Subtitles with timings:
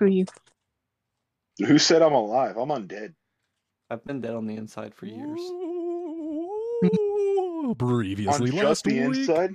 [0.00, 0.24] Screw you.
[1.66, 2.56] Who said I'm alive?
[2.56, 3.12] I'm undead.
[3.90, 5.38] I've been dead on the inside for years.
[7.78, 9.18] Previously on last just the week.
[9.18, 9.50] inside.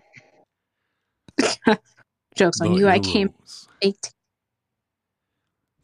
[2.35, 2.87] Jokes on the you.
[2.87, 4.13] I came heroes baked.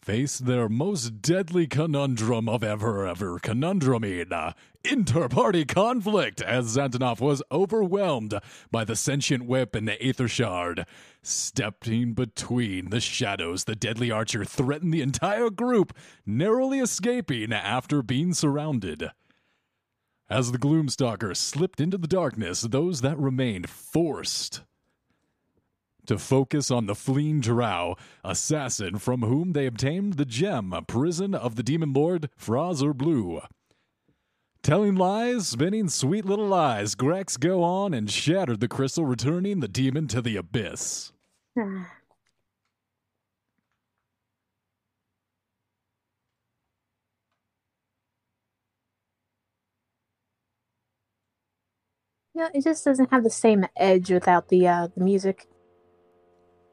[0.01, 4.31] Face their most deadly conundrum of ever, ever conundruming.
[4.31, 4.53] uh,
[4.83, 8.33] Inter-party conflict as Xantanov was overwhelmed
[8.71, 10.87] by the sentient whip and the Aether Shard.
[11.21, 18.33] Stepping between the shadows, the deadly archer threatened the entire group, narrowly escaping after being
[18.33, 19.11] surrounded.
[20.27, 24.61] As the Gloomstalker slipped into the darkness, those that remained forced
[26.07, 31.55] to focus on the fleeing drow, assassin from whom they obtained the gem, prison of
[31.55, 33.41] the demon lord Fraz-Urb'luu.
[34.63, 39.67] Telling lies, spinning sweet little lies, Grex go on and shattered the crystal, returning the
[39.67, 41.11] demon to the abyss.
[52.33, 55.50] Yeah, it just doesn't have the same edge without the uh the music.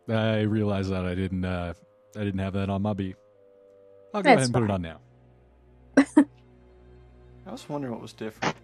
[0.08, 1.74] I realized that I didn't uh
[2.16, 3.16] I didn't have that on my beat.
[4.14, 5.00] I'll go ahead That's and put it on now.
[7.46, 8.56] I was wondering what was different.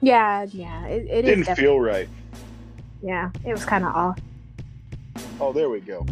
[0.00, 1.30] Yeah, yeah, it, it is.
[1.30, 2.08] Didn't def- feel right.
[3.02, 4.18] yeah, it was kind of off.
[5.40, 6.06] Oh, there we go.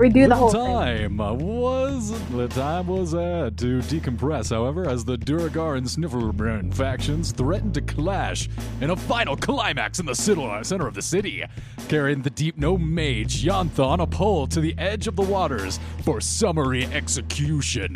[0.00, 0.64] Redo the whole thing.
[0.64, 4.48] time was the time was uh, to decompress.
[4.48, 8.48] However, as the Duergar and Svirfneblin factions threatened to clash
[8.80, 11.44] in a final climax in the center of the city,
[11.90, 15.78] carrying the deep no mage Yantha on a pole to the edge of the waters
[16.02, 17.94] for summary execution.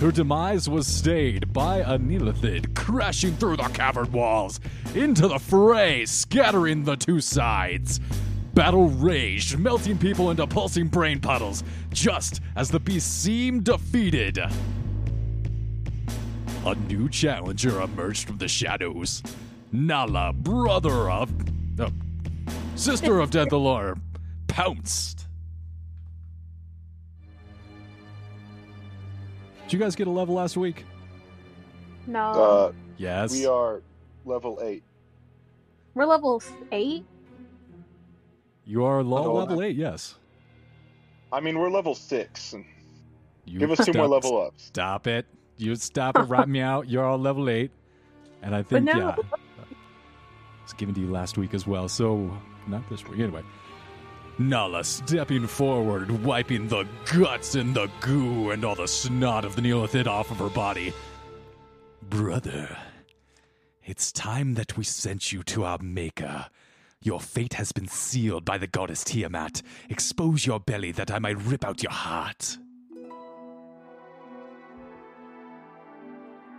[0.00, 4.58] Her demise was stayed by a Neothelid crashing through the cavern walls
[4.94, 8.00] into the fray, scattering the two sides.
[8.54, 14.38] Battle raged, melting people into pulsing brain puddles, just as the beast seemed defeated.
[16.66, 19.22] A new challenger emerged from the shadows.
[19.72, 21.30] Nala, brother of.
[21.80, 21.88] uh,
[22.76, 23.98] sister of Denthalor,
[24.48, 25.26] pounced.
[29.64, 30.84] Did you guys get a level last week?
[32.06, 33.32] No, Uh, Yes.
[33.32, 33.80] we are
[34.26, 34.82] level eight.
[35.94, 37.06] we're level eight.
[38.72, 40.14] You are low no, level I- 8, yes.
[41.30, 42.54] I mean, we're level six.
[42.54, 42.64] And
[43.44, 44.64] You give us two more level ups.
[44.64, 45.26] Stop it.
[45.58, 46.88] You stop it, rat me out.
[46.88, 47.70] You're all level 8.
[48.40, 48.96] And I think, no.
[48.96, 49.16] yeah.
[50.64, 52.34] It's given to you last week as well, so
[52.66, 53.20] not this week.
[53.20, 53.42] Anyway.
[54.38, 59.60] Nala stepping forward, wiping the guts and the goo and all the snot of the
[59.60, 60.94] Neothelid off of her body.
[62.08, 62.74] Brother,
[63.84, 66.46] it's time that we sent you to our maker.
[67.04, 69.62] Your fate has been sealed by the goddess Tiamat.
[69.88, 72.58] Expose your belly that I might rip out your heart.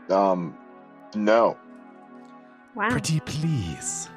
[0.09, 0.57] Um,
[1.15, 1.57] no.
[2.75, 2.89] Wow.
[2.89, 4.09] Pretty please.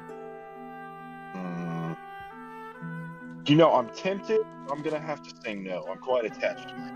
[1.33, 1.95] Mm.
[3.45, 4.41] You know, I'm tempted.
[4.69, 5.85] I'm gonna have to say no.
[5.89, 6.91] I'm quite attached to my.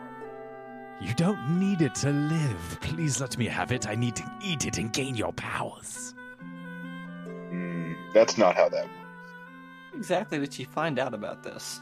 [1.00, 2.78] You don't need it to live.
[2.82, 3.88] Please let me have it.
[3.88, 6.14] I need to eat it and gain your powers.
[7.50, 9.01] Mm, that's not how that works.
[9.94, 11.82] Exactly did she find out about this?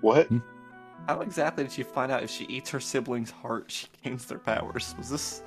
[0.00, 0.26] What?
[0.28, 0.38] Hmm?
[1.08, 4.38] How exactly did she find out if she eats her sibling's heart, she gains their
[4.38, 4.94] powers?
[4.98, 5.42] Was this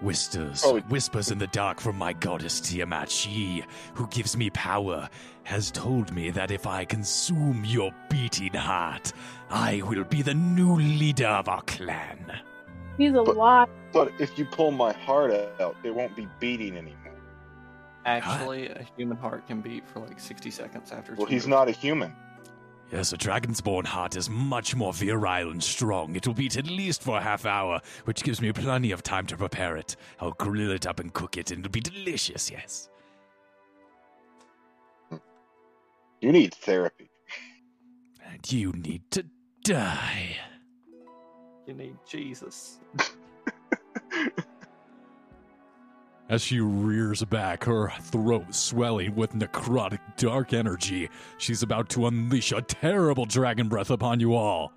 [0.00, 0.80] Whispers, Oh.
[0.80, 3.08] whispers in the dark from my goddess Tiamat.
[3.08, 3.62] She,
[3.94, 5.08] who gives me power,
[5.44, 9.12] has told me that if I consume your beating heart,
[9.50, 12.40] I will be the new leader of our clan.
[12.98, 13.70] He's a But- lot.
[13.92, 17.03] But if you pull my heart out, it won't be beating anymore.
[18.04, 21.48] Actually a human heart can beat for like 60 seconds after Well, he's removed?
[21.48, 22.14] not a human.
[22.92, 26.14] Yes, a dragon's-born heart is much more virile and strong.
[26.14, 29.26] It will beat at least for a half hour, which gives me plenty of time
[29.28, 29.96] to prepare it.
[30.20, 32.90] I'll grill it up and cook it, and it'll be delicious, yes.
[36.20, 37.10] You need therapy.
[38.30, 39.24] And you need to
[39.64, 40.36] die.
[41.66, 42.78] You need Jesus.
[46.28, 52.50] As she rears back, her throat swelling with necrotic dark energy, she's about to unleash
[52.50, 54.72] a terrible dragon breath upon you all.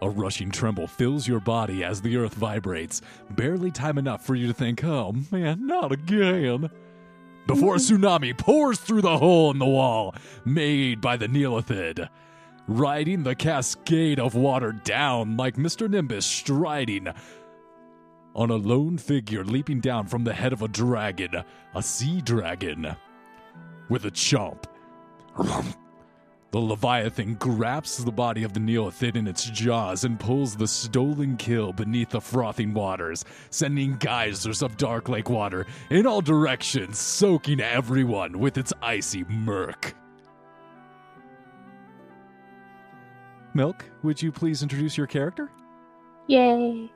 [0.00, 3.00] A rushing tremble fills your body as the earth vibrates,
[3.30, 6.68] barely time enough for you to think, oh man, not again.
[7.46, 12.08] Before a tsunami pours through the hole in the wall made by the Neothelid,
[12.66, 15.88] riding the cascade of water down like Mr.
[15.88, 17.08] Nimbus striding
[18.34, 21.42] on a lone figure leaping down from the head of a dragon,
[21.74, 22.96] a sea dragon,
[23.88, 24.64] with a chomp.
[26.52, 31.38] The Leviathan grasps the body of the Neothelid in its jaws and pulls the stolen
[31.38, 37.60] kill beneath the frothing waters, sending geysers of dark lake water in all directions, soaking
[37.60, 39.94] everyone with its icy murk.
[43.54, 45.50] Milk, would you please introduce your character?
[46.26, 46.90] Yay.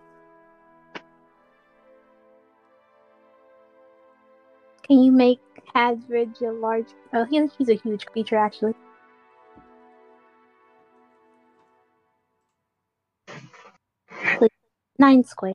[4.86, 5.40] Can you make
[5.74, 6.86] Hasbridge a large?
[7.12, 8.74] Oh, he, he's a huge creature, actually.
[14.98, 15.54] Nine square.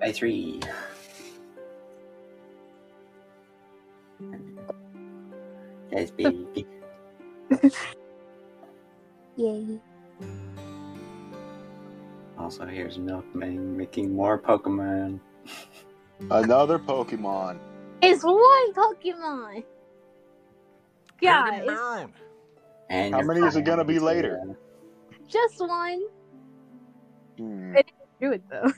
[0.00, 0.60] By three.
[5.92, 6.66] Yes, baby.
[9.36, 9.80] Yay.
[12.38, 15.20] Also, here's Milkman making more Pokemon.
[16.30, 17.58] Another Pokemon.
[18.00, 19.64] It's one Pokemon.
[21.20, 22.08] Guys,
[22.90, 24.56] And How many is it gonna be later?
[25.28, 26.02] just one.
[27.38, 27.74] Hmm.
[28.20, 28.70] Do it though.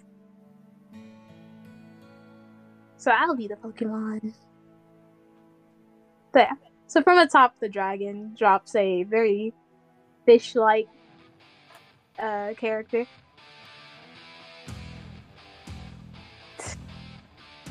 [2.96, 4.32] So I'll be the Pokemon.
[6.32, 6.48] There.
[6.86, 9.52] So from atop the dragon drops a very
[10.24, 10.88] fish-like
[12.18, 13.06] uh, character.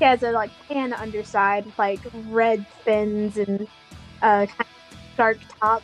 [0.03, 3.67] Has a like tan underside, with, like red fins and
[4.21, 5.83] uh, kind of shark top.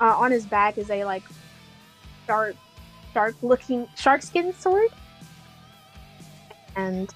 [0.00, 1.22] Uh, on his back is a like
[2.26, 2.56] sharp,
[3.12, 4.90] shark-looking shark skin sword,
[6.76, 7.10] and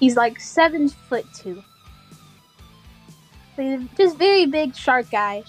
[0.00, 1.62] he's like seven foot two.
[3.56, 5.44] So he's just very big shark guy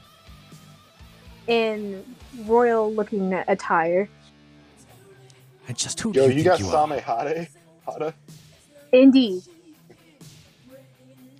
[1.48, 2.04] in
[2.46, 4.10] royal looking attire.
[5.68, 6.88] And just who Yo, do you, you think got you are?
[6.88, 7.48] Same Hade?
[7.88, 8.14] Hada?
[8.94, 9.42] Indeed.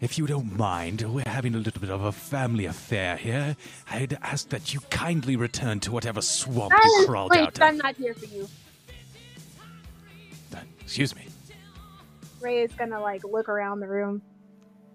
[0.02, 3.56] If you don't mind, we're having a little bit of a family affair here.
[3.90, 7.84] I'd ask that you kindly return to whatever swamp you crawled please, out I'm of.
[7.84, 8.50] not here for you.
[10.54, 11.28] Uh, Excuse me.
[12.42, 14.22] Ray is gonna like look around the room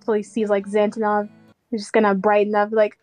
[0.01, 1.31] until he sees like Xantanov.
[1.71, 2.99] He's just gonna brighten up, like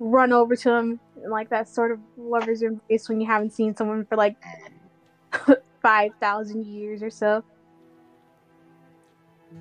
[0.00, 3.76] run over to him in like that sort of lover's embrace when you haven't seen
[3.76, 4.36] someone for like
[5.82, 7.44] five thousand years or so.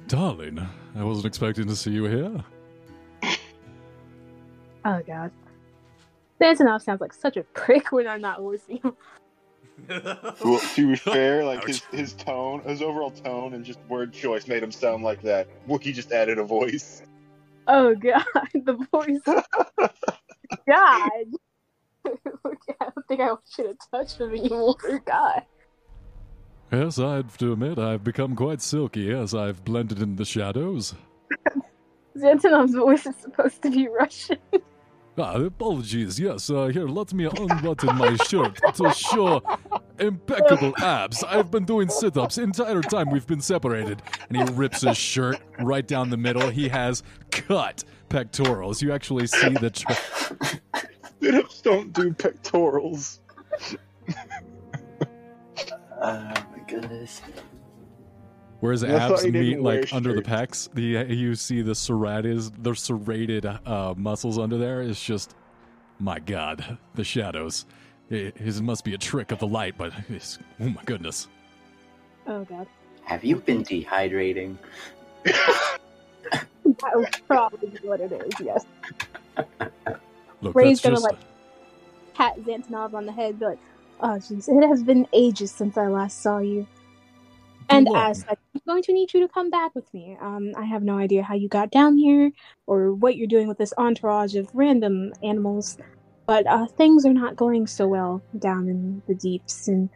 [0.07, 0.65] Darling,
[0.95, 2.43] I wasn't expecting to see you here.
[4.87, 5.31] Oh god.
[6.39, 8.95] Xantanov sounds like such a prick when I'm not with you.
[9.89, 11.67] Well, to be fair, like Ouch.
[11.67, 15.47] his, his tone, his overall tone and just word choice made him sound like that.
[15.67, 17.01] Wookie just added a voice.
[17.67, 19.21] Oh god, the voice.
[20.67, 21.25] God.
[22.05, 22.11] I
[22.79, 24.75] don't think I should have touched him anymore.
[25.05, 25.41] God.
[26.71, 30.95] Yes, I have to admit, I've become quite silky as I've blended in the shadows.
[32.17, 34.37] Xantanov's voice is supposed to be Russian.
[35.17, 36.19] Ah, apologies.
[36.19, 39.41] Yes, uh, here, let me unbutton my shirt to show
[39.97, 41.23] impeccable abs.
[41.23, 44.01] I've been doing sit ups entire time we've been separated.
[44.27, 46.49] And he rips his shirt right down the middle.
[46.49, 47.01] He has
[47.31, 48.81] cut pectorals.
[48.81, 49.69] You actually see the.
[49.69, 49.95] Tra-
[51.21, 53.21] Sit-ups don't do pectorals.
[56.01, 57.21] My goodness.
[58.59, 62.73] Whereas That's abs meet wear like under the pecs, the you see the serrated, the
[62.73, 64.81] serrated uh, muscles under there.
[64.81, 65.35] It's just,
[65.99, 67.65] my God, the shadows.
[68.09, 71.27] It, it must be a trick of the light, but it's, oh my goodness.
[72.27, 72.67] Oh god.
[73.03, 74.57] Have you been dehydrating?
[76.81, 78.65] That would probably what it is, yes.
[80.41, 81.19] Look, Ray's that's gonna, just like-
[82.15, 83.59] Pat Xantanov on the head, be like,
[83.99, 86.67] oh jeez, it has been ages since I last saw you.
[87.69, 90.17] And as such, I'm going to need you to come back with me.
[90.21, 92.31] Um, I have no idea how you got down here
[92.67, 95.77] or what you're doing with this entourage of random animals,
[96.27, 99.89] but uh, things are not going so well down in the deeps, and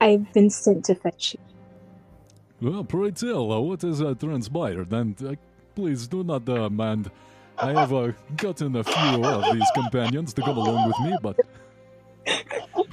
[0.00, 2.70] I've been sent to fetch you.
[2.70, 4.92] Well, pray tell, uh, what has uh, transpired?
[4.92, 5.34] And uh,
[5.74, 7.10] please do not uh, mind.
[7.58, 11.40] I have uh, gotten a few of these companions to come along with me, but.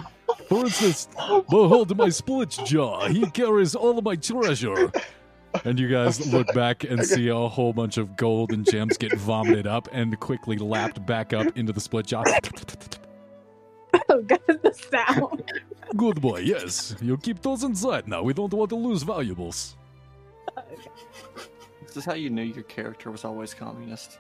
[0.51, 1.07] For instance,
[1.49, 3.07] behold my split jaw.
[3.07, 4.91] He carries all of my treasure.
[5.63, 9.17] And you guys look back and see a whole bunch of gold and gems get
[9.17, 12.25] vomited up and quickly lapped back up into the split jaw.
[14.09, 15.41] Oh god, the sound.
[15.95, 16.97] Good boy, yes.
[17.01, 18.21] You keep those inside now.
[18.21, 19.77] We don't want to lose valuables.
[21.87, 24.19] This is how you knew your character was always communist.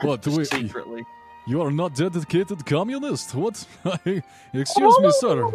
[0.00, 0.22] What?
[0.22, 1.04] Just We, secretly.
[1.48, 3.34] You are not dedicated communist?
[3.34, 3.66] What?
[4.52, 5.50] Excuse me, sir.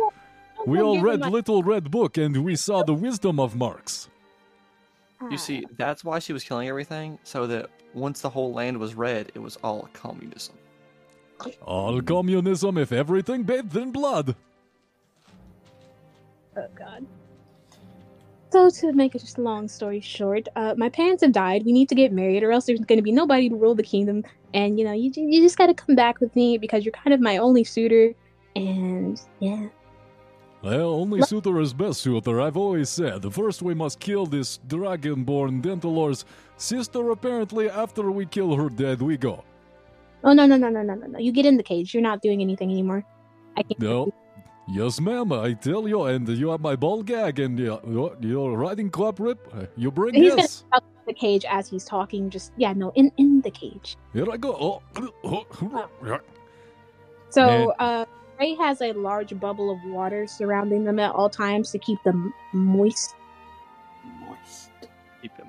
[0.65, 4.09] We all read Little Red Book and we saw the wisdom of Marx.
[5.29, 8.95] You see, that's why she was killing everything, so that once the whole land was
[8.95, 10.55] red, it was all communism.
[11.61, 14.35] All communism if everything bathed in blood.
[16.57, 17.05] Oh God.
[18.53, 21.65] So to make it just a long story short, uh, my parents have died.
[21.65, 23.81] We need to get married, or else there's going to be nobody to rule the
[23.83, 24.23] kingdom.
[24.53, 27.15] And you know, you you just got to come back with me because you're kind
[27.15, 28.13] of my only suitor.
[28.55, 29.69] And yeah,
[30.61, 33.25] Well, only suitor is best suitor, I've always said.
[33.33, 36.23] First, we must kill this dragonborn Denthalor's
[36.57, 37.09] sister.
[37.09, 39.43] Apparently, after we kill her dead, we go.
[40.23, 41.93] oh no no no no no no no, you get in the cage.
[41.93, 43.03] You're not doing anything anymore.
[43.57, 43.79] I can't.
[43.79, 44.13] No.
[44.67, 48.57] Yes, ma'am, I tell you, and you have my ball gag and uh, your, your
[48.57, 49.53] riding club rip.
[49.75, 50.63] You bring He's gonna yes.
[51.05, 52.29] the cage as he's talking.
[52.29, 53.97] Just yeah, no, in in the cage.
[54.13, 54.81] Here I go.
[54.95, 55.45] Oh.
[57.29, 58.05] So uh,
[58.39, 62.33] Ray has a large bubble of water surrounding them at all times to keep them
[62.53, 63.15] moist.
[64.21, 64.71] Moist.
[65.21, 65.47] Keep him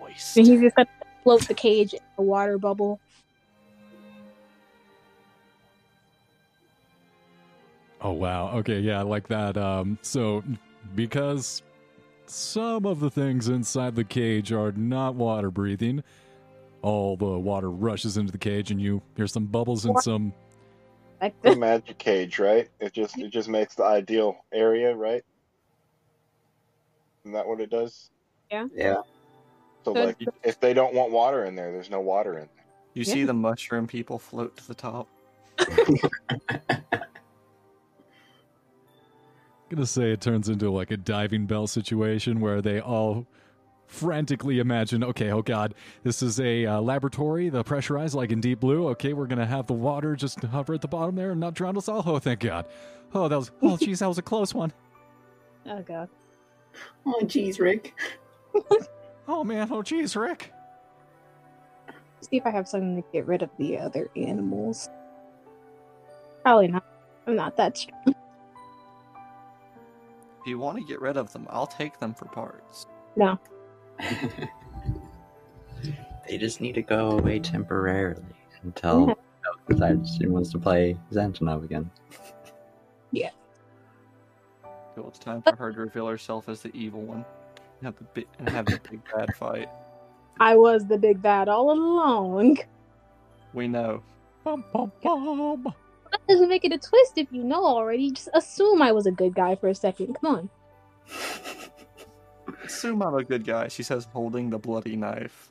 [0.00, 0.36] moist.
[0.36, 0.88] And he's just gonna
[1.22, 2.98] float the cage in a water bubble.
[8.04, 8.50] Oh wow.
[8.58, 9.56] Okay, yeah, I like that.
[9.56, 10.44] Um so
[10.94, 11.62] because
[12.26, 16.04] some of the things inside the cage are not water breathing,
[16.82, 20.34] all the water rushes into the cage and you hear some bubbles and some
[21.20, 22.68] Like The magic cage, right?
[22.78, 25.22] It just it just makes the ideal area, right?
[27.24, 28.10] Isn't that what it does?
[28.50, 28.66] Yeah.
[28.74, 28.96] Yeah.
[29.86, 30.04] So Good.
[30.04, 32.66] like if they don't want water in there, there's no water in there.
[32.92, 35.08] You see the mushroom people float to the top.
[39.70, 43.26] gonna say it turns into like a diving bell situation where they all
[43.86, 48.60] frantically imagine okay oh god this is a uh, laboratory the pressurized like in deep
[48.60, 51.54] blue okay we're gonna have the water just hover at the bottom there and not
[51.54, 52.64] drown us all oh thank god
[53.14, 54.72] oh that was oh jeez that was a close one
[55.66, 56.08] oh god.
[57.06, 57.94] Oh, jeez, Rick.
[59.28, 60.52] oh man oh jeez rick
[62.30, 64.88] See if I have something to get rid of the other animals.
[66.42, 66.84] Probably not.
[67.26, 68.14] I'm not that strong.
[70.44, 72.84] If you want to get rid of them, I'll take them for parts.
[73.16, 73.38] No.
[76.28, 78.22] they just need to go away temporarily
[78.62, 79.18] until Milk
[79.66, 81.90] decides she wants to play Xantanov again.
[83.10, 83.30] Yeah.
[84.94, 87.24] Well, it's time for her to reveal herself as the evil one.
[87.80, 89.70] And have the big, and have the big bad fight.
[90.40, 92.58] I was the big bad all along.
[93.54, 94.02] We know.
[94.44, 95.74] bum, bum, bum.
[96.26, 98.10] That doesn't make it a twist if you know already.
[98.10, 100.16] Just assume I was a good guy for a second.
[100.20, 100.50] Come on.
[102.64, 105.50] Assume I'm a good guy, she says, holding the bloody knife.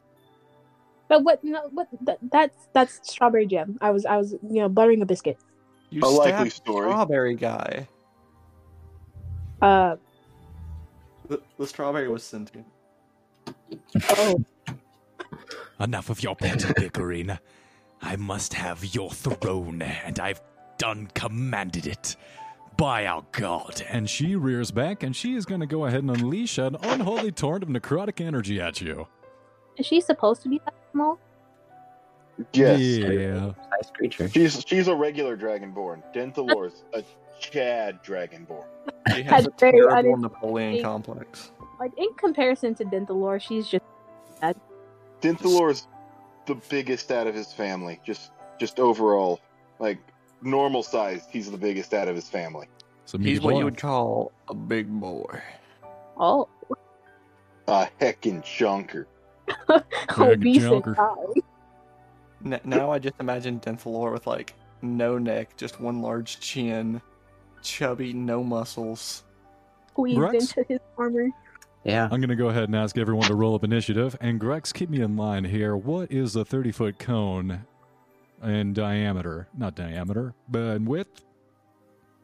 [1.08, 1.44] But what?
[1.44, 1.88] No, what?
[2.02, 3.78] That, that's that's strawberry jam.
[3.82, 5.38] I was I was you know buttering a biscuit.
[5.92, 6.90] You A likely story.
[6.90, 7.88] strawberry guy.
[9.62, 9.98] Uh
[11.30, 12.66] The, the strawberry was sentient.
[14.10, 14.44] oh.
[15.80, 17.38] enough of your petty bickering
[18.02, 20.40] i must have your throne and i've
[20.84, 22.18] done commanded it
[22.76, 26.10] by our god and she rears back and she is going to go ahead and
[26.10, 29.08] unleash an unholy torrent of necrotic energy at you
[29.78, 31.18] Is she supposed to be that small?
[32.52, 32.80] Yes.
[32.80, 33.54] Yeah.
[33.72, 34.28] Nice creature.
[34.28, 36.02] She's she's a regular dragonborn.
[36.14, 37.04] Denthalor's a
[37.40, 38.66] Chad dragonborn.
[39.16, 40.22] She has a terrible uninteresting.
[40.22, 41.52] Napoleon complex.
[41.80, 43.86] Like in comparison to Denthalor, she's just
[45.22, 45.88] Denthalor's
[46.46, 48.02] the biggest out of his family.
[48.04, 49.40] Just just overall,
[49.80, 50.00] like
[50.44, 52.68] normal sized, he's the biggest out of his family.
[53.06, 55.42] So He's meat what you would call a big boy.
[56.18, 56.48] oh
[57.68, 59.06] A heckin' chunker.
[60.18, 60.96] obese junker.
[62.44, 62.62] and high.
[62.64, 67.02] Now I just imagine Denthalor with like no neck, just one large chin,
[67.62, 69.24] chubby, no muscles.
[69.90, 70.34] squeezed Rex?
[70.58, 71.30] into his armor.
[71.84, 72.06] Yeah.
[72.06, 74.16] I'm going to go ahead and ask everyone to roll up initiative.
[74.22, 75.76] And Grex, keep me in line here.
[75.76, 77.66] What is a 30 foot cone
[78.44, 79.48] in diameter?
[79.58, 81.24] Not diameter, but in width?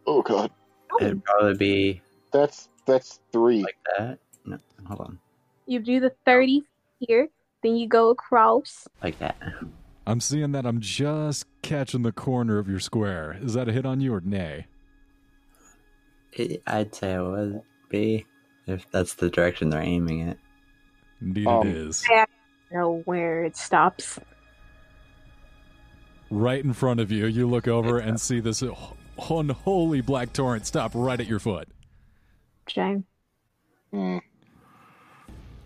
[0.08, 0.52] Oh god.
[1.00, 3.62] It'd probably be That's that's three.
[3.62, 4.20] like that.
[4.46, 4.58] No,
[4.88, 5.20] hold on.
[5.68, 6.64] You do the thirty
[7.00, 7.30] here,
[7.64, 8.88] then you go across.
[9.04, 9.36] Like that.
[10.08, 13.38] I'm seeing that I'm just catching the corner of your square.
[13.42, 14.66] Is that a hit on you or nay?
[16.34, 18.26] It, I'd say it would be
[18.66, 20.38] if that's the direction they're aiming it.
[21.22, 22.04] Indeed, Um, it is.
[22.72, 24.20] Know where it stops.
[26.32, 28.64] Right in front of you, you look over and see this
[29.30, 31.68] unholy black torrent stop right at your foot.
[32.68, 33.06] Shame.
[33.92, 34.18] Hmm,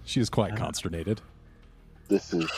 [0.05, 1.19] She is quite consternated.
[2.07, 2.49] this is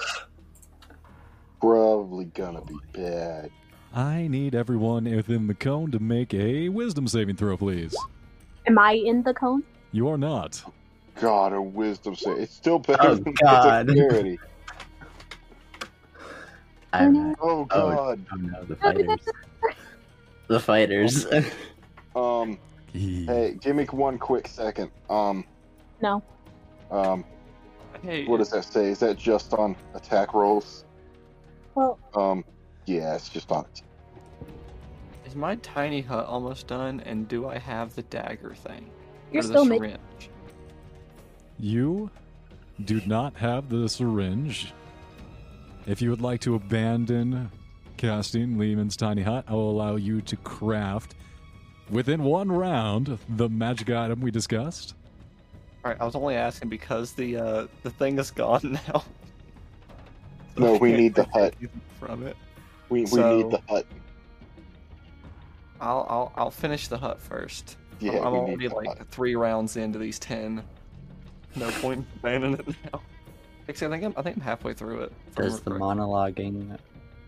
[1.60, 3.50] probably gonna be bad.
[3.94, 7.96] I need everyone within the cone to make a wisdom saving throw, please.
[8.68, 9.64] Am I in the cone?
[9.92, 10.62] You are not.
[11.20, 12.38] God, a wisdom save.
[12.38, 13.88] It's still better Oh, than God.
[13.88, 14.40] dexterity.
[17.02, 17.38] I'm not.
[17.42, 17.66] Oh.
[17.66, 18.26] God.
[18.32, 19.20] Oh no, the fighters.
[20.48, 21.26] the fighters.
[22.16, 22.58] Um.
[22.94, 24.92] Hey, give me one quick second.
[25.10, 25.44] Um.
[26.02, 26.24] No.
[26.92, 27.26] Um.
[28.04, 28.90] Hey, What does that say?
[28.92, 30.86] Is that just on attack rolls?
[31.76, 32.44] Well, Um.
[32.86, 33.66] Yeah, it's just on.
[35.26, 37.00] is my tiny hut almost done?
[37.02, 38.90] And do I have the dagger thing?
[39.32, 40.30] You're Or the still making- syringe?
[41.58, 42.12] You
[42.84, 44.72] do not have the syringe.
[45.86, 47.52] If you would like to abandon
[47.98, 51.16] casting Leomund's Tiny Hut, I will allow you to craft
[51.90, 54.96] within one round the magic item we discussed.
[55.84, 59.04] All right, I was only asking because the uh, the thing is gone now.
[60.58, 61.54] No, we need the hut.
[62.00, 62.36] From it,
[62.90, 63.86] We, we So- need the hut.
[65.82, 67.78] I'll I'll I'll finish the hut first.
[68.00, 69.08] Yeah, I'm, I'm we already like hut.
[69.12, 70.64] three rounds into these ten.
[71.56, 73.02] No point in abandoning it now.
[73.68, 75.14] Actually, I think I'm I think I'm halfway through it.
[75.36, 76.78] Does the remember monologuing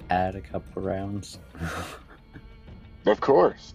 [0.10, 1.40] add a couple rounds?
[3.06, 3.74] Of course.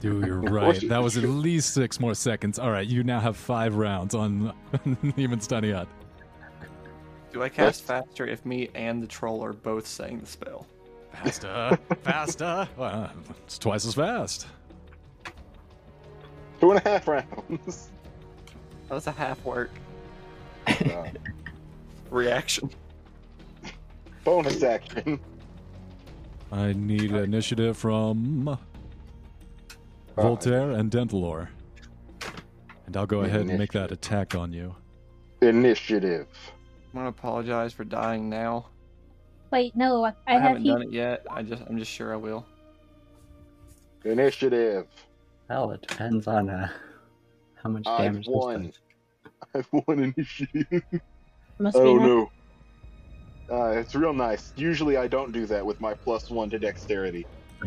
[0.00, 0.80] Dude, you're right.
[0.88, 2.60] That was at least six more seconds.
[2.60, 4.52] All right, you now have five rounds on
[4.86, 5.88] Leomund's Tiny Hut.
[7.32, 10.68] Do I cast faster if me and the troll are both saying the spell?
[11.12, 12.68] Faster, faster.
[12.76, 13.10] Well,
[13.44, 14.46] it's twice as fast.
[16.60, 17.90] Two and a half rounds.
[18.88, 19.70] That was a half work
[20.68, 21.08] Uh,
[22.10, 22.70] reaction.
[24.24, 25.20] bonus action.
[26.50, 28.58] I need initiative from
[30.16, 31.48] Voltaire and Denthalor.
[32.86, 34.74] And I'll go ahead and make that attack on you.
[35.42, 36.26] Initiative.
[36.92, 38.66] I'm gonna apologize for dying now.
[39.50, 40.70] wait, no, I, I, I have haven't heat.
[40.70, 41.26] done it yet.
[41.30, 42.46] I just I'm just sure I will.
[44.04, 44.86] Initiative.
[45.50, 46.68] well, it depends on uh,
[47.62, 48.62] how much I've damage this won.
[48.66, 48.78] does.
[49.54, 50.82] I've won initiative.
[51.58, 52.06] Must Oh enough.
[52.06, 52.30] no.
[53.50, 54.52] Uh, it's real nice.
[54.56, 57.26] Usually I don't do that with my plus one to dexterity.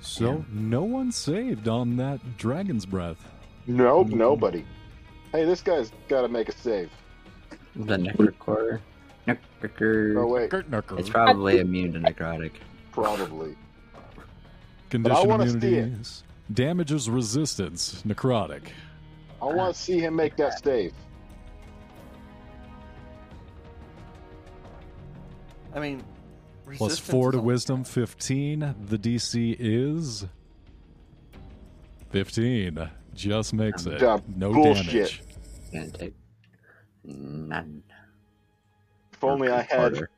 [0.00, 3.26] So, no one saved on that dragon's breath.
[3.66, 4.64] Nope, nobody.
[5.32, 6.90] Hey, this guy's got to make a save.
[7.74, 8.80] The necrocore.
[9.26, 10.16] Necrocore.
[10.22, 10.52] Oh wait,
[10.98, 12.52] It's probably immune to necrotic.
[12.92, 13.56] probably.
[14.90, 15.62] Condition wanna see it.
[15.64, 16.22] immunities.
[16.52, 18.02] Damages resistance.
[18.06, 18.68] Necrotic.
[19.40, 20.92] I want to see him make that save.
[25.74, 26.04] I mean,
[26.78, 28.74] four to is a- wisdom, 15.
[28.86, 30.26] The DC is
[32.10, 32.90] 15.
[33.14, 34.00] Just makes it.
[34.00, 34.86] Yeah, No bullshit.
[34.92, 35.22] damage.
[35.72, 36.14] Gonna take
[37.04, 37.82] none.
[39.12, 40.10] If only I had, Harder.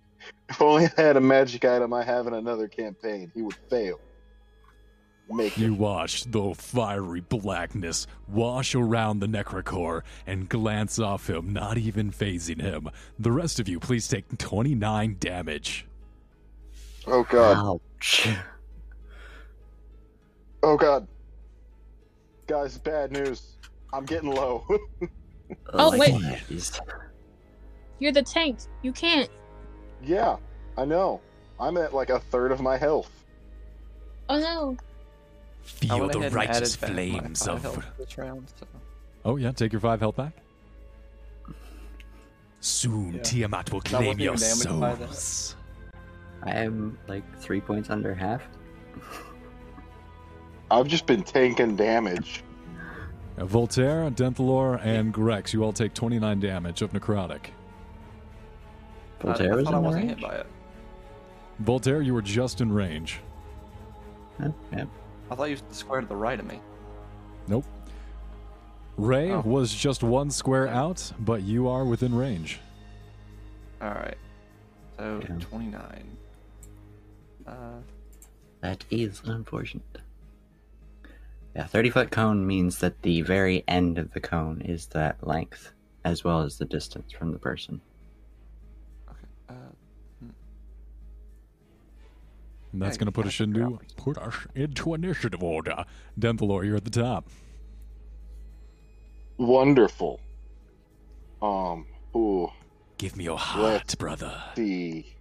[0.48, 4.00] if only I had a magic item I have in another campaign, he would fail.
[5.30, 5.78] Make You it.
[5.78, 12.60] watch the fiery blackness wash around the Necrocore and glance off him, not even phasing
[12.60, 12.90] him.
[13.18, 15.86] The rest of you, please take 29 damage.
[17.06, 17.56] Oh god.
[17.56, 18.28] Ouch.
[20.62, 21.06] Oh god.
[22.46, 23.56] Guys, bad news.
[23.92, 24.66] I'm getting low.
[25.74, 26.14] Oh, Like, wait.
[26.48, 26.80] jeez.
[27.98, 28.60] You're the tank.
[28.82, 29.28] You can't.
[30.02, 30.36] yeah,
[30.78, 31.20] I know.
[31.60, 33.10] I'm at like a third of my health.
[34.30, 34.76] Oh no.
[35.64, 37.64] I Feel the righteous added back my flames of.
[38.18, 38.66] round, so-
[39.24, 40.32] Oh, yeah, take your five health back.
[42.60, 43.22] Soon Yeah.
[43.22, 45.08] Tiamat will Not claim your even damage by that.
[45.14, 45.56] souls.
[46.42, 48.42] I am like three points under half.
[50.70, 52.42] I've just been tanking damage.
[53.38, 57.46] Uh, Voltaire, Denthalor, and Grex, you all take 29 damage of necrotic.
[59.20, 60.20] Voltaire I was thought I in the wasn't range.
[60.20, 60.46] hit by it.
[61.60, 63.20] Voltaire, you were just in range.
[64.40, 64.50] Huh?
[64.72, 64.88] Yep.
[65.30, 66.60] I thought you was square to the right of me.
[67.48, 67.64] Nope.
[68.96, 69.40] Ray Oh.
[69.40, 72.60] was just one square out, but you are within range.
[73.82, 74.16] All right.
[74.98, 75.38] So Yeah.
[75.40, 76.16] 29.
[77.46, 77.80] Uh,
[78.60, 79.98] That is unfortunate.
[81.54, 85.72] Yeah, 30 foot cone means that the very end of the cone is that length,
[86.04, 87.80] as well as the distance from the person.
[92.74, 95.84] And that's going to put us into put us into initiative order.
[96.18, 97.28] Denthalor, you're at the top.
[99.36, 100.18] Wonderful.
[101.40, 102.50] Um, ooh,
[102.98, 104.42] Give me your heart, Let's brother.
[104.56, 105.14] see.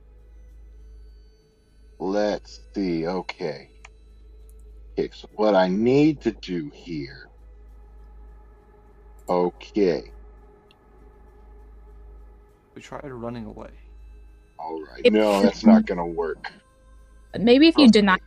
[2.00, 3.06] Let's see.
[3.06, 3.70] Okay.
[4.98, 7.30] Okay, so what I need to do here.
[9.30, 10.12] Okay.
[12.74, 13.70] we tried running away.
[14.58, 15.02] All right.
[15.06, 16.52] If- No, that's not going to work.
[17.40, 18.18] Maybe if you deny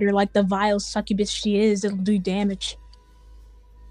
[0.00, 1.84] her like the vile succubus she is.
[1.84, 2.76] It'll do damage.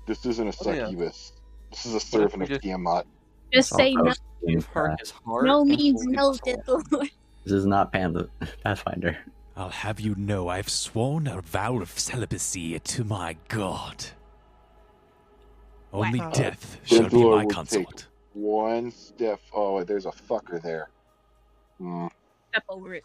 [0.05, 0.85] This isn't a Oh, yeah.
[0.85, 1.33] succubus.
[1.71, 3.05] This is a servant of just- Tiamat.
[3.53, 4.11] Just say no.
[4.47, 5.45] Give her his heart.
[5.45, 6.41] No means no, his
[7.45, 8.27] This is not Pan
[8.63, 9.17] Pathfinder.
[9.55, 14.05] I'll have you know I've sworn a vow of celibacy to my god.
[15.93, 16.31] Only Wow.
[16.31, 18.07] death shall be Denthor my will take consort.
[18.33, 19.39] One step.
[19.53, 20.89] Oh, there's a fucker there.
[21.77, 22.07] Hmm.
[22.49, 23.03] Step over it.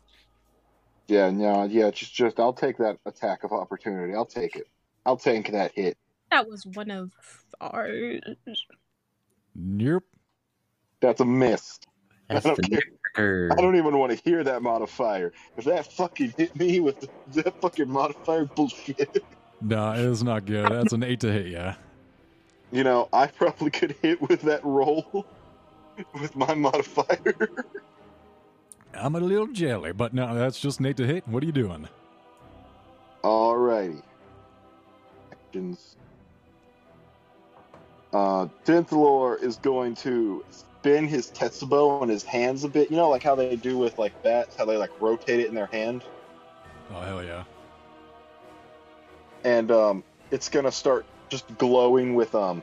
[1.08, 4.14] Yeah, no, yeah, just, just, I'll take that attack of opportunity.
[4.14, 4.68] I'll take it.
[5.06, 5.96] I'll tank that hit.
[6.30, 7.12] That was one of
[7.60, 8.20] ours.
[9.54, 10.02] Yep.
[11.00, 11.78] That's a miss.
[12.28, 13.48] That's I don't care.
[13.50, 15.32] I don't even want to hear that modifier.
[15.56, 17.08] If that fucking hit me with the,
[17.42, 19.24] that fucking modifier bullshit,
[19.62, 20.70] No, it's not good.
[20.70, 21.76] That's an eight to hit, yeah.
[22.70, 25.26] you know, I probably could hit with that roll
[26.20, 27.34] with my modifier.
[29.00, 31.26] I'm a little jelly, but no, that's just Nate to hit.
[31.28, 31.88] What are you doing?
[33.24, 34.02] Alrighty.
[35.32, 35.96] Actions.
[38.12, 42.90] Uh, Denthalor is going to spin his Tetsubo in his hands a bit.
[42.90, 45.54] You know, like how they do with like bats, how they like rotate it in
[45.54, 46.04] their hand.
[46.94, 47.44] Oh, hell yeah.
[49.44, 52.62] and um, it's gonna start just glowing with um,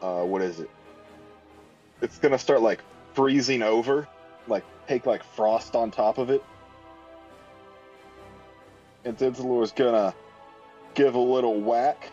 [0.00, 0.70] uh, what is it?
[2.00, 2.80] It's gonna start like
[3.14, 4.08] freezing over,
[4.48, 6.44] like take like frost on top of it,
[9.04, 10.14] and Denthalor is gonna
[10.94, 12.10] give a little whack.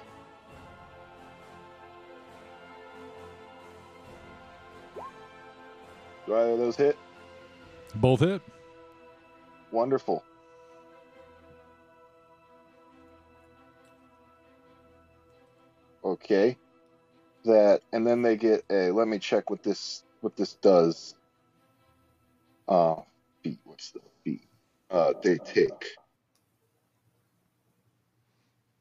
[6.25, 6.97] Do either of those hit?
[7.95, 8.41] Both hit.
[9.71, 10.23] Wonderful.
[16.03, 16.55] Okay.
[17.45, 21.15] That and then they get a let me check what this what this does.
[22.67, 22.95] Uh
[23.63, 24.45] what's the feet?
[24.91, 25.85] Uh they take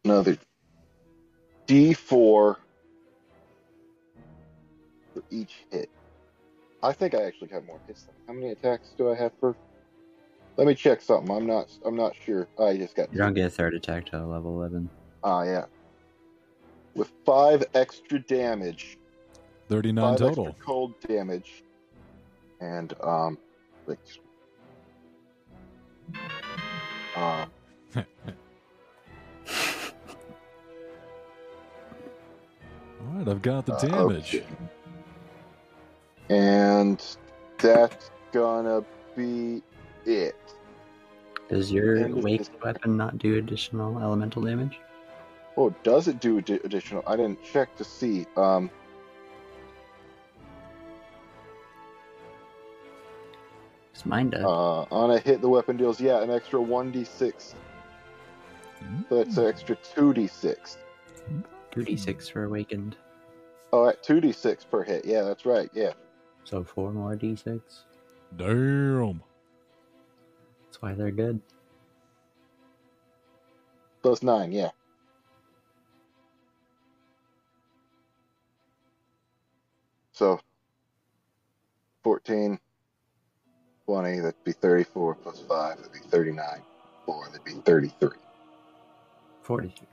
[0.05, 0.37] another
[1.67, 2.59] D four
[5.15, 5.91] for each hit.
[6.83, 8.07] I think I actually have more hits.
[8.27, 9.55] How many attacks do I have per
[10.59, 11.35] let me check something.
[11.35, 11.71] I'm not.
[11.87, 12.49] I'm not sure.
[12.59, 13.13] I just got.
[13.13, 14.91] You don't get a third attack till level 11.
[15.23, 15.67] Ah, yeah.
[16.97, 18.99] With five extra damage,
[19.69, 20.47] 39 five total.
[20.49, 21.63] extra cold damage,
[22.61, 23.39] and um,
[23.87, 23.99] like,
[27.17, 27.51] um,
[33.01, 34.35] All right, I've got the uh, damage.
[34.37, 34.47] okay.
[36.31, 37.17] and
[37.59, 38.83] that's gonna
[39.17, 39.63] be
[40.05, 40.37] it.
[41.49, 44.79] Does your And wake just- weapon not do additional elemental damage?
[45.57, 47.03] Oh, does it do addi- additional?
[47.07, 48.27] I didn't check to see.
[48.37, 48.71] Um,
[53.99, 54.45] 'Cause mine does.
[54.45, 57.57] uh, on a hit, the weapon deals yeah an extra one d six.
[59.09, 60.79] So that's an extra two d six.
[61.73, 62.97] 2d6 for awakened.
[63.73, 65.05] Oh, at two d six per hit.
[65.05, 65.69] Yeah, that's right.
[65.75, 65.95] Yeah.
[66.45, 67.61] So 4 more d6.
[68.37, 69.23] Damn.
[70.65, 71.41] That's why they're good.
[74.03, 74.71] Plus nine, yeah.
[80.13, 80.41] So,
[82.05, 82.59] 14,
[83.89, 86.45] 20, that'd be 34, plus 5, that'd be 39.
[87.07, 88.11] 4, that'd be 33.
[89.41, 89.89] 43.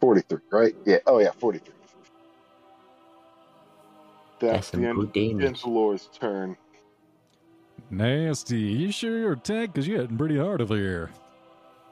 [0.00, 0.74] 43, right?
[0.86, 1.74] Yeah, oh yeah, 43.
[4.40, 5.60] That's That's the end good of damage.
[5.60, 6.56] Denthalor's turn.
[7.90, 8.58] Nasty.
[8.58, 9.74] You sure you're a tank?
[9.74, 11.10] Because you're hitting pretty hard over here.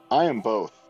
[0.09, 0.81] I am both.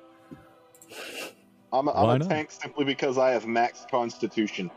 [1.73, 4.71] I'm a, Why I'm a tank simply because I have max constitution.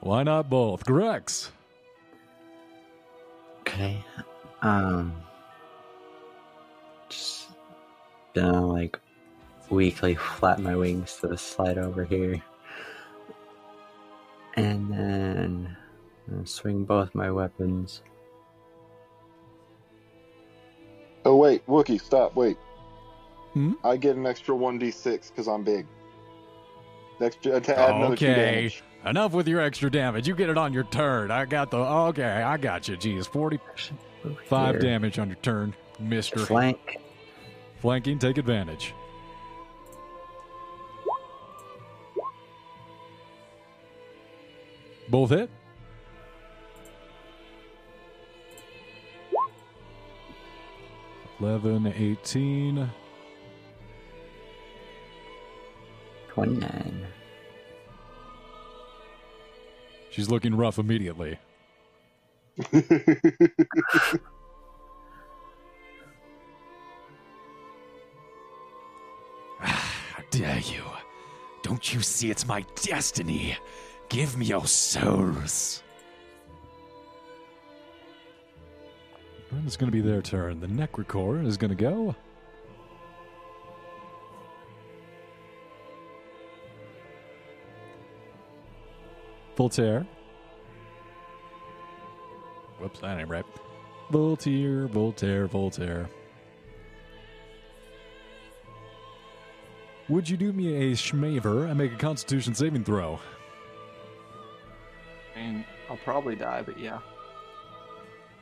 [0.00, 0.84] Why not both?
[0.84, 1.52] Grex.
[3.74, 4.04] Okay.
[4.62, 5.12] Um.
[7.08, 7.48] Just
[8.34, 8.98] gonna like
[9.68, 12.40] weakly flap my wings to slide over here.
[14.54, 15.76] And then
[16.32, 18.02] I'll swing both my weapons.
[21.24, 22.56] Oh wait, Wookie, stop, wait.
[23.54, 23.72] Hmm?
[23.82, 25.86] I get an extra 1d6 because I'm big.
[27.20, 28.34] Extra, to add another two Okay.
[28.34, 28.82] damage.
[29.06, 30.26] Enough with your extra damage.
[30.26, 31.30] You get it on your turn.
[31.30, 31.76] I got the.
[31.76, 32.96] Okay, I got you.
[32.96, 34.78] Jeez, 45 Here.
[34.78, 36.38] damage on your turn, mister.
[36.38, 36.98] Flank.
[37.80, 38.94] Flanking, take advantage.
[45.10, 45.50] Both hit?
[51.40, 52.90] Eleven, eighteen.
[56.28, 57.06] 29.
[60.14, 61.36] She's looking rough immediately.
[69.58, 70.84] How dare you?
[71.64, 73.56] Don't you see it's my destiny?
[74.08, 75.82] Give me your souls.
[79.66, 80.60] It's going to be their turn.
[80.60, 82.14] The Necrocore is going to go.
[89.56, 90.06] Voltaire.
[92.78, 93.44] Whoops, that ain't right.
[94.10, 96.08] Voltaire, Voltaire, Voltaire.
[100.08, 103.18] Would you do me a schmaver and make a constitution saving throw?
[105.34, 106.98] I mean, I'll probably die, but yeah.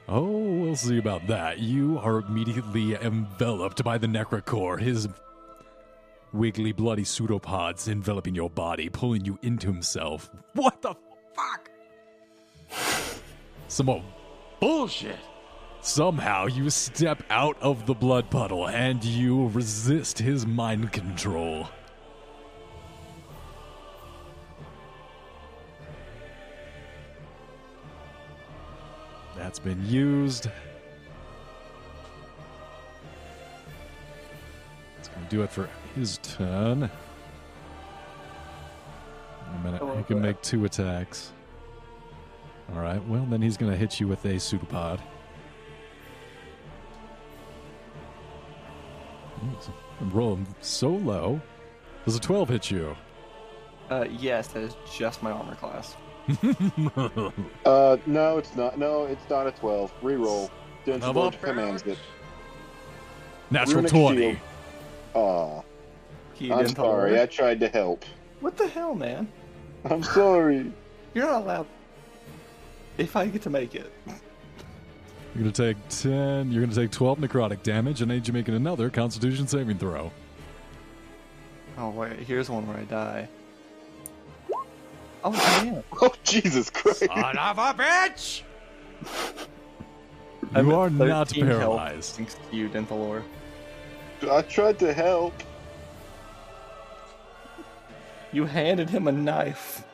[0.09, 1.61] Oh, we'll see about that.
[1.61, 5.09] You are immediately enveloped by the Necrocore, his
[6.33, 10.31] wiggly, bloody pseudopods enveloping your body, pulling you into himself.
[10.55, 10.95] What the
[11.35, 11.71] fuck?
[13.69, 14.03] Some more
[14.61, 15.19] bullshit.
[15.81, 21.69] Somehow you step out of the blood puddle and you resist his mind control.
[29.37, 30.49] That's been used.
[34.99, 36.91] It's going to do it for his turn.
[39.55, 39.83] A minute.
[39.97, 41.33] He can make two attacks.
[42.75, 43.07] All right.
[43.07, 45.01] Well, then he's going to hit you with a pseudopod.
[49.45, 51.41] Ooh, I'm rolling so low.
[52.05, 52.97] Does a 12 hit you?
[53.91, 55.97] Uh, yes, that is just my armor class.
[57.65, 58.79] Uh, no, it's not.
[58.79, 59.93] No, it's not a 12.
[60.03, 60.51] Reroll.
[60.85, 61.99] Dungeon Double Lord commands it.
[63.51, 64.21] Natural Runic 20.
[64.21, 64.37] shield.
[65.15, 65.63] Aw,
[66.43, 67.11] He I'm didn't sorry.
[67.11, 68.05] hold I tried to help.
[68.41, 69.29] What the hell, man?
[69.85, 70.73] I'm sorry.
[71.15, 71.67] You're not allowed.
[72.99, 73.93] If I get to make it.
[74.09, 76.51] You're gonna take ten.
[76.51, 80.11] You're gonna take twelve necrotic damage, and I need you making another Constitution saving throw.
[81.79, 83.29] Oh wait, here's one where I die.
[85.23, 85.85] Oh man.
[86.03, 87.05] Oh, Jesus Christ.
[87.05, 88.43] Son of a bitch!
[90.57, 92.17] I'm You are not 13 health, paralyzed.
[92.17, 93.23] Thanks to you, Denthalor.
[94.29, 95.33] I tried to help.
[98.33, 99.85] You handed him a knife.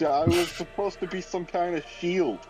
[0.00, 2.40] I was supposed to be some kind of shield.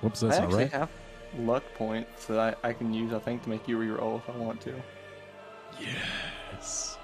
[0.00, 0.72] Whoops, I that's not actually right.
[0.72, 0.90] have
[1.38, 4.36] luck points that I, I can use, I think, to make you reroll if I
[4.36, 4.74] want to.
[5.80, 6.98] Yes.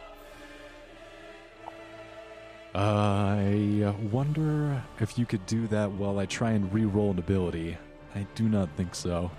[2.75, 7.77] I uh, wonder if you could do that while I try and re-roll an ability.
[8.17, 9.31] I do not think so.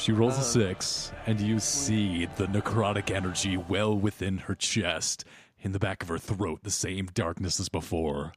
[0.00, 5.26] She rolls a Uh, six, and you see the necrotic energy well within her chest,
[5.60, 8.32] in the back of her throat, the same darkness as before.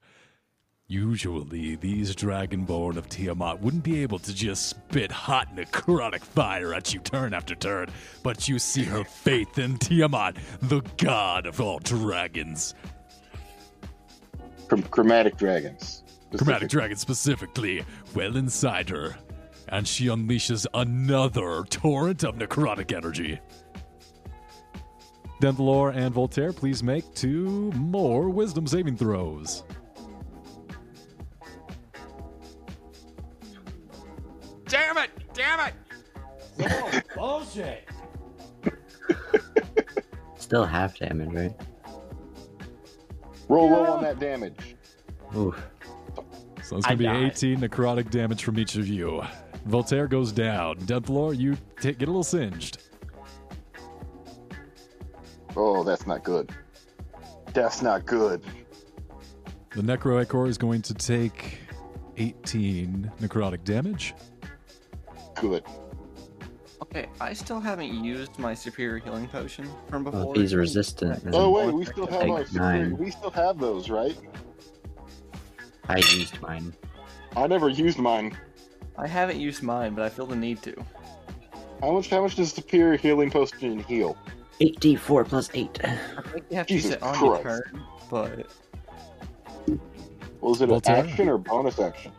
[0.87, 6.93] Usually, these Dragonborn of Tiamat wouldn't be able to just spit hot necrotic fire at
[6.93, 7.87] you turn after turn,
[8.23, 12.75] but you see her faith in Tiamat, the god of all dragons.
[14.67, 16.03] Chrom- chromatic dragons.
[16.35, 19.15] Chromatic dragon specifically, well inside her.
[19.73, 23.39] And she unleashes another torrent of necrotic energy.
[25.41, 29.63] Denthalor and Voltaire, please make two more wisdom saving throws.
[34.67, 35.09] Damn it!
[35.33, 35.73] Damn it!
[36.59, 37.89] Oh, bullshit!
[40.37, 41.61] Still half damage, right?
[43.49, 44.75] Roll low on that damage.
[45.35, 45.59] Oof.
[46.61, 47.31] So it's gonna be died.
[47.31, 49.23] 18 necrotic damage from each of you.
[49.65, 50.77] Voltaire goes down.
[50.79, 52.79] Denthalor, you ta get a little singed.
[55.55, 56.51] Oh, that's not good.
[57.53, 58.43] That's not good.
[59.71, 61.59] The Necrocore is going to take
[62.17, 64.13] 18 necrotic damage.
[65.35, 65.63] Good.
[66.81, 70.35] Okay, I still haven't used my superior healing potion from before.
[70.35, 72.97] if he's resistant, then Oh wait, we still have Take our nine.
[72.97, 74.17] we still have those, right?
[75.89, 76.73] I used mine.
[77.35, 78.37] I never used mine.
[78.97, 80.75] I haven't used mine, but I feel the need to.
[81.81, 82.09] How much?
[82.09, 84.17] How much does superior healing potion heal?
[84.61, 85.79] 8d4 plus 8.
[85.83, 85.95] I
[86.31, 87.63] think you have to use it on your Christ.
[87.73, 88.47] turn, but
[90.41, 90.99] Was it Voltaire?
[91.03, 92.11] an action or bonus action?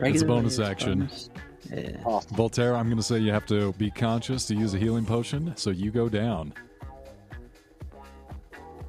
[0.00, 0.98] It's a bonus it's action.
[1.00, 1.30] bonus.
[1.70, 2.02] Yeah.
[2.04, 2.36] Awesome.
[2.36, 5.52] Voltaire, I'm going to say you have to be conscious to use a healing potion,
[5.56, 6.52] so you go down.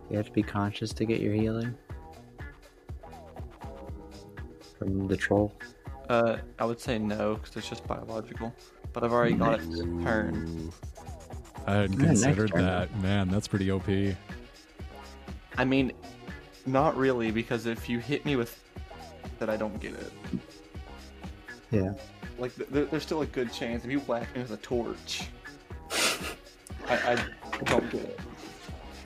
[0.10, 1.76] You have to be conscious to get your healing.
[4.80, 5.54] From the troll.
[6.12, 8.54] Uh, I would say no because it's just biological.
[8.92, 10.72] But I've already got it this turn.
[11.66, 12.66] I hadn't Yeah, next considered turn.
[12.66, 12.94] that.
[13.02, 13.88] Man, that's pretty OP.
[15.58, 15.94] I mean,
[16.66, 18.62] not really because if you hit me with
[19.40, 20.12] that, I don't get it.
[21.72, 21.94] Yeah.
[22.38, 25.30] Like th- th- there's still a good chance if you whack me with a torch,
[26.90, 27.26] I, I
[27.64, 28.20] don't get it.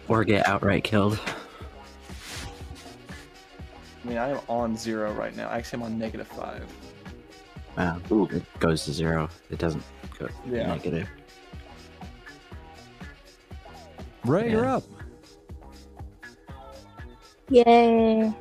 [0.08, 1.20] Or get outright killed.
[4.04, 5.50] I mean, I am on zero right now.
[5.50, 6.66] Actually, I'm on negative five.
[7.78, 8.00] Wow.
[8.12, 8.26] Ooh.
[8.28, 9.30] It goes to zero.
[9.50, 9.84] It doesn't
[10.18, 10.68] go Yeah.
[10.68, 11.10] negative.
[14.24, 14.84] Ray, you're up.
[17.50, 18.34] Yay.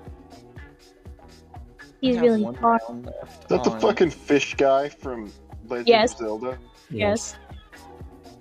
[2.01, 2.81] He's really one hard.
[2.89, 3.05] Is
[3.49, 5.33] that the on- fucking fish guy from
[5.69, 6.13] Legend Yes.
[6.13, 6.59] of Zelda?
[6.91, 7.37] Yes.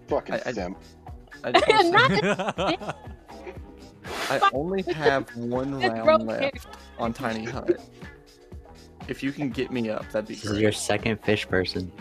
[0.07, 0.77] Fucking I- I- simp.
[1.43, 2.55] I, just wanna Not
[4.29, 7.77] say, I only have one round left on Tiny Hut.
[9.07, 10.61] If you can get me up, that'd be This is great.
[10.61, 11.91] your second fish person.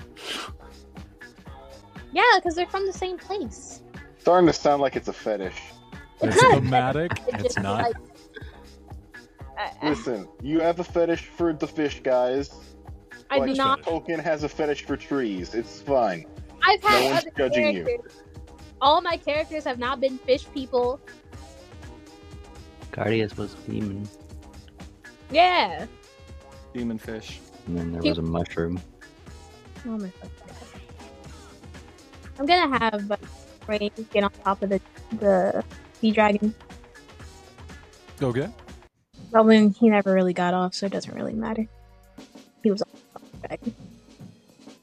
[2.13, 3.83] Yeah, because they're from the same place.
[4.19, 5.57] Starting to sound like it's a fetish.
[6.21, 7.13] it's not- thematic.
[7.29, 7.83] It's just not.
[7.83, 7.97] like-
[9.59, 12.51] I, I- Listen, you have a fetish for the fish guys.
[13.31, 13.83] I do not.
[13.83, 15.55] Tolkien has a fetish for trees.
[15.55, 16.27] It's fine.
[16.63, 17.85] I've had no one's other judging you.
[17.85, 18.23] characters.
[18.81, 21.01] All my characters have not been fish people.
[22.93, 24.07] Guardius was a demon,
[25.31, 25.87] Yeah.
[26.73, 27.41] Demon fish.
[27.67, 28.81] and then there was a mushroom.
[29.87, 30.31] Oh my god.
[32.39, 33.17] I'm gonna have uh,
[33.69, 34.81] Ray get on top of the
[35.19, 35.65] the
[36.01, 36.55] sea dragon.
[38.23, 38.49] Okay.
[39.33, 41.67] Well, then he never really got off, so it doesn't really matter.
[42.63, 43.75] He was on the dragon.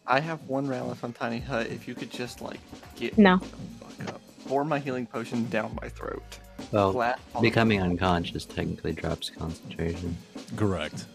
[0.07, 1.67] I have one round left on Tiny Hut.
[1.67, 2.59] If you could just like
[2.95, 3.37] get No.
[3.37, 6.39] fuck up, pour my healing potion down my throat.
[6.71, 10.17] Well, Flat on- becoming unconscious technically drops concentration.
[10.55, 11.05] Correct.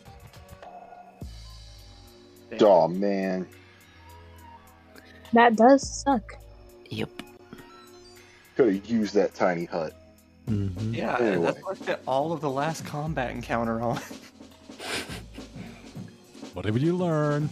[2.59, 2.69] Damn.
[2.69, 3.47] Oh man.
[5.33, 6.37] That does suck.
[6.91, 7.11] Yep.
[8.57, 9.93] Could have used that tiny hut.
[10.47, 11.47] hmm Yeah, Anyway.
[11.47, 14.01] that's what I all of the last combat encounter on.
[16.55, 17.51] Whatever you learn.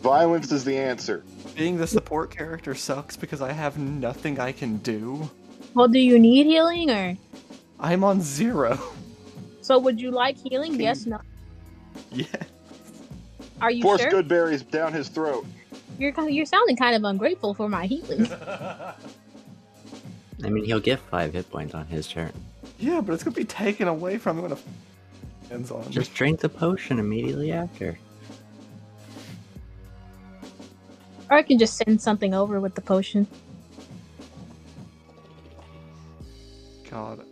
[0.00, 1.22] Violence is the answer.
[1.54, 5.28] Being the support character sucks because I have nothing I can do.
[5.74, 7.16] Well, do you need healing or?
[7.78, 8.78] I'm on zero.
[9.60, 10.80] So would you like healing?
[10.80, 11.20] Yes, no.
[12.12, 12.26] Yeah.
[13.60, 14.10] Are you Force sure?
[14.10, 15.46] good berries down his throat.
[15.98, 18.30] You're you're sounding kind of ungrateful for my healing.
[20.44, 22.32] I mean, he'll get five hit points on his turn.
[22.78, 24.62] Yeah, but it's gonna be taken away from him when it
[25.50, 25.90] ends on.
[25.90, 27.98] Just drink the potion immediately after.
[31.30, 33.26] or I can just send something over with the potion.
[36.90, 37.24] God.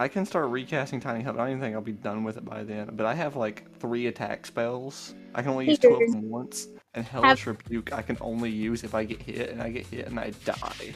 [0.00, 2.44] I can start recasting Tiny Hut, I don't even think I'll be done with it
[2.46, 2.88] by then.
[2.94, 5.14] But I have like three attack spells.
[5.34, 6.68] I can only use two of them once.
[6.94, 10.06] And Hellish Rebuke I can only use if I get hit, and I get hit
[10.06, 10.94] and I die.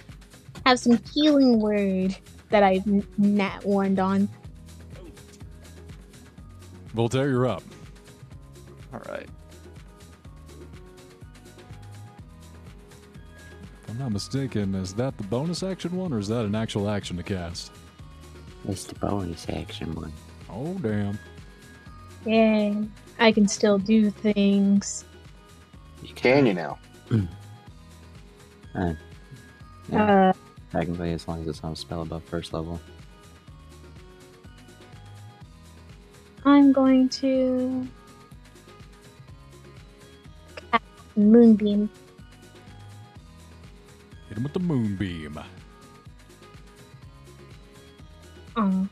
[0.64, 2.16] Have some healing word
[2.48, 2.86] that I've
[3.18, 4.26] not warned on.
[6.94, 7.62] Voltaire, you're up.
[8.90, 9.28] Alright.
[13.82, 16.88] If I'm not mistaken, is that the bonus action one or is that an actual
[16.88, 17.70] action to cast?
[18.68, 20.12] It's the bonus action one.
[20.50, 21.18] Oh, damn.
[22.24, 22.74] Yeah,
[23.18, 25.04] I can still do things.
[26.02, 26.78] You Can you now?
[28.76, 28.92] Uh,
[29.88, 30.32] yeah, Uh,
[30.72, 32.80] technically, as long as it's not a spell above first level.
[36.44, 37.86] I'm going to
[40.56, 40.82] cast
[41.14, 41.88] Moonbeam.
[44.28, 45.38] Hit him with the moonbeam.
[48.56, 48.88] Oh.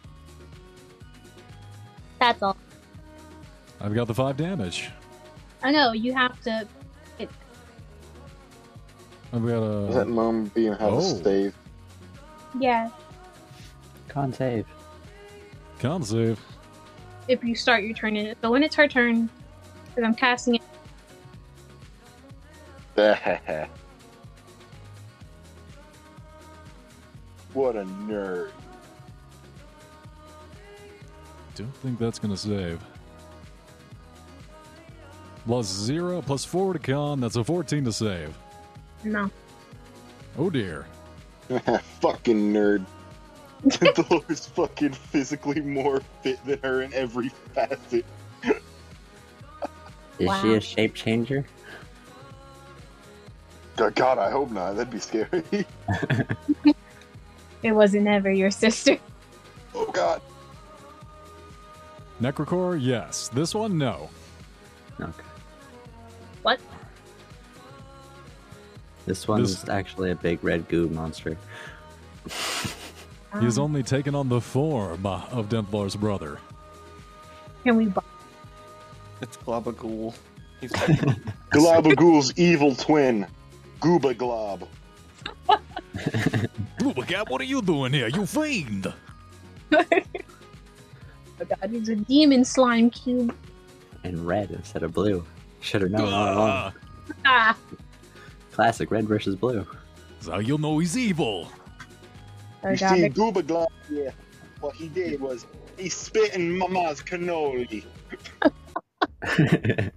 [2.19, 2.57] That's all.
[3.81, 4.91] I've got the five damage.
[5.63, 6.67] I know you have to.
[9.35, 10.11] I've got Does that a.
[10.11, 10.99] moonbeam have Oh.
[10.99, 11.55] a stave?
[12.61, 12.91] Yeah,
[14.09, 14.67] Con save.
[15.79, 16.39] Con save.
[17.29, 18.37] if you start your turn in it.
[18.43, 19.31] So when it's her turn,
[19.89, 20.63] because I'm casting it,
[27.55, 28.51] what a nerd.
[31.55, 32.81] Don't think that's gonna save.
[35.47, 37.21] Plus zero, plus four to con.
[37.21, 38.35] That's a 14 to save.
[39.05, 39.31] no.
[40.39, 40.87] Oh dear.
[42.01, 42.87] fucking nerd.
[43.95, 48.05] Thor is fucking physically more fit than her in every facet.
[50.19, 51.45] Is she a shape changer?
[53.77, 54.77] God, God, I hope not.
[54.77, 55.43] That'd be scary.
[57.63, 58.99] It wasn't ever your sister.
[59.75, 60.21] oh God.
[62.23, 63.29] Necrocore, yes.
[63.29, 64.09] This one, no.
[65.01, 65.11] Okay.
[66.43, 66.61] What?
[69.07, 71.37] This one's This- actually a big red goo monster.
[73.41, 76.39] He's Um, only taken on the form of Templar's brother.
[77.65, 77.87] Can we?
[77.87, 78.01] bu-
[79.21, 80.15] It's Globagool.
[80.61, 80.71] He's
[81.51, 83.27] Globagool's evil twin,
[83.81, 84.69] Gooba Glob.
[86.79, 88.09] Glubacap, what are you doing here?
[88.09, 88.93] You fiend!
[91.43, 93.35] Oh god, he's a demon slime cube.
[94.05, 95.25] And red instead of blue.
[95.61, 96.73] Should have known all along.
[97.25, 97.57] Ah,
[98.53, 99.67] Classic red versus blue.
[100.21, 101.49] so you'll know he's evil.
[102.65, 104.11] You see, they- Gooba Glob, yeah,
[104.61, 107.85] what he did was he spit in Mama's cannoli.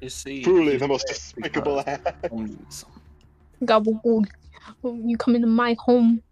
[0.00, 2.30] You see, Truly the most despicable because act.
[2.30, 2.84] homies.
[3.64, 4.24] gabagool.
[4.84, 6.22] You come into my home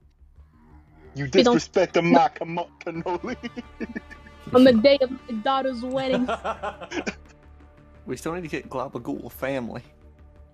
[1.16, 3.36] You don't- disrespect the my camo- cannoli.
[4.54, 6.28] on the day of my daughter's wedding.
[8.06, 9.82] we still need to get Globagool family.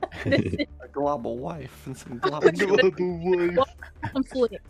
[0.24, 3.68] A global wife and some global Global wife.
[4.12, 4.66] Conflict.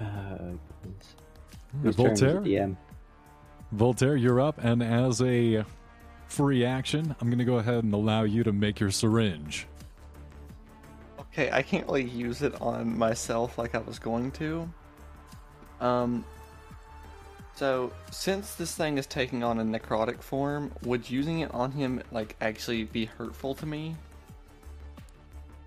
[0.00, 0.04] Uh,
[0.82, 1.14] goodness.
[1.82, 2.26] Whose turn is it?
[2.26, 2.40] Voltaire?
[2.42, 2.76] DM.
[3.72, 5.64] Voltaire, you're up, and as a
[6.26, 9.66] free action, I'm going to go ahead and allow you to make your syringe.
[11.32, 14.68] Okay, I can't really use it on myself like I was going to.
[15.80, 16.24] Um.
[17.54, 22.00] So, since this thing is taking on a necrotic form, would using it on him
[22.12, 23.96] like actually be hurtful to me?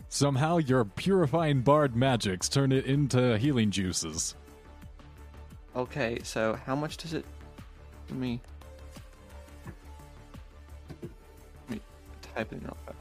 [0.08, 4.36] Somehow, your purifying bard magics turn it into healing juices.
[5.76, 7.26] Okay, so how much does it?
[8.10, 8.42] Let me.
[11.70, 11.82] Let me
[12.22, 13.01] type it in real fast.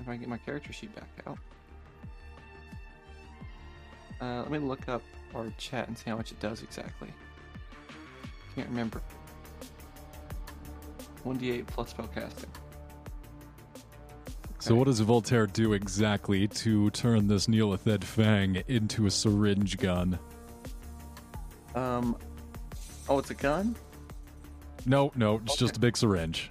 [0.00, 1.38] If I can get my character sheet back out.
[4.20, 5.02] Uh, let me look up
[5.34, 7.08] our chat and see how much it does exactly.
[8.54, 9.00] Can't remember.
[11.24, 12.48] 1d8 plus spellcasting.
[14.58, 20.18] So, what does Voltaire do exactly to turn this Neothelid Fang into a syringe gun?
[21.74, 22.16] Um.
[23.08, 23.74] Oh, it's a gun?
[24.84, 26.50] No, no, it's just a big syringe.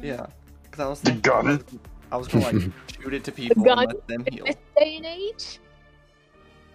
[0.00, 0.26] Yeah.
[0.62, 1.22] Because I was thinking.
[1.22, 1.64] Gun.
[2.10, 2.70] I was gonna like
[3.02, 3.78] shoot it to people gun?
[3.78, 4.44] and let them heal.
[4.46, 5.58] This day and age?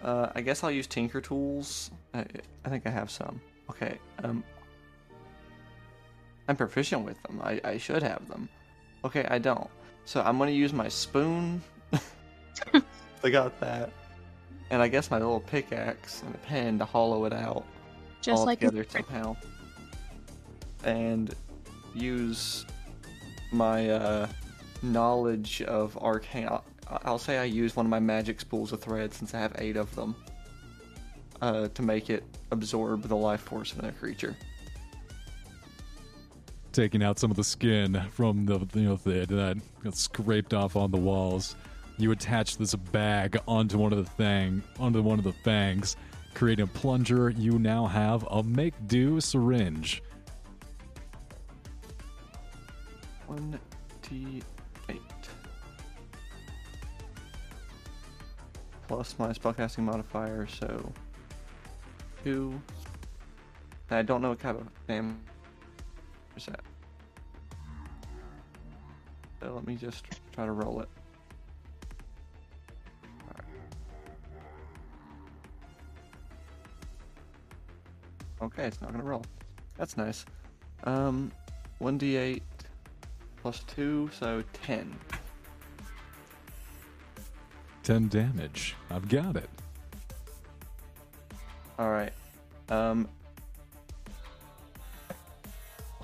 [0.03, 1.91] Uh, I guess I'll use Tinker Tools.
[2.13, 2.25] I,
[2.65, 3.41] I think I have some.
[3.69, 3.97] Okay.
[4.23, 4.43] Um.
[6.47, 7.39] I'm proficient with them.
[7.41, 8.49] I, I should have them.
[9.05, 9.69] Okay, I don't.
[10.05, 11.61] So I'm gonna use my spoon.
[13.23, 13.91] I got that.
[14.69, 17.65] And I guess my little pickaxe and a pen to hollow it out
[18.21, 19.35] Just all like together somehow.
[20.83, 21.33] And
[21.93, 22.65] use
[23.51, 24.27] my uh,
[24.83, 26.47] knowledge of arcane.
[26.47, 29.55] I'll, I'll say I use one of my magic spools of thread since I have
[29.57, 30.15] eight of them
[31.41, 34.35] uh, to make it absorb the life force of another creature.
[36.71, 40.97] Taking out some of the skin from the Neothelid that got scraped off on the
[40.97, 41.55] walls.
[41.97, 45.95] You attach this bag onto one of the thing onto one of the fangs,
[46.33, 47.29] creating a plunger.
[47.29, 50.01] You now have a make do syringe.
[53.27, 53.59] One
[54.01, 54.41] d
[58.93, 60.93] plus my spellcasting modifier, so
[62.23, 62.61] two.
[63.89, 65.19] And I don't know what kind of name
[66.37, 66.59] is that.
[69.41, 70.89] So let me just try to roll it.
[78.43, 79.25] Okay, it's not gonna roll.
[79.75, 80.23] That's nice.
[80.83, 81.31] Um,
[81.81, 82.43] 1d8
[83.41, 84.93] plus 2, so 10.
[87.83, 88.75] 10 damage.
[88.89, 89.49] I've got it.
[91.77, 92.13] Alright.
[92.69, 93.07] Um.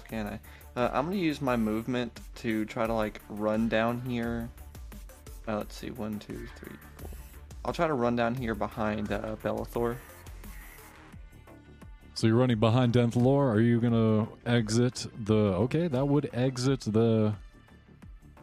[0.10, 0.40] Can I?
[0.80, 4.50] Uh, I'm gonna use my movement to try to, like, run down here.
[5.48, 5.92] Uh, let's see.
[5.92, 7.10] One, two, three, four.
[7.64, 9.96] I'll try to run down here behind uh, Bellathor.
[12.16, 13.54] So you're running behind Denthalor.
[13.54, 15.36] Are you gonna exit the?
[15.36, 17.36] Okay, that would exit the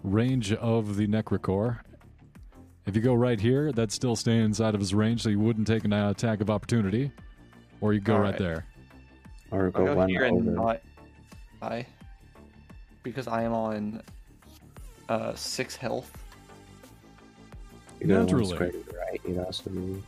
[0.02, 1.80] range of the Necrocore.
[2.86, 5.66] If you go right here, that'd still stay inside of his range, so you wouldn't
[5.66, 7.10] take an uh, attack of opportunity.
[7.80, 8.38] Or you go right Alright.
[8.38, 8.66] there.
[9.50, 10.36] Or I'll go go one here over.
[10.36, 10.80] and not.
[11.60, 11.84] I.
[13.02, 14.02] Because I am on
[15.08, 16.10] uh, 6 health.
[18.00, 18.54] You go one Naturally.
[18.54, 19.20] square to the right.
[19.26, 20.02] You'd also be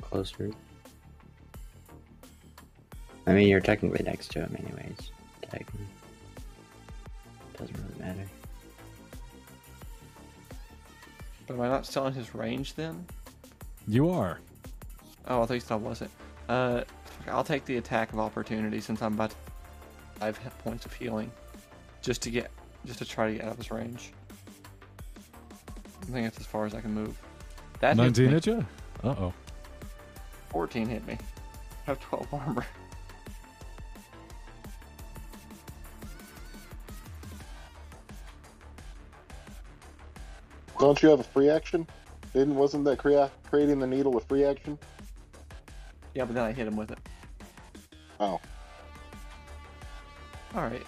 [0.00, 0.50] closer.
[3.26, 5.10] I mean, you're technically next to him, anyways.
[5.42, 5.86] Technically,
[7.58, 8.24] doesn't really matter.
[11.46, 13.06] But am I not still in his range then?
[13.86, 14.40] You are.
[15.28, 16.10] Oh, at least I wasn't.
[16.48, 16.82] Uh,
[17.28, 19.36] I'll take the attack of opportunity since I'm about to
[20.18, 21.30] five hit points of healing,
[22.02, 22.50] just to get,
[22.84, 24.12] just to try to get out of his range.
[26.02, 27.20] I think that's as far as I can move.
[27.80, 28.32] That 19 me.
[28.32, 28.66] hit you?
[29.02, 29.34] Uh oh.
[30.50, 31.18] 14 hit me.
[31.86, 32.66] I have 12 armor.
[40.78, 41.86] Don't you have a free action?
[42.32, 44.78] Didn't wasn't that crea- creating the needle a free action?
[46.14, 46.98] Yeah, but then I hit him with it.
[48.20, 48.40] Oh,
[50.54, 50.82] Alright.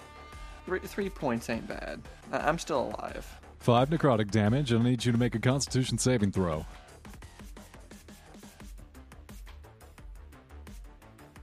[0.65, 2.01] Three, three points ain't bad.
[2.31, 3.39] I- I'm still alive.
[3.59, 6.65] Five necrotic damage, and I need you to make a constitution saving throw.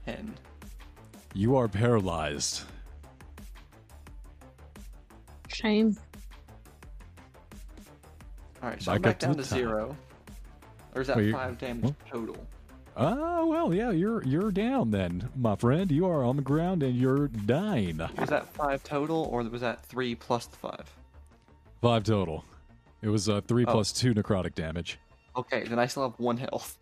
[0.07, 0.35] 10.
[1.35, 2.63] You are paralyzed.
[5.49, 5.97] Shame.
[8.67, 9.97] Alright, so Back I'm back up to down to zero.
[10.97, 11.95] Or is that Wait, five damage what?
[12.11, 12.37] total?
[12.97, 15.89] Oh, well, yeah, you're you're down then, my friend.
[15.93, 17.99] You are on the ground and you're dying.
[18.19, 20.93] Was that five total, or was that three plus the five?
[21.81, 22.45] Five total.
[23.03, 23.71] It was uh, three Oh.
[23.73, 24.99] plus two necrotic damage.
[25.37, 26.77] Okay, then I still have one health.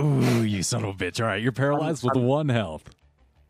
[0.00, 1.20] Ooh, you son of a bitch.
[1.20, 2.90] All right, you're paralyzed with I'm- one health.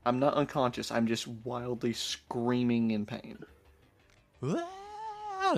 [0.04, 0.90] I'm not unconscious.
[0.90, 3.38] I'm just wildly screaming in pain.
[4.44, 5.56] Ah.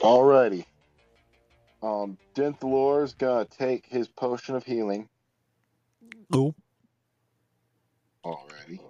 [0.00, 0.64] Alrighty.
[1.82, 5.08] Um, Denthalor's gonna take his potion of healing.
[6.32, 6.54] Oh,
[8.24, 8.80] Alrighty.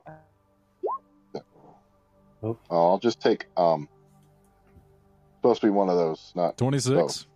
[2.43, 2.59] Oh.
[2.71, 3.89] Oh, I'll just take um.
[5.37, 7.27] Supposed to be one of those, not 26.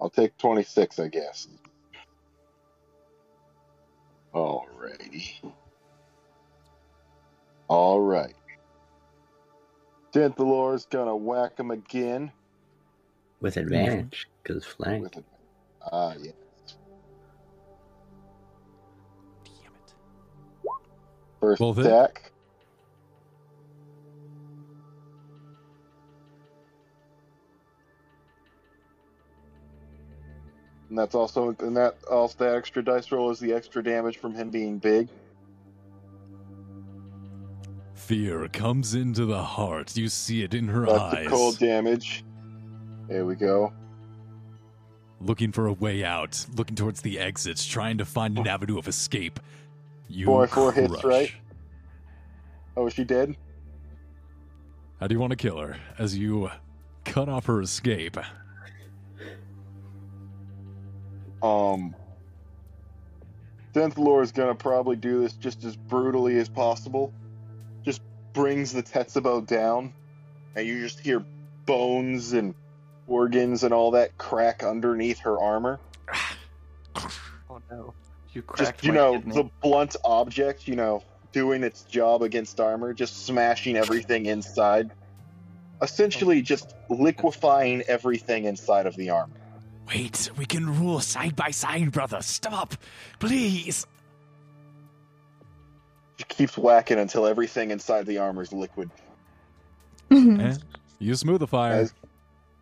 [0.00, 1.46] I'll take 26, I guess.
[4.34, 5.34] Alrighty.
[7.68, 8.34] Alright.
[10.12, 12.32] Denthalor's gonna whack him again
[13.40, 15.02] With advantage, because flank.
[15.04, 15.24] with a.
[15.92, 16.34] Ah, yes.
[19.44, 19.94] Damn it.
[21.40, 21.86] First Both hit?
[21.86, 22.32] attack.
[30.88, 34.34] And that's also and that also that extra dice roll is the extra damage from
[34.34, 35.08] him being big.
[37.94, 39.96] Fear comes into the heart.
[39.96, 41.28] You see it in her That's the eyes.
[41.28, 42.24] cold damage.
[43.10, 43.72] There we go.
[45.20, 48.86] Looking for a way out, looking towards the exits, trying to find an avenue of
[48.86, 49.40] escape.
[50.08, 51.04] You Four, four hits, crush.
[51.04, 51.32] right?
[52.76, 53.36] Oh, is she dead?
[55.00, 55.76] How do you want to kill her?
[55.98, 56.50] As you
[57.04, 58.16] cut off her escape.
[61.42, 61.96] Um,
[63.74, 67.12] Denthalor is gonna probably do this just as brutally as possible.
[67.82, 68.02] Just
[68.34, 69.92] brings the Tetsubo down,
[70.54, 71.24] and you just hear
[71.66, 72.54] bones and
[73.10, 75.78] organs and all that crack underneath her armor.
[77.50, 77.92] Oh no.
[78.32, 79.34] You cracked Just you my know, kidney.
[79.34, 81.02] the blunt object, you know,
[81.32, 84.92] doing its job against armor, just smashing everything inside.
[85.82, 89.34] Essentially, just liquefying everything inside of the armor.
[89.88, 92.22] Wait, we can rule side by side, brother.
[92.22, 92.74] Stop,
[93.18, 93.86] please.
[96.18, 98.90] She keeps whacking until everything inside the armor is liquid.
[100.12, 100.54] Eh,
[100.98, 101.72] you smooth the fire.
[101.72, 101.94] As,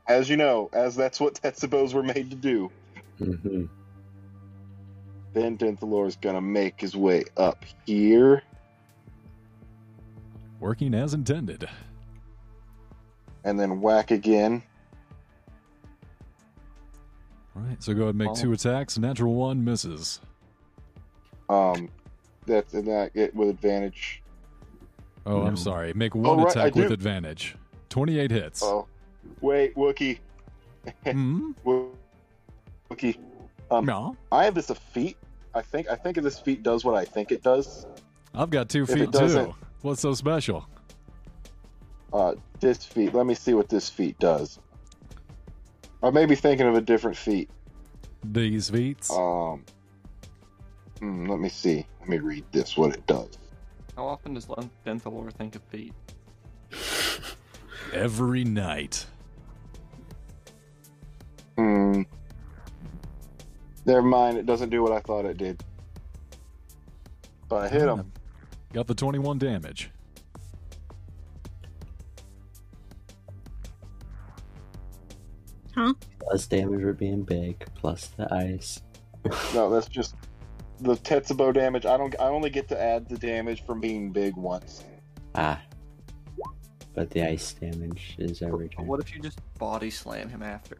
[0.08, 2.70] as you know, as that's what Tetsubos were made to do.
[3.18, 3.64] hmm
[5.32, 8.42] Then Denthalor is gonna make his way up here,
[10.60, 11.68] Working as intended.
[13.44, 14.62] and then whack again.
[17.56, 18.34] All right, so go ahead and make Oh.
[18.34, 18.98] two attacks.
[18.98, 20.20] Natural one misses.
[21.48, 21.88] Um,
[22.46, 24.22] that's and that it with advantage.
[25.26, 25.46] Oh, No.
[25.46, 25.92] I'm sorry.
[25.94, 26.94] Make one right, I attack with do.
[26.94, 27.56] advantage.
[27.88, 28.62] 28 hits.
[28.62, 28.86] Oh,
[29.40, 30.18] wait, Wookie,
[31.04, 31.52] Hmm?
[32.90, 33.18] Wookie.
[33.70, 34.16] Um, No.
[34.32, 35.16] I have this a feat.
[35.54, 37.86] I think I think this feat does what I think it does.
[38.34, 39.54] I've got two feet too.
[39.82, 40.66] What's so special?
[42.12, 43.12] Uh, this feat.
[43.14, 44.58] Let me see what this feat does.
[46.02, 47.50] I may be thinking of a different feat.
[48.24, 49.10] These feats.
[49.10, 49.64] Um,
[51.00, 51.84] hmm, let me see.
[52.00, 52.76] Let me read this.
[52.76, 53.36] What it does.
[53.96, 55.92] How often does Len- Denthalor think of feet?
[57.92, 59.06] Every night.
[61.58, 62.02] Hmm.
[63.84, 64.38] Never mind.
[64.38, 65.60] It doesn't do what I thought it did.
[67.48, 68.12] But I hit him.
[68.72, 69.90] Got the 21 damage.
[75.74, 75.94] Huh?
[76.20, 78.80] Plus damage for being big, plus the ice.
[79.52, 80.14] No, that's just
[80.80, 81.84] the Tetsubo damage.
[81.84, 82.14] I don't.
[82.20, 84.84] I only get to add the damage from being big once.
[85.34, 85.60] Ah.
[86.94, 88.86] But the ice damage is every turn.
[88.86, 90.78] What if you just body slam him after?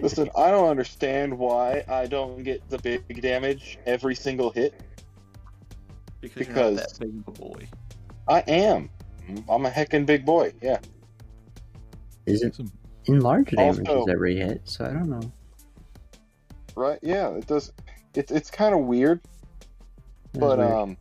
[0.00, 4.74] Listen, I don't understand why I don't get the big damage every single hit.
[6.20, 7.68] Because, you're Because- not that big of a boy.
[8.28, 8.90] I am.
[9.48, 10.52] I'm a heckin' big boy.
[10.62, 10.78] Yeah.
[12.26, 12.70] Is it Some-
[13.06, 14.60] enlarged damage Also- is every hit?
[14.64, 15.32] So I don't know.
[16.76, 16.98] right?
[17.02, 17.72] Yeah, it does.
[18.14, 19.20] It's it's kind of weird,
[20.32, 20.70] That's but weird.
[20.70, 20.96] um,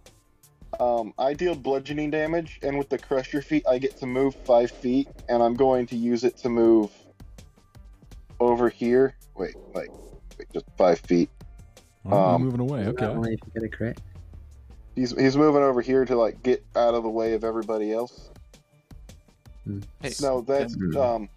[0.80, 4.72] um, I deal bludgeoning damage, and with the crusher feat, I get to move five
[4.72, 6.92] feet, and I'm going to use it to move
[8.40, 9.16] over here.
[9.36, 9.90] Wait, like,
[10.38, 11.30] wait, just five feet.
[12.06, 12.86] Oh, I'm Um, moving away.
[12.88, 13.06] Okay.
[13.06, 14.02] only if you get a crit.
[14.96, 18.30] He's he's moving over here to like get out of the way of everybody else.
[20.02, 20.98] Hey, No, that's Hmm.
[20.98, 21.30] um,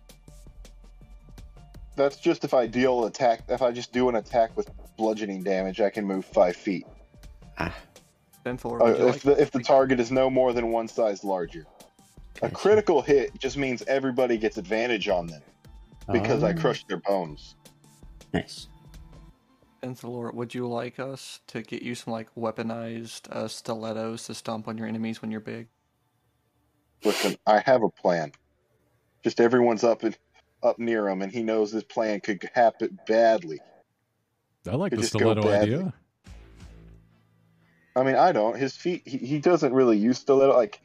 [1.97, 3.43] that's just if I deal attack.
[3.49, 6.87] If I just do an attack with bludgeoning damage, I can move five feet.
[7.59, 7.75] Ah,
[8.45, 11.67] Denthor, Uh, if like the if the target is no more than one size larger.
[12.41, 15.43] A critical hit just means everybody gets advantage on them
[16.11, 17.57] because I Oh, crushed their bones.
[18.33, 18.69] Nice.
[19.83, 24.69] Denthor, would you like us to get you some like weaponized uh, stilettos to stomp
[24.69, 25.69] on your enemies when you're big?
[27.05, 28.33] Listen, I have a plan.
[29.25, 30.17] Just everyone's up and
[30.63, 33.61] up near him, and he knows this plan could happen badly.
[34.69, 35.93] I like Could the stiletto idea.
[37.97, 38.57] I mean, I don't.
[38.57, 40.57] His feet, he, he doesn't really use stiletto.
[40.57, 40.81] Like,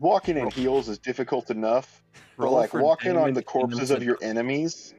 [0.00, 2.02] walking in heels is difficult enough,
[2.36, 4.94] but Roll like walking on the corpses of your enemies,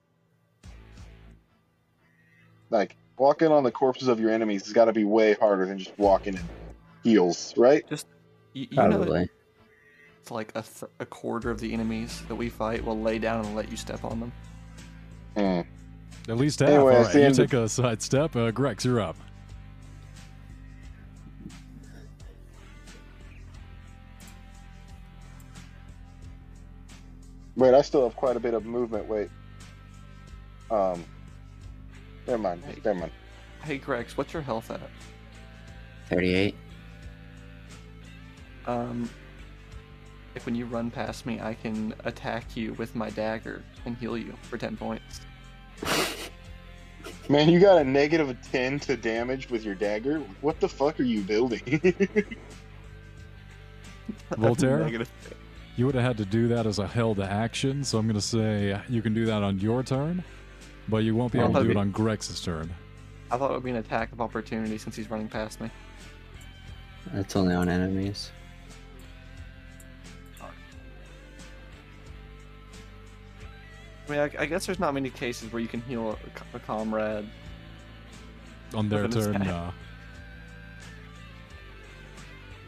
[2.69, 5.77] like walking on the corpses of your enemies has got to be way harder than
[5.79, 6.43] just walking in
[7.03, 7.83] heels, right?
[8.53, 9.29] You, you know Probably.
[10.21, 13.45] it's like a, th- a quarter of the enemies that we fight will lay down
[13.45, 14.31] and let you step on them.
[15.35, 15.65] Mm.
[16.29, 16.69] At least half.
[16.69, 18.35] Anyway, All it's you end of- take a side step.
[18.35, 19.17] Uh, Grex, you're up.
[27.61, 29.07] Wait, I still have quite a bit of movement.
[29.07, 29.29] Wait.
[30.71, 31.05] Um.
[32.25, 32.63] Never mind.
[32.65, 32.81] Hey.
[32.83, 33.11] Never mind.
[33.61, 34.89] Hey, Grex, what's your health at?
[36.09, 36.55] 38.
[38.65, 39.07] Um,
[40.33, 44.17] if when you run past me, I can attack you with my dagger and heal
[44.17, 45.21] you for 10 points.
[47.29, 50.17] Man, you got a negative 10 to damage with your dagger?
[50.41, 51.93] What the fuck are you building?
[54.31, 55.05] Voltaire?
[55.81, 55.85] Negative.
[55.85, 58.21] You would have had to do that as a held action, so I'm going to
[58.21, 60.23] say you can do that on your turn,
[60.87, 62.69] but you won't be able to do that'd it on Grex's turn.
[63.31, 65.71] I thought it would be an attack of opportunity since he's running past me.
[67.13, 68.31] That's only on enemies.
[74.07, 76.17] I mean, I, I guess there's not many cases where you can heal
[76.53, 77.27] a, a comrade.
[78.75, 79.47] On their turn, attack.
[79.47, 79.71] uh,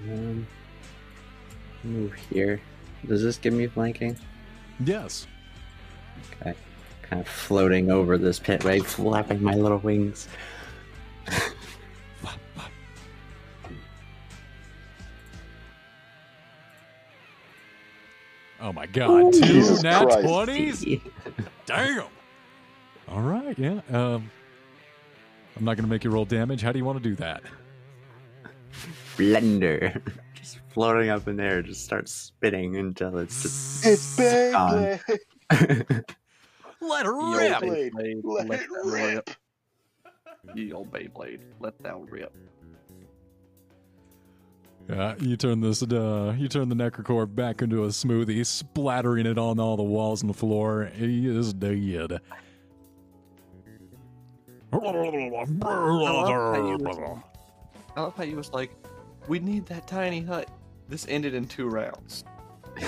[0.09, 0.47] Um,
[1.83, 2.59] move here.
[3.07, 4.17] Does this give me flanking?
[4.83, 5.27] yes.
[6.41, 6.53] Okay.
[7.01, 10.27] Kind of floating over this pit way, flapping my little wings.
[18.63, 20.25] Oh my god, two Jesus nat Christ.
[20.25, 21.01] 20s?
[21.65, 22.05] Damn!
[23.09, 23.81] All right, yeah.
[23.91, 24.31] Um,
[25.57, 26.61] I'm not going to make you roll damage.
[26.61, 27.43] How do you want to do that?
[29.17, 30.01] Blender.
[30.73, 33.85] Just floating up in there, just starts spinning until it's just.
[33.85, 34.99] it's gone.
[35.51, 36.03] Beyblade!
[36.81, 37.63] Let her rip!
[37.63, 39.29] old Beyblade, Let let it that rip!
[40.55, 42.33] Ye old Beyblade, let that rip.
[44.89, 49.37] Yeah, you turn this, uh, you turn the Necrocore back into a smoothie, splattering it
[49.37, 50.89] on all the walls and the floor.
[50.95, 52.19] He is dead.
[54.71, 55.49] I love how you was,
[57.95, 58.71] I love how you was like,
[59.27, 60.49] we need that tiny hut.
[60.93, 62.23] This ended in two rounds.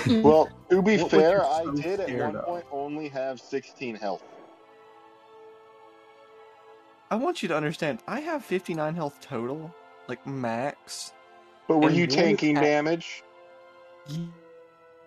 [0.06, 2.44] Well, to be What fair, you I so did at one of?
[2.44, 4.22] point only have 16 health.
[7.10, 9.74] I want you to understand, I have 59 health total,
[10.06, 11.14] like max.
[11.66, 13.24] But were you one tanking attack- damage?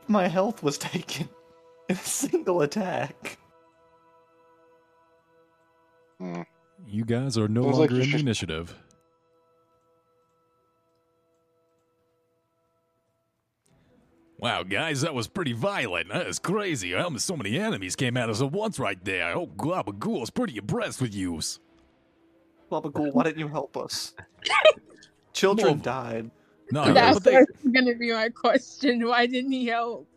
[0.10, 1.30] My health was taken
[1.88, 3.38] in a single attack.
[6.20, 6.42] Hmm.
[6.86, 8.76] You guys are no Sounds like longer in the should- initiative.
[14.40, 16.10] Wow, guys, that was pretty violent.
[16.10, 16.96] That is crazy.
[16.96, 19.36] Almost so many enemies came at us at once right there.
[19.36, 21.60] Oh, Gabagool is pretty impressed with yous.
[22.70, 24.14] Baba Ghoul, why didn't you help us?
[25.34, 26.32] Children Well, died.
[26.72, 29.06] No, That's but they, gonna be my question.
[29.08, 30.08] Why didn't he help?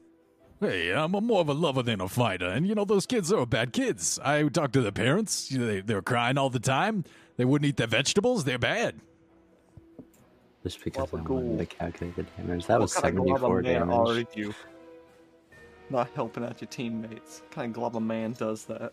[0.61, 3.33] hey, I'm a more of a lover than a fighter, and you know those kids
[3.33, 4.21] are bad kids.
[4.23, 5.49] I talked to the parents.
[5.49, 7.05] They they're crying all the time.
[7.37, 8.45] They wouldn't eat their vegetables.
[8.45, 9.01] They're bad.
[10.63, 11.29] Just because I Gabagool.
[11.29, 12.67] wanted to calculate the damage.
[12.67, 13.91] That was what kind of glob 74 of man damage.
[13.91, 14.55] are you?
[15.91, 17.41] Not helping out your teammates.
[17.41, 18.93] What kind of glob of man does that?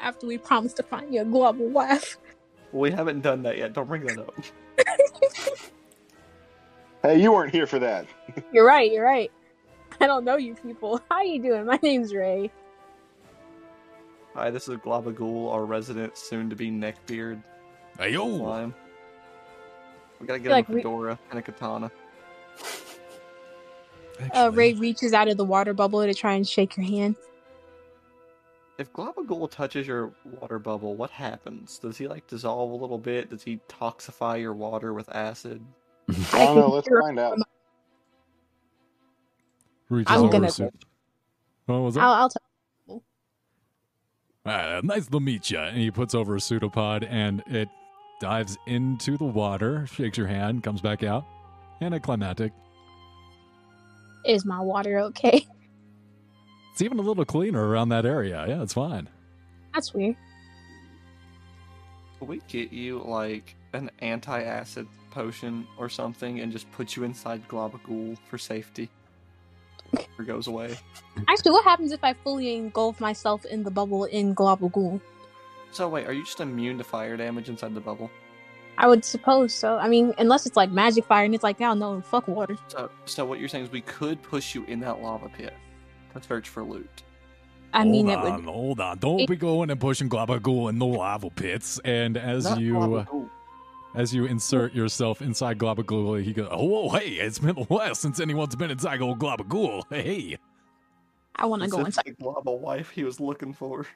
[0.00, 2.18] After we promised to find you a global wife.
[2.72, 3.72] Well, we haven't done that yet.
[3.74, 4.34] Don't bring that up.
[7.02, 8.06] Hey, you weren't here for that.
[8.52, 8.90] You're right.
[8.90, 9.30] You're right.
[10.00, 11.00] I don't know you people.
[11.10, 11.64] How you doing?
[11.64, 12.50] My name's Ray.
[14.34, 17.42] Hi, this is Globagool, our resident soon-to-be neckbeard
[17.98, 18.26] Hey yo!
[18.38, 18.74] slime.
[20.20, 21.90] We gotta get Like him a we- fedora and a katana.
[24.32, 27.16] Uh, Ray reaches out of the water bubble to try and shake your hand.
[28.78, 31.78] If Globagool touches your water bubble, what happens?
[31.78, 33.30] Does he like dissolve a little bit?
[33.30, 35.62] Does he toxify your water with acid?
[36.32, 36.68] I don't know.
[36.74, 37.38] Let's find out.
[39.88, 40.72] reaches I'm gonna- to-
[41.66, 42.00] What was that?
[42.02, 43.02] I'll, I'll tell.
[44.48, 45.58] Ah, nice to meet you.
[45.58, 47.68] And he puts over a pseudopod and it
[48.20, 51.24] dives into the water, shakes your hand, comes back out,
[51.80, 52.52] and a climatic.
[54.24, 55.46] Is my water okay?
[56.76, 58.44] It's even a little cleaner around that area.
[58.46, 59.08] Yeah, it's fine.
[59.72, 60.14] That's weird.
[62.18, 67.48] Could we get you like an anti-acid potion or something and just put you inside
[67.48, 68.90] Globagool for safety?
[70.18, 70.76] Or goes away.
[71.28, 75.00] Actually, what happens if I fully engulf myself in the bubble in Globagool?
[75.72, 78.10] So wait, are you just immune to fire damage inside the bubble?
[78.78, 79.76] I would suppose so.
[79.78, 82.56] I mean, unless it's like magic fire and it's like, oh no, fuck water.
[82.68, 85.54] So, so what you're saying is we could push you in that lava pit
[86.14, 87.02] to search for loot.
[87.72, 88.44] I mean, hold it on, would.
[88.52, 88.98] hold on.
[88.98, 91.78] Don't it- be going and pushing Globagool in the lava pits.
[91.84, 93.30] And as Not you Globagool.
[93.94, 98.20] as you insert yourself inside Globagool, he goes, "Oh, hey, it's been a while since
[98.20, 99.82] anyone's been inside old Globagool.
[99.90, 100.38] Hey,
[101.34, 102.04] I want to go inside.
[102.06, 103.86] the Globa wife he was looking for.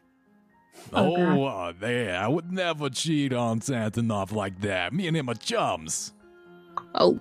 [0.92, 1.38] Oh, God.
[1.38, 4.92] oh, uh, there, I would never cheat on Zantanov like that.
[4.92, 6.12] Me and him are chums."
[6.94, 7.20] Oh,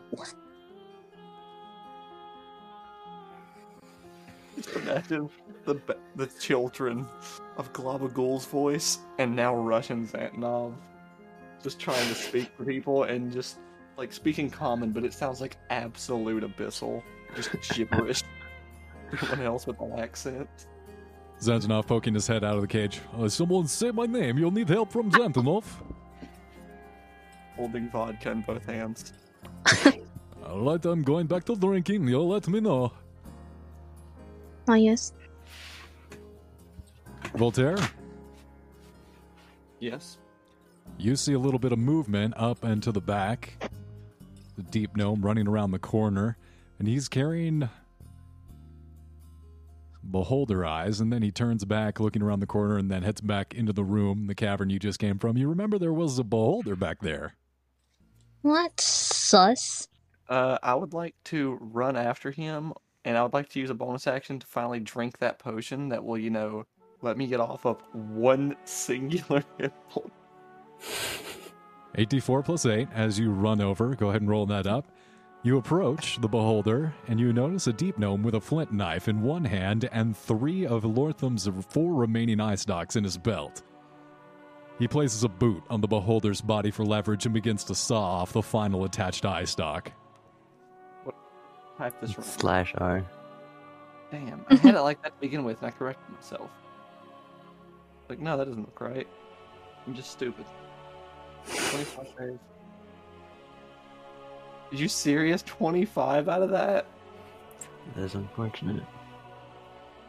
[4.56, 5.30] Just imagine
[5.66, 5.80] the
[6.16, 7.08] the children
[7.58, 10.74] of Globagool's voice and now Russian Zantanov
[11.62, 13.58] just trying to speak to people and just
[13.98, 17.04] like speaking common, but it sounds like absolute abyssal,
[17.36, 18.24] just gibberish.
[19.12, 20.50] Everyone else with an accent.
[21.42, 23.00] Zantanov poking his head out of the cage.
[23.18, 24.38] Uh, someone say my name.
[24.38, 25.64] You'll need help from Zantanov.
[27.56, 29.14] holding vodka in both hands.
[30.46, 32.08] All right, I'm going back to drinking.
[32.08, 32.92] You'll let me know.
[34.68, 35.14] oh yes.
[37.36, 37.78] Voltaire,
[39.80, 40.18] Yes.
[40.98, 43.70] you see a little bit of movement up and to the back.
[44.58, 46.38] The deep gnome running around the corner,
[46.80, 47.70] and he's carrying
[50.12, 53.54] beholder eyes, and then he turns back, looking around the corner, and then heads back
[53.54, 55.38] into the room, the cavern you just came from.
[55.38, 57.36] You remember there was a beholder back there.
[58.42, 59.88] What sus?
[60.28, 63.74] Uh, I would like to run after him, and I would like to use a
[63.74, 66.66] bonus action to finally drink that potion that will, you know,
[67.02, 70.14] let me get off of one singular hit point.
[71.98, 73.96] 8d4 plus 8 as you run over.
[73.96, 74.86] Go ahead and roll that up.
[75.42, 79.22] You approach the beholder, and you notice a deep gnome with a flint knife in
[79.22, 83.62] one hand and three of Lortham's four remaining eye stalks in his belt.
[84.80, 88.34] He places a boot on the beholder's body for leverage and begins to saw off
[88.34, 89.94] the final attached eye stalk.
[91.78, 92.28] Type this wrong.
[92.28, 93.06] Slash R.
[94.12, 96.50] Damn, I had it like that to begin with, and I corrected myself.
[98.10, 99.08] Like, no, that doesn't look right.
[99.88, 100.46] I'm just stupid.
[101.46, 102.40] 25 save.
[104.72, 105.42] Are you serious?
[105.44, 106.86] 25 out of that?
[107.96, 108.84] That is unfortunate.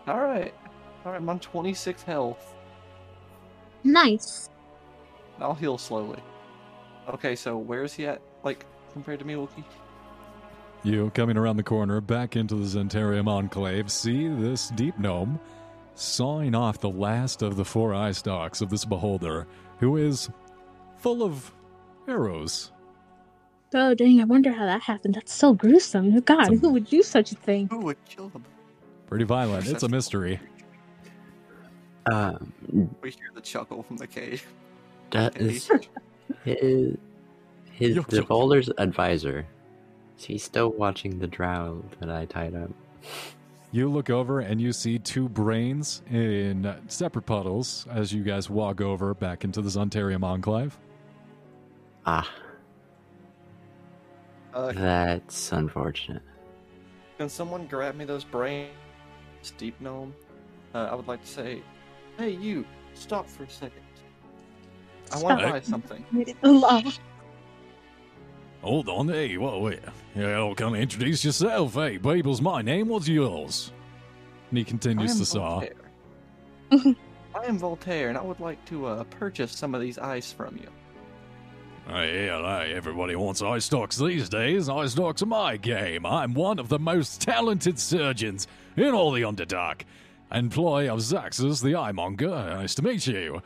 [0.06, 0.54] Alright.
[1.04, 2.54] Alright, I'm on 26 health.
[3.84, 4.50] Nice.
[5.40, 6.22] I'll heal slowly.
[7.08, 9.64] Okay, so where's he at, like, compared to me, Wookie?
[10.82, 15.40] You, coming around the corner, back into the Zhentarim Enclave, see this deep gnome
[15.94, 19.46] sawing off the last of the four eye stalks of this beholder,
[19.78, 20.30] who is
[20.96, 21.52] full of
[22.08, 22.72] arrows.
[23.74, 24.20] Oh dang!
[24.20, 25.14] I wonder how that happened.
[25.14, 26.18] That's so gruesome.
[26.20, 27.68] God, Some- who would do such a thing?
[27.68, 28.44] Who would kill him?
[29.06, 29.66] Pretty violent.
[29.68, 30.40] It's a mystery.
[32.10, 32.52] Um,
[33.02, 34.44] We hear the chuckle from the cave.
[35.12, 35.44] that Hey.
[35.46, 35.68] is
[36.44, 36.96] his
[37.72, 38.22] his Yo, the yo.
[38.22, 39.46] beholder's advisor.
[40.18, 42.70] Is he still watching the drow that I tied up?
[43.72, 48.80] You look over and you see two brains in separate puddles as you guys walk
[48.80, 50.76] over back into the Zhentarim Enclave.
[52.04, 52.28] Ah,
[54.54, 56.22] Uh, that's unfortunate.
[57.18, 58.70] Can someone grab me those brains,
[59.58, 60.14] Deep Gnome?
[60.74, 61.62] Uh, I would like to say,
[62.18, 63.82] hey, you, stop for a second.
[65.12, 65.52] I want to Stop.
[65.54, 66.34] buy something.
[66.42, 66.98] Love.
[68.62, 69.80] Hold on, hey, whoa, wait.
[70.14, 71.74] Yeah, come introduce yourself.
[71.74, 72.88] Hey, Babel's my name.
[72.88, 73.72] What's yours?
[74.50, 75.60] And he I continues am to saw.
[75.60, 75.74] Voltaire.
[77.34, 80.56] I am Voltaire, and I would like to uh, purchase some of these ice from
[80.56, 80.68] you.
[81.92, 84.68] Hey, hey, everybody wants eye stalks these days.
[84.68, 86.06] Eye stalks are my game.
[86.06, 89.82] I'm one of the most talented surgeons in all the Underdark.
[90.30, 92.28] employee of Zaxus the Eye Monger.
[92.28, 93.42] Nice to meet you.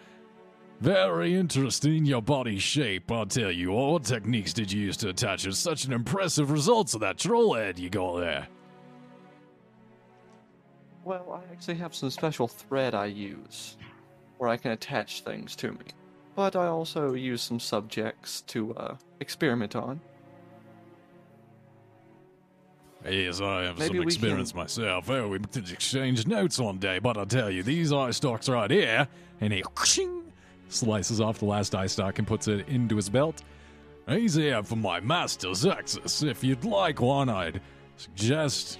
[0.83, 3.11] Very interesting, your body shape.
[3.11, 6.99] I'll tell you, what techniques did you use to attach such an impressive result to
[6.99, 8.47] that troll head you got there?
[11.03, 13.79] Well, I actually have some special thread I use
[14.37, 15.87] where I can attach things to me.
[16.35, 20.01] But I also use some subjects to uh, experiment on.
[23.09, 25.11] Yes, I have Maybe some experience can- myself.
[25.11, 28.71] Oh, we could exchange notes one day, but I'll tell you, these eye stalks right
[28.71, 29.07] here,
[29.41, 29.63] and he
[30.69, 33.43] slices off the last eye stalk and puts it into his belt.
[34.09, 36.27] These here for my master, Zaxus.
[36.27, 37.61] If you'd like one, I'd
[37.97, 38.79] suggest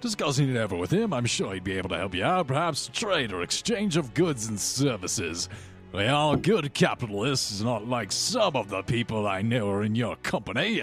[0.00, 1.12] discussing it over with him.
[1.12, 4.46] I'm sure he'd be able to help you out, perhaps trade or exchange of goods
[4.46, 5.48] and services.
[5.92, 10.16] We are good capitalists, not like some of the people I know are in your
[10.16, 10.82] company.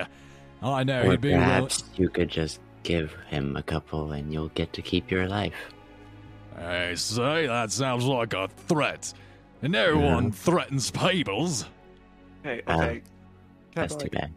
[0.63, 1.43] I know Or he'd be willing.
[1.43, 5.53] perhaps you could just give him a couple and you'll get to keep your life.
[6.57, 9.13] I say, that sounds like a threat.
[9.61, 10.15] and No Yeah.
[10.15, 11.65] one threatens peoples.
[12.45, 13.01] Okay, Uh, okay.
[13.75, 14.31] That's too bad.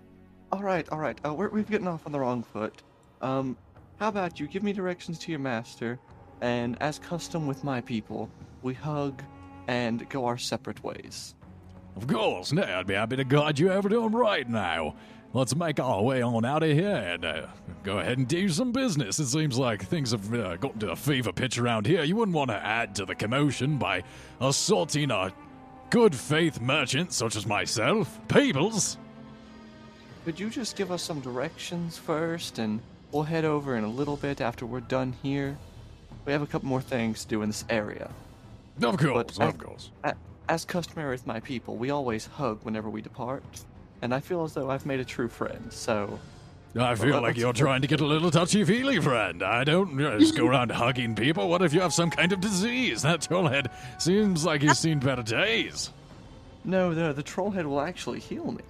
[0.53, 1.19] All right, all right.
[1.25, 2.83] Uh, we're, we've gotten off on the wrong foot.
[3.23, 3.57] Um,
[3.99, 5.99] how about you give me directions to your master,
[6.41, 8.31] and as custom with my people,
[8.63, 9.23] we hug
[9.69, 11.35] and go our separate ways.
[11.95, 14.97] Of course, now I'd be happy to guide you over to him right now.
[15.35, 17.47] Let's make our way on out of here and uh,
[17.83, 19.19] go ahead and do some business.
[19.19, 22.03] It seems like things have uh, gotten to a fever pitch around here.
[22.03, 24.05] You wouldn't want to add to the commotion by
[24.41, 25.33] assaulting a
[25.91, 28.19] good faith merchant such as myself.
[28.29, 28.97] Peoples!
[30.25, 32.81] Could you just give us some directions first, and
[33.13, 35.57] we'll head over in a little bit after we're done here?
[36.27, 38.11] We have a couple more things to do in this area.
[38.83, 39.91] Of course, But I- of course.
[40.49, 43.43] As customary with my people, we always hug whenever we depart,
[44.01, 46.19] and I feel as though I've made a true friend, so
[46.79, 49.43] I feel Well, like you're trying to get a little touchy feely, friend.
[49.43, 51.49] I don't uh, just go around hugging people.
[51.51, 53.03] What if you have some kind of disease?
[53.03, 55.91] That troll head seems like he's seen better days.
[56.65, 58.63] No, no, the troll head will actually heal me.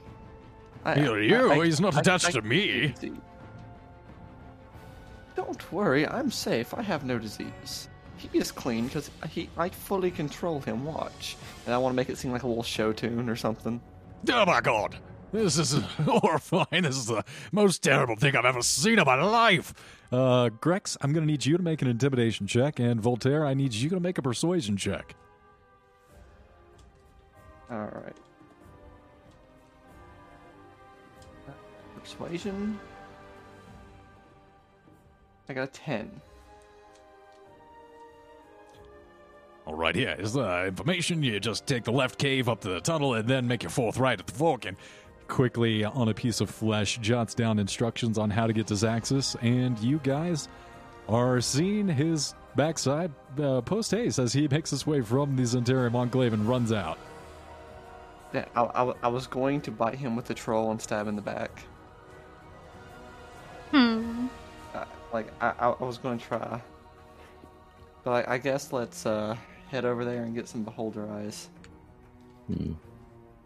[0.84, 1.60] I, Heal you?
[1.62, 2.92] He's not I- attached I to me.
[5.36, 6.74] Don't worry, I'm safe.
[6.74, 7.88] I have no disease.
[8.18, 10.84] He is clean because he, I fully control him.
[10.84, 13.80] Watch, and I want to make it seem like a little show tune or something.
[14.30, 14.96] Oh my god.
[15.32, 15.72] This is
[16.04, 16.82] horrifying.
[16.82, 19.74] This is the most terrible thing I've ever seen in my life.
[20.10, 23.54] Uh, Grex, I'm going to need you to make an intimidation check, and Voltaire, I
[23.54, 25.14] need you to make a persuasion check.
[27.70, 28.16] All right.
[32.00, 32.80] Persuasion.
[35.48, 36.10] I got a ten.
[39.68, 41.22] All right, here is the information.
[41.22, 43.98] You just take the left cave up to the tunnel and then make your fourth
[43.98, 44.64] right at the fork.
[44.64, 44.78] And
[45.28, 49.36] quickly, on a piece of flesh, jots down instructions on how to get to Zaxus.
[49.42, 50.48] And you guys
[51.06, 55.94] are seeing his backside uh, post haste as he makes his way from the Zhentarim
[55.94, 56.96] Enclave and runs out.
[58.32, 61.14] Yeah, I, I, I was going to bite him with the troll and stab in
[61.14, 61.62] the back.
[63.70, 64.28] Hmm.
[64.74, 66.62] Uh, like I, I, I was going to try,
[68.02, 69.36] but I, I guess let's uh,
[69.68, 71.48] head over there and get some beholder eyes.
[72.46, 72.72] Hmm.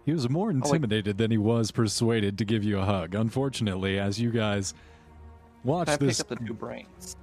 [0.04, 3.14] He was more intimidated than he was persuaded to give you a hug.
[3.14, 4.74] Unfortunately, as you guys
[5.64, 7.16] watch I pick up the two brains.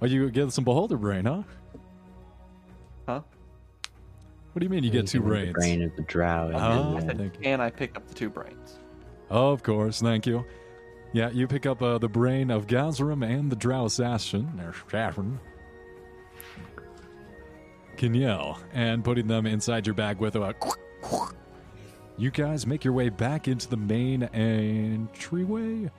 [0.00, 1.42] oh, you get some beholder brain, huh?
[3.08, 3.20] Huh?
[4.52, 5.48] What do you mean you get two brains?
[5.48, 6.48] The brain of the drow.
[6.48, 7.00] And Oh.
[7.00, 8.78] then, uh, And I pick up the two brains.
[9.30, 10.44] Of course, thank you.
[11.12, 14.72] Yeah, you pick up uh, the brain of Gazram and the Drow assassin, or
[17.98, 20.54] assassin, Kenyel, and putting them inside your bag with a.
[22.16, 25.90] You guys make your way back into the main entryway,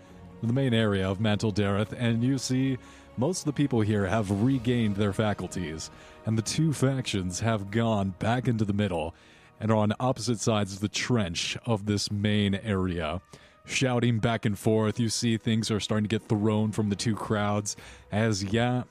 [0.43, 2.78] the main area of Mantol-Derith, and you see
[3.16, 5.89] most of the people here have regained their faculties,
[6.26, 9.16] and the two factions have gone back into the middle
[9.62, 13.22] and are on opposite sides of the trench of this main area.
[13.66, 17.16] Shouting back and forth, you see things are starting to get thrown from the two
[17.16, 17.78] crowds
[18.12, 18.84] as Ya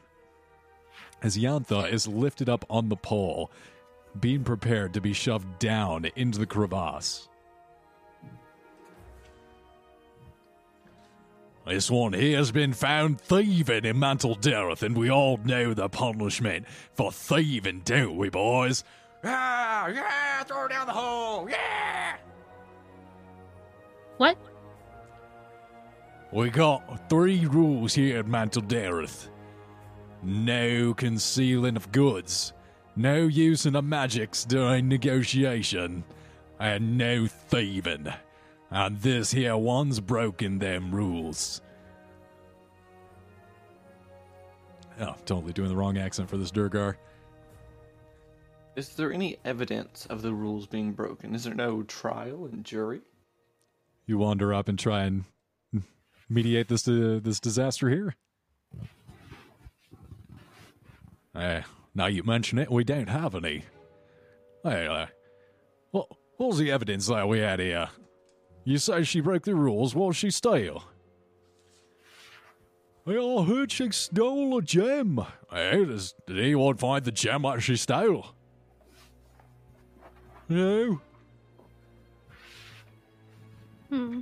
[1.22, 3.50] as Yantha is lifted up on the pole,
[4.18, 7.28] being prepared to be shoved down into the crevasse.
[11.66, 16.66] This one here has been found thieving in Mantol-Derith, and we all know the punishment
[16.94, 18.84] for thieving, don't we, boys?
[19.22, 22.16] Yeah, yeah, throw her down the hole, yeah!
[24.16, 24.38] What?
[26.32, 29.28] We got three rules here at Mantol-Derith.
[30.22, 32.52] No concealing of goods,
[32.96, 36.04] no using of magics during negotiation,
[36.58, 38.12] and no thieving.
[38.70, 41.62] And this here one's broken them rules.
[45.00, 46.96] Oh, totally doing the wrong accent for this Duergar.
[48.74, 51.34] Is there any evidence of the rules being broken?
[51.34, 53.00] Is there no trial and jury?
[54.06, 55.24] You wander up and try and
[56.28, 58.14] mediate this uh, this disaster here.
[61.34, 61.62] Uh,
[61.94, 63.64] now you mention it, we don't have any.
[64.62, 65.06] Hey, uh,
[65.90, 67.88] what, what was the evidence that we had here?
[68.64, 70.84] You say she broke the rules, what she steal?
[73.06, 75.24] Hey, I heard she stole a gem.
[75.50, 78.26] Hey, does, did anyone find the gem that she stole?
[80.48, 81.00] No?
[83.88, 84.20] Hmm.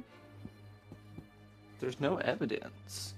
[1.81, 3.15] There's no evidence.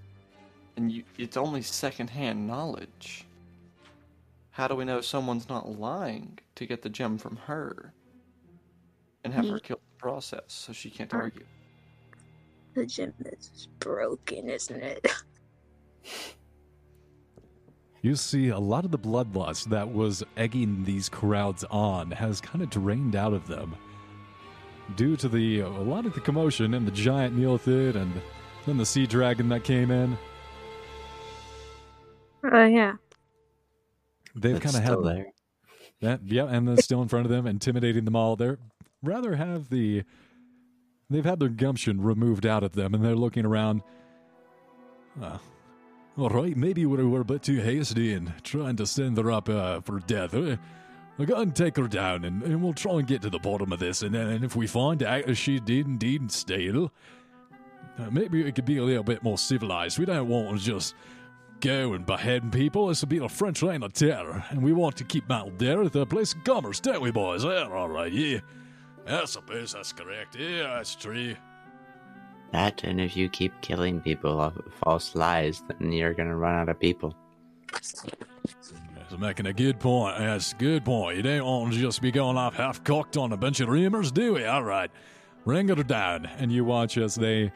[0.76, 3.26] And you, it's only secondhand knowledge.
[4.58, 7.94] How do we know someone's not lying to get the gem from her?
[9.22, 9.60] And have her Me.
[9.60, 11.22] killed in the process so she can't Her.
[11.22, 11.46] argue.
[12.74, 15.06] The gym is broken, isn't it?
[18.02, 22.62] You see, a lot of the bloodlust that was egging these crowds on has kind
[22.62, 23.76] of drained out of them.
[24.96, 28.12] Due to the a lot of the commotion and the giant Neothelid and
[28.66, 30.16] then the sea dragon that came in,
[32.44, 32.94] Oh yeah.
[34.40, 35.26] They've kind of had there.
[36.00, 36.20] that.
[36.24, 38.36] Yeah, and then still in front of them, intimidating them all.
[38.36, 38.58] They're
[39.02, 40.04] rather have the
[41.10, 43.82] they've had their gumption removed out of them, and they're looking around.
[45.20, 45.38] Uh,
[46.16, 49.48] all right, maybe we were a bit too hasty in trying to send her up
[49.48, 50.34] uh, for death.
[50.34, 50.56] Uh,
[51.18, 53.72] I'll go and take her down, and, and we'll try and get to the bottom
[53.72, 54.02] of this.
[54.02, 56.92] And then and if we find out that she did indeed steal,
[57.98, 59.98] uh, maybe it could be a little bit more civilized.
[59.98, 60.94] We don't want to just
[61.60, 62.90] go and beheading people.
[62.90, 65.88] is will be a French reign of terror, and we want to keep Mount Dare
[65.88, 67.44] the place of commerce, don't we, boys?
[67.44, 68.40] Yeah, all right, yeah.
[69.06, 70.36] I suppose that's correct.
[70.36, 71.34] Yeah, that's true.
[72.52, 76.54] That, and if you keep killing people off of false lies, then you're gonna run
[76.54, 77.14] out of people.
[77.72, 80.18] That's making a good point.
[80.18, 81.16] That's a good point.
[81.16, 84.12] You don't want to just be going off half cocked on a bunch of rumors,
[84.12, 84.44] do we?
[84.44, 84.90] All right.
[85.44, 86.26] Bring her down.
[86.26, 87.52] And you watch as they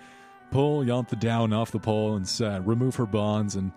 [0.50, 3.56] pull Yantha down off the pole and uh, remove her bonds.
[3.56, 3.72] And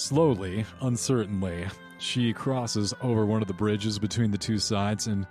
[0.00, 1.66] slowly, uncertainly,
[1.98, 5.26] she crosses over one of the bridges between the two sides and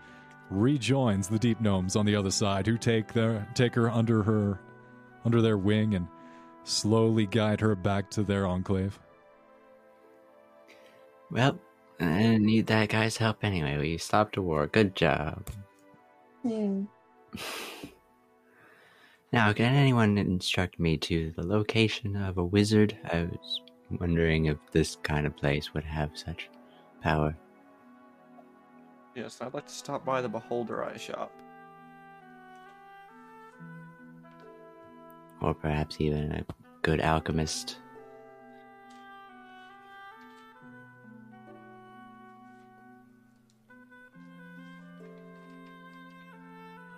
[0.51, 4.59] rejoins the deep gnomes on the other side who take their take her under her
[5.25, 6.07] under their wing and
[6.63, 8.99] slowly guide her back to their enclave.
[11.31, 11.59] Well,
[11.99, 13.77] I didn't need that guy's help anyway.
[13.77, 14.67] We stopped a war.
[14.67, 15.49] Good job.
[16.43, 16.83] Hmm.
[19.31, 22.97] Now, can anyone instruct me to the location of a wizard?
[23.11, 23.61] I was
[23.91, 26.49] wondering if this kind of place would have such
[27.01, 27.35] power.
[29.15, 31.31] Yes, I'd like to stop by the Beholder Eye shop.
[35.41, 36.45] Or perhaps even a
[36.81, 37.77] good alchemist.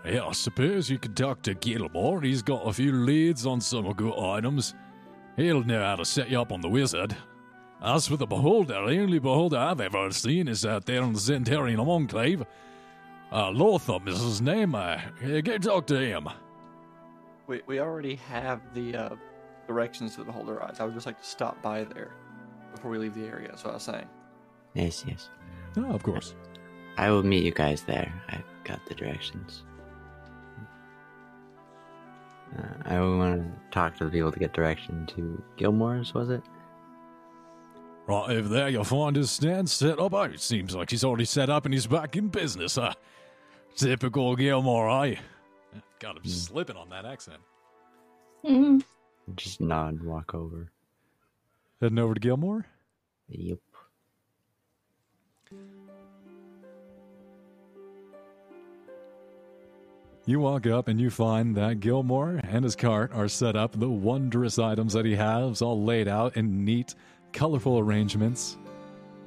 [0.04, 2.22] Yeah, I suppose you could talk to Gilmore.
[2.22, 4.74] He's got a few leads on some good items.
[5.42, 7.18] He'll know how to set you up on the wizard.
[7.82, 11.20] As for the beholder, the only beholder I've ever seen is out there in the
[11.20, 12.46] Zhentarim Enclave.
[13.32, 14.76] Uh, Lotham is his name.
[14.76, 16.30] Uh, yeah, go talk to him.
[17.48, 19.16] We, we already have the uh,
[19.66, 20.80] directions to the Beholder Eyes.
[20.80, 22.12] I would just like to stop by there
[22.76, 23.48] before we leave the area.
[23.48, 24.08] That's what I was saying.
[24.76, 25.30] Yes, yes.
[25.76, 26.36] Oh, of course.
[26.98, 28.14] I will meet you guys there.
[28.30, 29.64] I've got the directions.
[32.58, 36.44] Uh, I want to talk to the people to get direction to Gilmore's, was it?
[38.08, 40.14] Right over there, you'll find his stand set up.
[40.14, 42.94] Oh, it seems like he's already set up and he's back in business, huh?
[43.76, 45.16] Typical Gilmore, eh?
[46.00, 47.40] God, I'm slipping on that accent.
[48.46, 48.80] Hmm.
[49.36, 50.72] Just nod and walk over.
[51.80, 52.66] Heading over to Gilmore?
[53.30, 53.60] Yep.
[60.26, 63.90] You walk up and you find that Gilmore and his cart are set up, the
[63.90, 66.94] wondrous items that he has all laid out in neat,
[67.34, 68.58] colorful arrangements.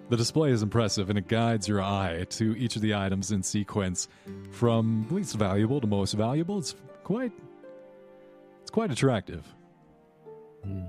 [0.08, 3.42] The display is impressive and it guides your eye to each of the items in
[3.42, 4.06] sequence
[4.52, 6.58] from least valuable to most valuable.
[6.58, 7.32] It's quite
[8.62, 9.44] it's quite attractive.
[10.62, 10.82] Hmm.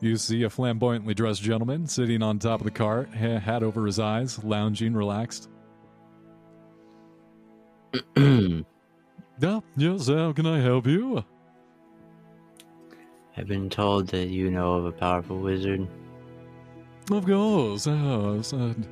[0.00, 3.98] You see a flamboyantly dressed gentleman sitting on top of the cart, hat over his
[3.98, 5.50] eyes, lounging, relaxed.
[9.40, 11.24] Yeah, yes, how can I help you?
[13.36, 15.86] I've been told that you know of a powerful wizard.
[17.08, 18.52] Of course, yes.
[18.52, 18.88] And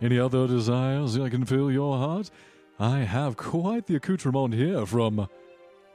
[0.00, 2.30] any other desires I can fill your heart?
[2.78, 5.28] I have quite the accoutrement here from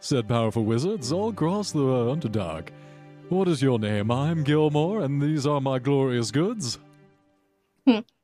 [0.02, 2.70] said powerful wizards all across the Underdark.
[3.30, 4.12] What is your name?
[4.12, 6.78] I'm Gilmore, and these are my glorious goods.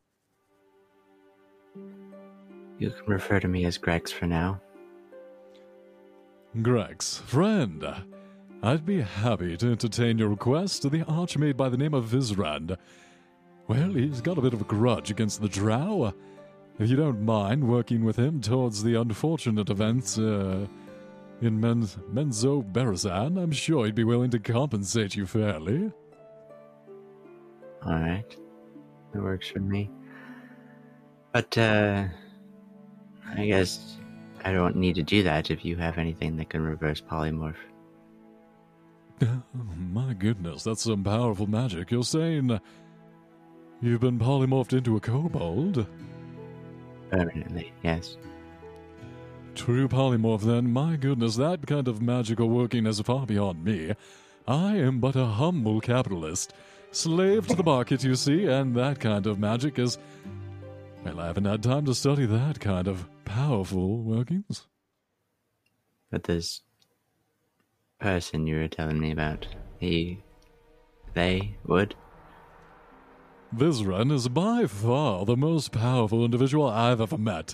[2.80, 4.62] You can refer to me as Grex for now.
[6.62, 7.84] Grex, friend,
[8.62, 12.78] I'd be happy to entertain your request to the archmage by the name of Vizeran.
[13.68, 16.14] Well, he's got a bit of a grudge against the Drow.
[16.80, 20.68] If you don't mind working with him towards the unfortunate events uh,
[21.42, 25.92] in Men- Menzoberranzan, I'm sure he'd be willing to compensate you fairly.
[27.86, 28.38] Alright.
[29.14, 29.90] That works for me.
[31.32, 32.06] But, uh.
[33.30, 33.98] I guess
[34.44, 37.56] I don't need to do that if you have anything that can reverse polymorph.
[39.22, 39.44] Oh,
[39.92, 41.92] my goodness, that's some powerful magic.
[41.92, 42.60] You're saying
[43.82, 45.88] you've been polymorphed into a kobold?
[47.10, 48.18] Permanently, yes.
[49.56, 50.74] True polymorph, then.
[50.74, 53.94] My goodness, that kind of magical working is far beyond me.
[54.48, 56.54] I am but a humble capitalist.
[56.92, 59.98] Slave to the market, you see, and that kind of magic is.
[61.06, 64.68] Well, I haven't had time to study that kind of powerful workings.
[66.10, 66.62] But this
[68.00, 69.48] person you were telling me about,
[69.80, 70.24] he.
[71.14, 71.96] they would?
[73.56, 77.54] Vizeran is by far the most powerful individual I've ever met.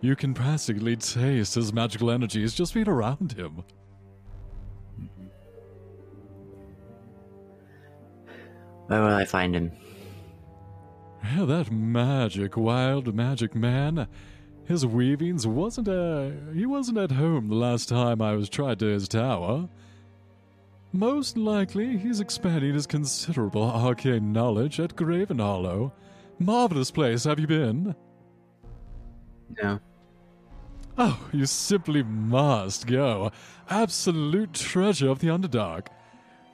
[0.00, 3.64] You can practically taste his magical energies just being around him.
[8.86, 9.72] Where will I find him?
[11.22, 14.08] Yeah, that magic, wild magic man.
[14.64, 18.86] His weavings wasn't uh he wasn't at home the last time I was tried to
[18.86, 19.68] his tower.
[20.92, 25.92] Most likely he's expanding his considerable arcane knowledge at Gravenhollow.
[26.38, 27.94] Marvelous place, have you been?
[29.62, 29.78] No.
[30.98, 33.30] Oh, you simply must go.
[33.68, 35.86] Absolute treasure of the Underdark.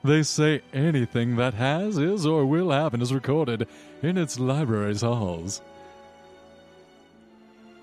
[0.03, 3.67] They say anything that has, is, or will happen is recorded
[4.01, 5.61] in its library's halls.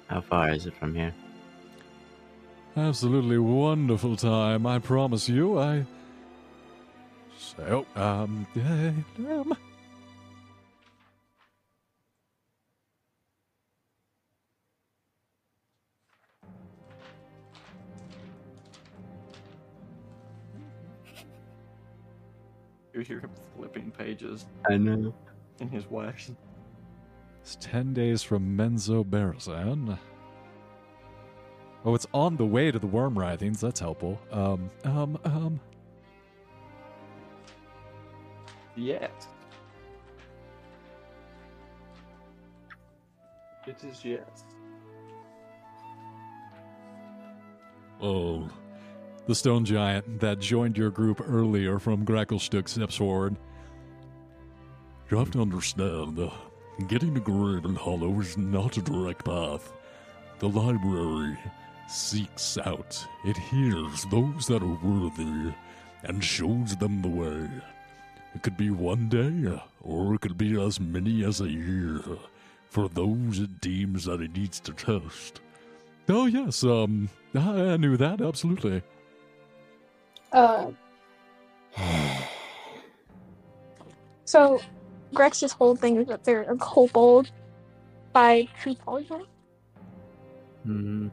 [0.09, 1.15] How far is it from here?
[2.77, 5.59] Absolutely wonderful time, I promise you.
[5.59, 5.85] I.
[7.39, 8.47] So, um,
[9.19, 9.57] um.
[22.95, 25.13] You hear him flipping pages I know.
[25.59, 26.31] in his wax.
[27.43, 29.99] It's 10 days from Menzoberranzan.
[31.85, 33.59] Oh, it's on the way to the Wormwrithings.
[33.61, 34.19] That's helpful.
[34.31, 35.61] Um, um, um.
[38.77, 39.11] Yes.
[43.67, 44.45] It is yes.
[48.01, 48.49] Oh.
[49.27, 53.37] The stone giant that joined your group earlier from Gracklstugh steps forward.
[55.11, 56.31] You have to understand, uh,
[56.89, 59.73] getting to Gravenhollow is not a direct path.
[60.41, 61.39] The library
[61.89, 65.55] seeks out, it hears those that are worthy,
[66.03, 67.49] and shows them the way.
[68.35, 72.03] It could be one day, or it could be as many as a year,
[72.69, 75.41] for those it deems that it needs to test.
[76.11, 78.83] Oh, yes, um, I knew that, absolutely.
[80.35, 80.73] Uh,
[84.25, 84.61] so,
[85.15, 87.31] Grex's whole thing is that they're a kobold
[88.13, 89.27] by true polymorph.
[90.65, 91.09] Hmm.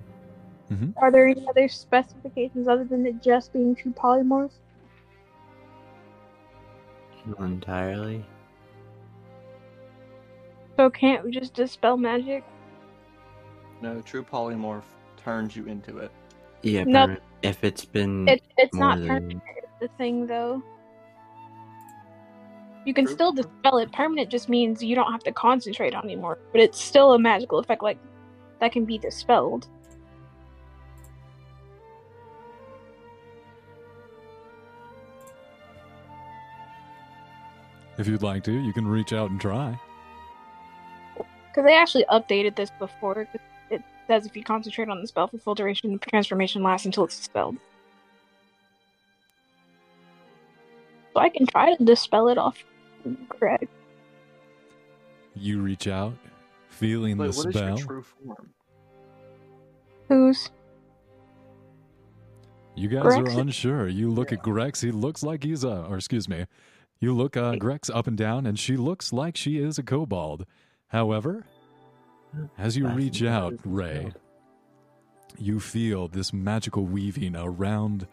[0.98, 4.52] Are there any other specifications other than it just being true polymorph?
[7.26, 8.26] Not entirely.
[10.78, 12.44] So can't we just dispel magic?
[13.82, 14.84] No, true polymorph
[15.18, 16.12] turns you into it.
[16.64, 17.20] Yeah, Nope.
[17.42, 19.44] Perma- if it's been It, it's more not than permanent.
[19.80, 20.62] The thing though,
[22.86, 23.14] you can True.
[23.14, 23.92] still dispel it.
[23.92, 27.20] Permanent just means you don't have to concentrate on it anymore, but it's still a
[27.20, 27.98] magical effect like
[28.60, 29.68] that can be dispelled.
[37.98, 39.80] If you'd like to, you can reach out and try.
[41.16, 43.26] Because they actually updated this before.
[43.26, 43.42] 'cause It
[44.12, 47.18] says if you concentrate on the spell for full duration, the transformation lasts until it's
[47.18, 47.56] dispelled.
[51.14, 52.62] So I can try to dispel it off.
[53.30, 53.70] Greg.
[55.34, 56.14] You reach out,
[56.68, 57.78] feeling Wait, the what is your spell.
[57.78, 58.50] true form?
[60.10, 60.52] Who's?
[62.76, 63.34] You guys Grex?
[63.34, 63.88] are unsure.
[63.88, 66.48] You look at Grex, he looks like he's a, or excuse me,
[67.00, 70.46] you look uh, Grex up and down, and she looks like she is a kobold.
[70.88, 71.46] However,
[72.58, 74.12] as you reach out, Ray,
[75.38, 78.08] you feel this magical weaving around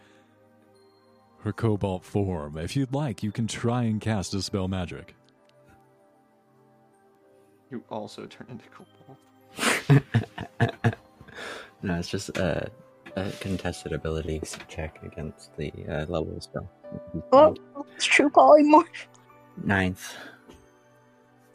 [1.44, 2.58] her kobold form.
[2.58, 5.14] If you'd like, you can try and cast a spell magic.
[7.70, 10.02] You also turn into Kobold.
[11.82, 12.70] No, it's just a,
[13.16, 16.68] a contested ability check against the uh, level of spell.
[17.32, 17.54] Oh,
[17.94, 19.06] it's true polymorph.
[19.62, 20.16] Ninth.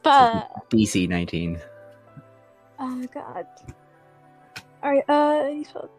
[0.02, 1.60] But DC 19.
[2.84, 3.47] Oh god.
[4.84, 5.89] Alright, uh you spelled-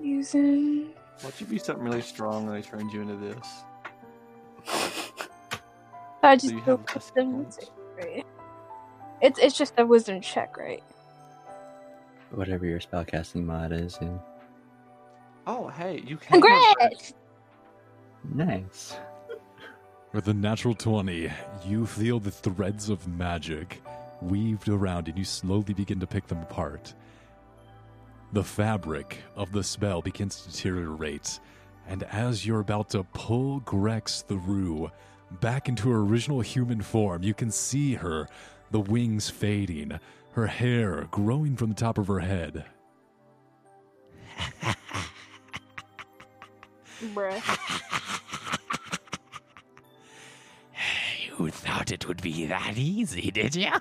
[0.00, 0.94] using
[1.24, 3.64] Watch you be something really strong when they turned you into this.
[6.22, 8.26] I just you do have less wisdom right?
[9.20, 10.84] It's it's just a wisdom check, right?
[12.30, 13.98] Whatever your spellcasting mod is.
[14.00, 14.18] Yeah.
[15.46, 16.40] Oh, hey, you can.
[16.40, 17.14] Congrats!
[18.24, 18.96] Nice.
[20.12, 21.30] With a natural 20,
[21.66, 23.82] you feel the threads of magic
[24.22, 26.94] weaved around and you slowly begin to pick them apart.
[28.32, 31.40] The fabric of the spell begins to deteriorate,
[31.88, 34.90] and as you're about to pull Grex through
[35.40, 38.28] back into her original human form, you can see her,
[38.70, 39.98] the wings fading,
[40.32, 42.64] her hair growing from the top of her head.
[47.14, 48.06] Bruh.
[51.40, 53.72] You thought it would be that easy, did you?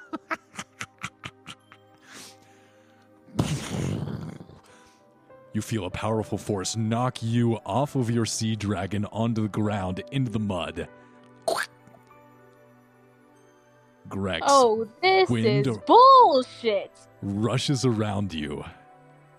[5.51, 10.01] You feel a powerful force knock you off of your sea dragon onto the ground
[10.11, 10.87] into the mud.
[14.07, 16.91] Grex Oh, this Wind is bullshit.
[17.21, 18.63] rushes around you,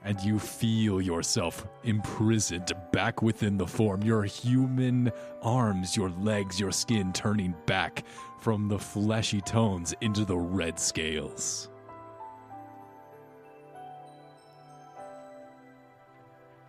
[0.04, 4.02] and you feel yourself imprisoned back within the form.
[4.02, 5.12] Your human
[5.42, 8.04] arms, your legs, your skin turning back
[8.40, 11.68] from the fleshy tones into the red scales.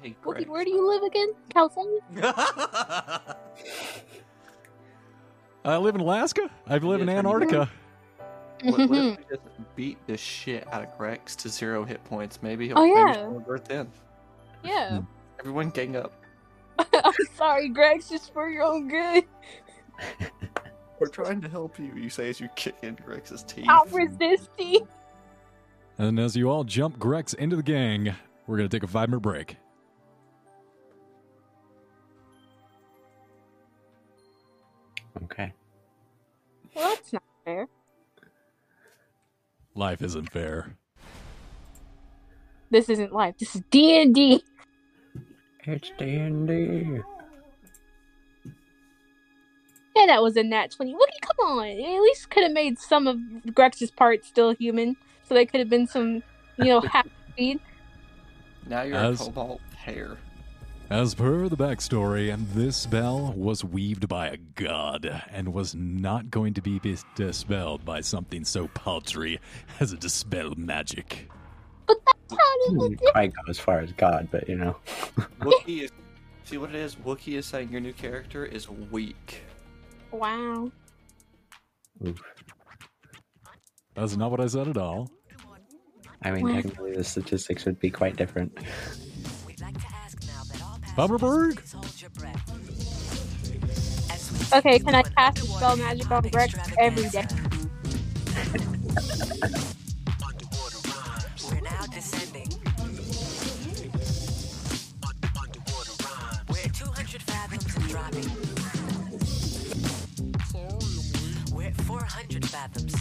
[0.01, 1.29] Hey, Wookie, where do you live again?
[1.53, 1.99] California?
[5.63, 6.49] I live in Alaska.
[6.67, 7.69] I live in Yes, I mean- Antarctica.
[8.63, 9.21] What, what Mm-hmm.
[9.21, 12.39] if we just beat the shit out of Grex to zero hit points?
[12.41, 13.17] Maybe he'll Oh, maybe yeah.
[13.23, 13.87] he'll revert then.
[14.63, 15.01] yeah.
[15.39, 16.13] Everyone gang up.
[16.93, 17.97] I'm sorry, Greg.
[17.97, 19.23] It's just for your own good.
[20.99, 21.91] We're trying to help you.
[21.95, 23.65] You say as you kick into Grex's teeth.
[23.67, 24.87] I'm resisting.
[25.97, 28.13] And as you all jump Grex into the gang,
[28.47, 29.57] we're going to take a five minute break.
[35.23, 35.51] Okay.
[36.75, 37.67] Well, that's not fair.
[39.75, 40.75] Life isn't fair.
[42.69, 43.35] This isn't life.
[43.37, 44.43] This is D and D.
[45.63, 46.99] It's D&D.
[49.95, 50.93] Yeah, that was a nat twenty.
[50.93, 51.67] Wookie, come on.
[51.67, 53.19] At least could have made some of
[53.53, 54.95] Grex's parts still human,
[55.27, 56.23] so they could have been some,
[56.57, 57.59] you know, half speed.
[58.67, 60.17] Now you're As- a kobold hair.
[60.91, 66.53] As per the backstory, this spell was weaved by a god and was not going
[66.55, 66.81] to be
[67.15, 69.39] dispelled by something so paltry
[69.79, 71.29] as a dispel magic.
[71.87, 74.75] But that's how it Wouldn't hmm, go as far as God, but you know.
[75.39, 75.91] Wookie is.
[76.43, 76.95] See what it is?
[76.95, 79.43] Wookie is saying your new character is weak.
[80.11, 80.73] Wow.
[82.05, 82.21] Oof.
[83.95, 85.09] That's not what I said at all.
[86.21, 88.57] I mean, Well- technically, the statistics would be quite different.
[91.01, 91.57] Bummerberg?
[94.53, 97.25] Okay, can I cast a spell magic on Grex every day?
[101.49, 102.49] We're now descending.
[106.47, 108.29] We're 200 fathoms and dropping.
[111.51, 112.93] We're at 400 fathoms.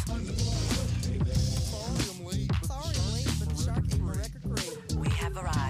[4.97, 5.70] We have arrived.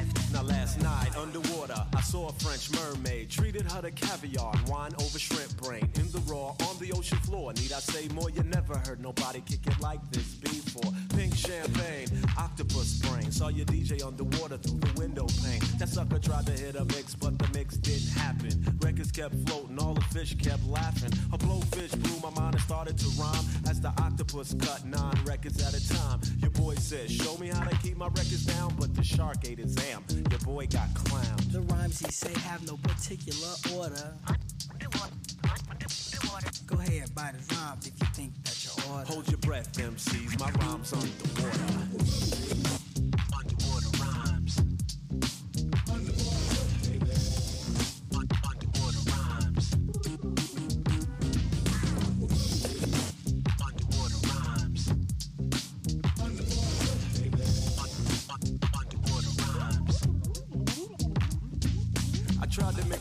[1.21, 3.29] Underwater, I saw a French mermaid.
[3.29, 5.87] Treated her to caviar and wine over shrimp brain.
[5.97, 7.53] In the raw, on the ocean floor.
[7.53, 8.31] Need I say more?
[8.31, 10.91] You never heard nobody kick it like this before.
[11.15, 13.31] Pink champagne, octopus brain.
[13.31, 15.61] Saw your DJ underwater through the window pane.
[15.79, 18.79] That sucker tried to hit a mix, but the mix didn't happen.
[18.81, 21.13] Records kept floating, all the fish kept laughing.
[21.35, 23.45] A blowfish blew my mind and started to rhyme.
[23.69, 26.21] As the octopus cut nine records at a time.
[26.39, 29.59] Your boy said, Show me how to keep my records down, but the shark ate
[29.59, 30.03] his am.
[30.31, 31.53] Your boy got clowned.
[31.53, 34.15] The rhymes he say have no particular order.
[36.67, 39.07] Go ahead, bite his rhymes if you think that you're order.
[39.07, 40.39] Hold your breath, MCs.
[40.39, 41.61] My rhymes underwater.
[42.23, 42.80] Underwater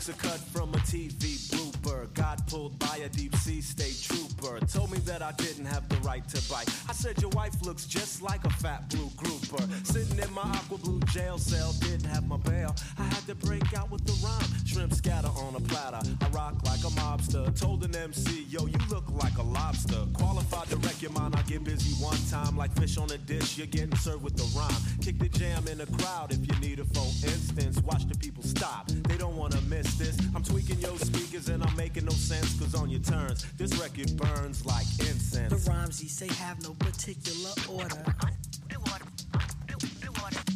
[0.09, 2.11] a cut from a TV blooper.
[2.13, 4.28] Got pulled by a deep sea state trooper.
[4.39, 6.69] Told me that I didn't have the right to bite.
[6.87, 9.61] I said, Your wife looks just like a fat blue grouper.
[9.83, 12.73] Sitting in my aqua blue jail cell, didn't have my bail.
[12.97, 14.65] I had to break out with the rhyme.
[14.65, 15.99] Shrimp scatter on a platter.
[16.21, 17.53] I rock like a mobster.
[17.59, 20.05] Told an MC, Yo, you look like a lobster.
[20.13, 21.35] Qualified to wreck your mind.
[21.35, 22.55] I get busy one time.
[22.55, 24.81] Like fish on a dish, you're getting served with the rhyme.
[25.01, 27.81] Kick the jam in the crowd if you need it for instance.
[27.83, 28.87] Watch the people stop.
[28.87, 30.17] They don't wanna miss this.
[30.33, 31.18] I'm tweaking your speakers
[31.49, 32.57] and I'm making no sense.
[32.59, 35.63] Cause on your turns, this record burns like incense.
[35.63, 38.03] The rhymes he say have no particular order.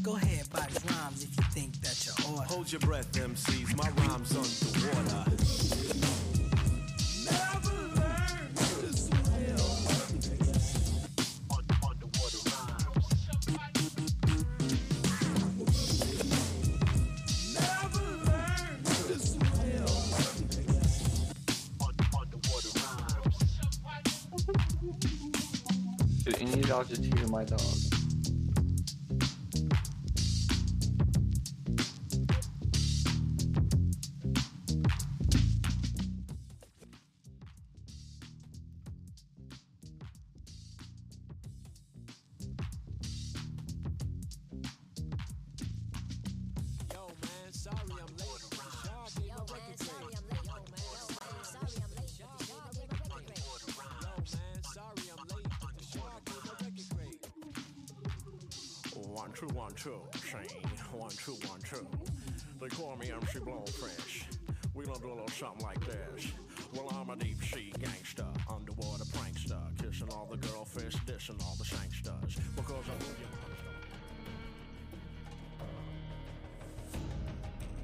[0.01, 2.47] Go ahead, by rhymes if you think that you're order.
[2.47, 3.75] Hold your breath, MCs.
[3.77, 5.42] My rhymes underwater.
[26.67, 27.82] Y'all just hear my dog?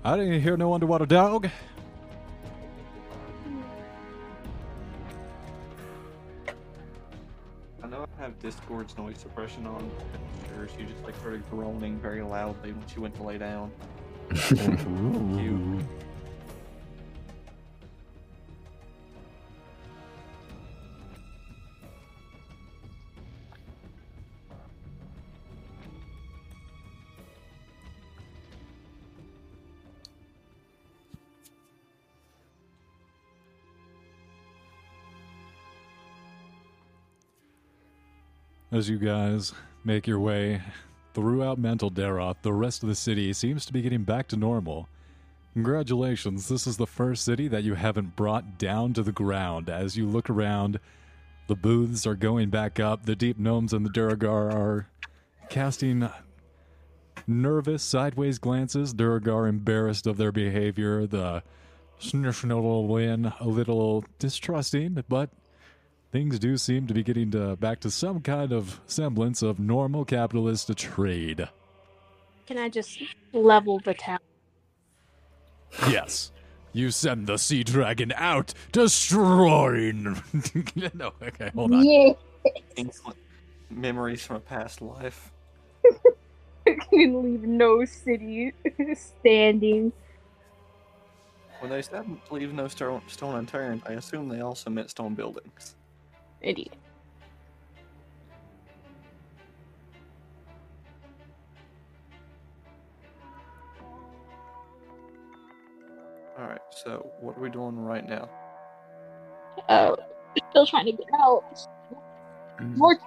[0.09, 1.47] I didn't hear no underwater dog.
[7.83, 9.91] I know I have Discord's noise suppression on.
[10.55, 13.71] Yours, you just like started groaning very loudly when she went to lay down.
[14.33, 15.85] Cute.
[38.79, 39.51] As you guys
[39.83, 40.61] make your way
[41.13, 44.87] throughout Mantol-Derith, the rest of the city seems to be getting back to normal.
[45.51, 49.69] Congratulations, this is the first city that you haven't brought down to the ground.
[49.69, 50.79] As you look around,
[51.47, 54.87] the booths are going back up, the deep gnomes and the Duergar are
[55.49, 56.09] casting
[57.27, 58.93] nervous, sideways glances.
[58.93, 61.43] Duergar embarrassed of their behavior, the
[61.99, 65.31] Svirfneblin a little distrusting, but
[66.11, 70.05] things do seem to be getting to, back to some kind of semblance of normal
[70.05, 71.47] capitalist trade.
[72.47, 73.01] Can I just
[73.33, 74.19] level the town?
[75.87, 76.31] Yes.
[76.73, 80.03] You send the sea dragon out, destroying.
[80.93, 81.83] no, okay, hold on.
[81.83, 82.13] Yeah.
[82.77, 83.17] Excellent.
[83.69, 85.31] Memories from a past life.
[86.65, 88.53] can leave no city
[88.93, 89.91] standing.
[91.59, 95.75] When they said leave no stone, stone unturned, I assume they also meant stone buildings.
[96.41, 96.71] Indeed.
[106.39, 108.29] Alright, so what are we doing right now?
[109.67, 109.95] Uh,
[110.51, 111.43] still trying to get out.
[112.61, 112.97] More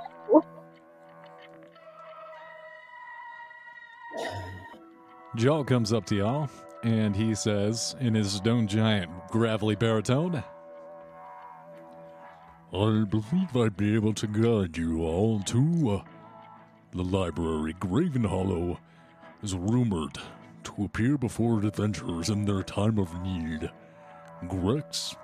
[5.35, 6.51] Joel comes up to y'all,
[6.85, 10.45] and he says in his stone giant gravelly baritone,
[12.75, 16.03] I believe I'd be able to guide you all to uh,
[16.93, 17.75] the library.
[17.75, 18.79] Gravenhollow
[19.43, 20.17] is rumored
[20.65, 23.71] to appear before adventurers in their time of need.
[24.49, 25.15] Grex,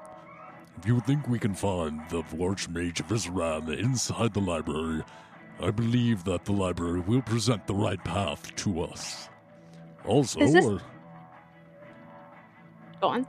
[0.77, 5.03] if you think we can find the Archmage Vizeran inside the library,
[5.61, 9.29] I believe that the library will present the right path to us.
[10.05, 10.65] Also, Is this-
[13.01, 13.27] Go on.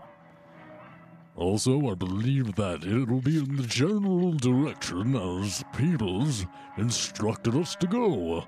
[1.40, 6.46] Also, I believe that it'll be in the general direction as Peebles
[6.78, 8.46] instructed us to go.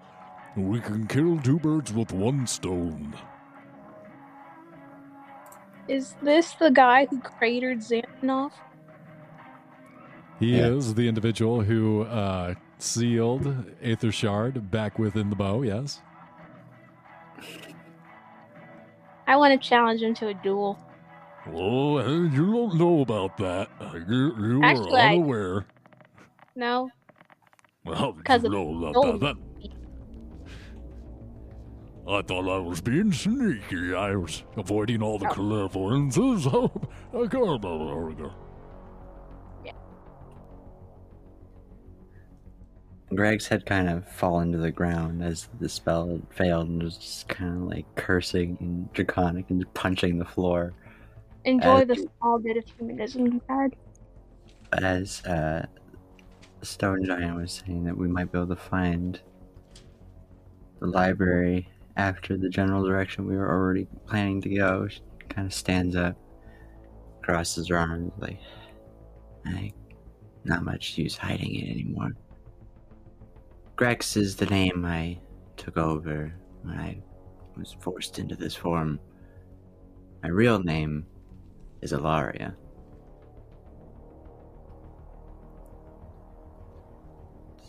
[0.57, 3.15] We can kill two birds with one stone.
[5.87, 8.53] Is this the guy who cratered Zantanov?
[10.39, 10.61] He Yeah.
[10.61, 16.01] is the individual who uh, sealed Aether Shard back within the bow, yes?
[19.27, 20.79] I want to challenge him to a duel.
[21.47, 23.69] Oh, hey, you don't know about that.
[24.07, 25.65] You, you Actually, are I- unaware.
[26.55, 26.89] No,
[27.85, 29.21] Well, because you of know about Gold.
[29.21, 29.35] that.
[32.07, 33.93] I thought I was being sneaky.
[33.95, 35.33] I was avoiding all the Oh.
[35.33, 36.45] cleverances.
[36.47, 38.31] I can't remember.
[43.13, 46.97] Greg's head kind of fallen to the ground as the spell had failed and was
[46.97, 50.73] just kind of like cursing and draconic and punching the floor.
[51.45, 53.75] Enjoy the small bit of humanism you had.
[54.69, 55.65] But as uh,
[56.61, 59.19] Stone Giant was saying that we might be able to find
[60.79, 65.53] the library after the general direction we were already planning to go, she kind of
[65.53, 66.15] stands up,
[67.21, 68.39] crosses her arms, like,
[69.45, 69.73] I,
[70.43, 72.11] not much use hiding it anymore.
[73.75, 75.19] Grex is the name I
[75.57, 77.01] took over when I
[77.57, 78.99] was forced into this form.
[80.23, 81.05] My real name
[81.81, 82.55] is Alaria.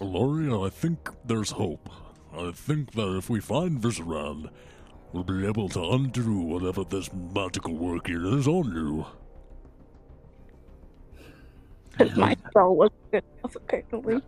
[0.01, 1.89] Laurie, I think there's hope.
[2.36, 4.51] I think that if we find Vizeran,
[5.12, 9.06] we'll be able to undo whatever this magical work is on you.
[11.90, 14.22] Because my spell was good enough, apparently.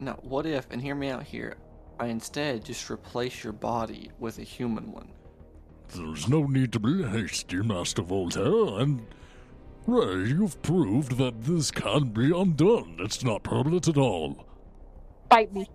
[0.00, 1.56] Now, what if, and hear me out here,
[1.98, 5.10] I instead just replace your body with a human one?
[5.94, 9.06] There's no need to be hasty, Master Voltaire, and
[9.86, 12.96] Ray, you've proved that this can be undone.
[13.00, 14.46] It's not permanent at all.
[15.30, 15.68] Bite me.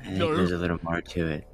[0.00, 0.34] I think No.
[0.34, 1.46] there's a little more to it.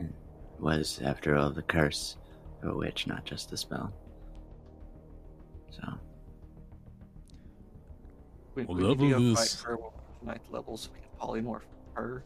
[0.00, 0.10] It
[0.58, 2.16] was, after all, the curse
[2.62, 3.92] of a witch, not just the spell.
[5.70, 5.82] So,
[8.54, 9.78] We, we Whatever need to fight this- her
[10.22, 11.62] ninth level so we can polymorph
[11.94, 12.24] her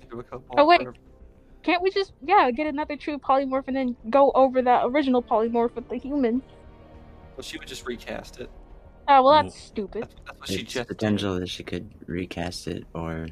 [0.00, 0.54] into a kobold.
[0.58, 0.86] Oh, wait.
[1.64, 1.72] Whatever.
[1.72, 5.74] Can't we just, yeah, get another true polymorph and then go over that original polymorph
[5.74, 6.42] with the human?
[7.36, 8.50] Well, she would just recast it.
[9.08, 10.02] Oh, well, Well- that's stupid.
[10.02, 10.96] That's, that's what she it's just did.
[10.96, 13.28] potential that she could recast it or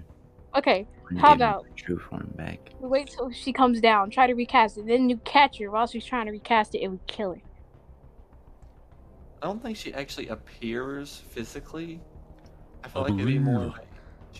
[0.54, 0.86] Okay,
[1.18, 2.58] How about- true form back.
[2.78, 5.86] we wait till she comes down, try to recast it, then you catch her while
[5.86, 7.40] she's trying to recast it, and we kill her.
[9.42, 12.02] I don't think she actually appears physically.
[12.84, 13.86] I feel I like it'd be more like.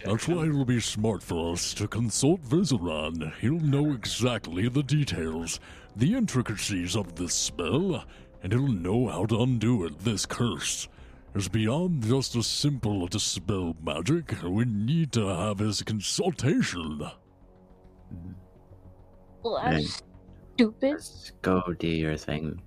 [0.04, 3.34] That's why it'll be smart for us to consult Vizeran.
[3.36, 5.60] He'll know exactly the details,
[5.96, 8.04] the intricacies of this spell,
[8.42, 9.98] and he'll know how to undo it.
[10.00, 10.88] This curse
[11.34, 14.34] is beyond just a simple dispel magic.
[14.42, 17.02] We need to have his consultation.
[19.42, 20.02] Well, that's
[20.54, 20.92] stupid.
[20.92, 22.60] Let's go do your thing,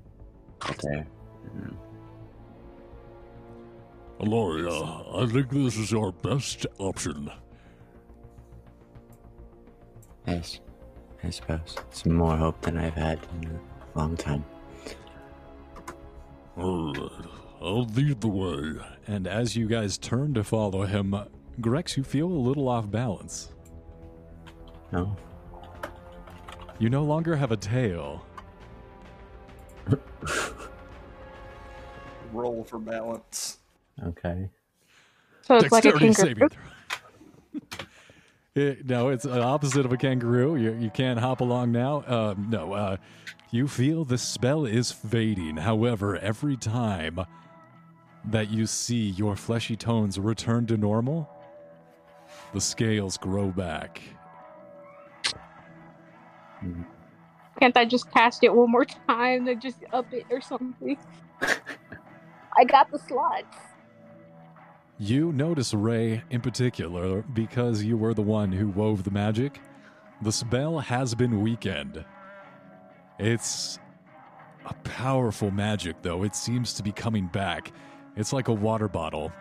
[0.61, 1.07] Voltaire.
[1.55, 1.75] Mm.
[4.19, 7.29] Aloria, uh, I think this is our best option.
[10.25, 10.59] Yes,
[11.23, 11.75] I suppose.
[11.89, 14.45] It's more hope than I've had in a long time.
[16.57, 17.11] Alright,
[17.61, 18.81] I'll lead the way.
[19.07, 21.15] And as you guys turn to follow him,
[21.59, 23.53] Grex, you feel a little off balance.
[24.91, 25.15] No?
[26.79, 28.25] You no longer have a tail.
[32.31, 33.59] roll for balance.
[34.03, 34.49] Okay.
[35.41, 36.13] So it's like a Dexterity kangaroo.
[36.13, 37.85] saving throw.
[38.55, 40.55] It- no, it's an opposite of a kangaroo.
[40.55, 42.01] You, you can't hop along now.
[42.01, 42.97] Uh, no, uh,
[43.51, 45.57] you feel the spell is fading.
[45.57, 47.19] However, every time
[48.25, 51.29] that you see your fleshy tones return to normal,
[52.53, 54.01] the scales grow back.
[57.59, 60.97] Can't I just cast it one more time to just up it or something?
[62.57, 63.57] I got the slots.
[64.97, 69.59] You notice Ray in particular because you were the one who wove the magic.
[70.21, 72.05] The spell has been weakened.
[73.19, 73.77] It's
[74.65, 76.23] a powerful magic, though.
[76.23, 77.73] It seems to be coming back.
[78.15, 79.33] It's like a water bottle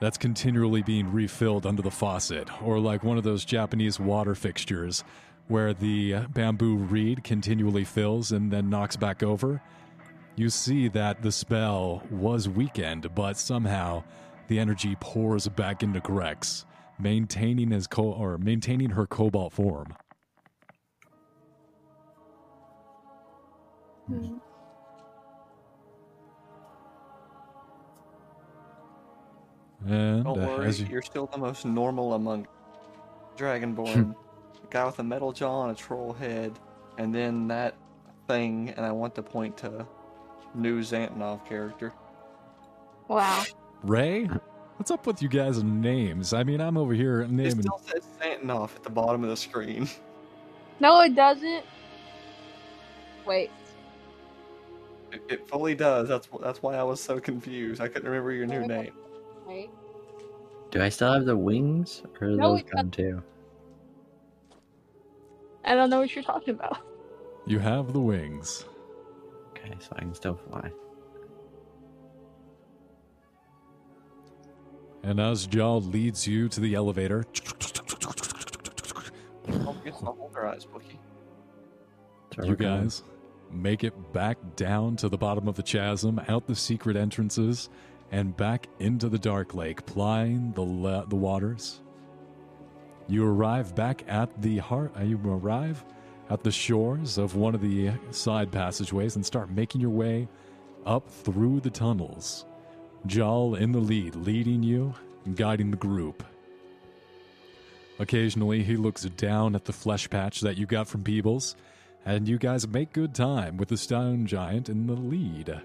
[0.00, 5.02] that's continually being refilled under the faucet, or like one of those Japanese water fixtures
[5.48, 9.60] where the bamboo reed continually fills and then knocks back over.
[10.36, 14.04] You see that the spell was weakened, but somehow
[14.48, 16.64] the energy pours back into Grex,
[16.98, 19.94] maintaining his co- or maintaining her kobold form.
[29.86, 32.46] And Don't uh, worry, as you, you're still the most normal among
[33.36, 34.12] Dragonborn.
[34.12, 36.58] a guy with a metal jaw and a troll head,
[36.98, 37.76] and then that
[38.26, 39.86] thing, and I want to point to
[40.54, 41.92] new Zantanov character.
[43.06, 43.44] Wow.
[43.82, 44.24] Ray,
[44.76, 46.32] what's up with you guys' names?
[46.32, 47.46] I mean, I'm over here naming.
[47.46, 49.88] It still says Zantanov at the bottom of the screen.
[50.80, 51.64] No, it doesn't.
[53.26, 53.50] Wait.
[55.10, 56.08] It, it fully does.
[56.08, 57.80] That's that's why I was so confused.
[57.80, 58.92] I couldn't remember your new name.
[59.44, 59.68] Right?
[60.70, 63.20] Do I still have the wings, or are No, those we- gone too?
[65.64, 66.78] I don't know what you're talking about.
[67.44, 68.64] You have the wings.
[69.50, 70.70] Okay, so I can still fly.
[75.02, 77.24] And as Jal leads you to the elevator,
[79.46, 80.66] Don't forget to hold your eyes,
[82.44, 83.02] you guys
[83.50, 87.70] make it back down to the bottom of the chasm, out the secret entrances,
[88.12, 91.80] and back into the dark lake, plying the le- the waters.
[93.08, 94.92] You arrive back at the heart.
[94.98, 95.82] uh, You arrive
[96.28, 100.28] at the shores of one of the side passageways and start making your way
[100.84, 102.44] up through the tunnels.
[103.06, 104.94] Jal in the lead, leading you
[105.24, 106.22] and guiding the group.
[107.98, 111.56] Occasionally, he looks down at the flesh patch that you got from Peebles,
[112.04, 115.60] and you guys make good time with the stone giant in the lead.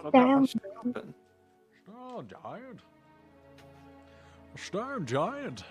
[0.00, 0.48] What.
[0.48, 1.14] Stone?
[1.94, 2.80] Oh, giant.
[4.56, 5.64] Stone giant.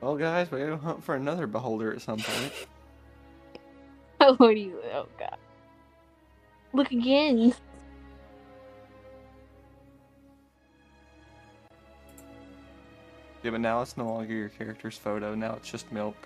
[0.00, 2.52] Well, guys, we gotta hunt for another beholder at some point.
[4.36, 4.78] what do you?
[4.92, 5.36] Oh god.
[6.72, 7.54] Look again.
[13.42, 15.34] Yeah, but now it's no longer your character's photo.
[15.34, 16.16] Now it's just milk.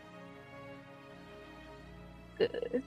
[2.36, 2.82] Good.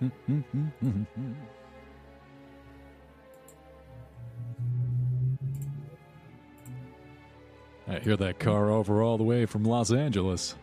[7.88, 10.54] I hear that car over all the way from Los Angeles.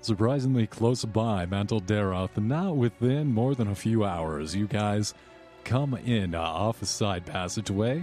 [0.00, 5.14] Surprisingly close by Mantol-Derith, not within more than a few hours, you guys
[5.62, 8.02] come in uh, off a side passageway.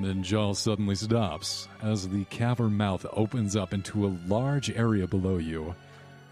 [0.00, 5.36] Then Jal suddenly stops as the cavern mouth opens up into a large area below
[5.36, 5.74] you.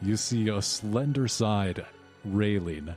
[0.01, 1.85] You see a slender side
[2.25, 2.95] railing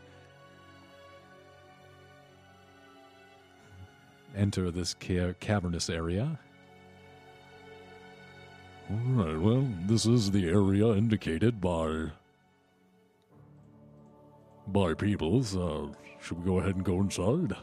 [4.36, 6.40] enter this ca- cavernous area.
[8.90, 12.12] All right, well, this is the area indicated by
[14.68, 15.56] by Peebles.
[15.56, 15.88] Uh,
[16.22, 17.56] should we go ahead and go inside?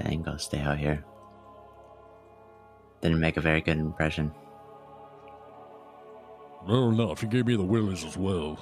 [0.00, 1.04] I think I'll stay out here.
[3.00, 4.32] Didn't make a very good impression.
[6.66, 7.20] Well enough.
[7.20, 8.58] He gave me the willies as well.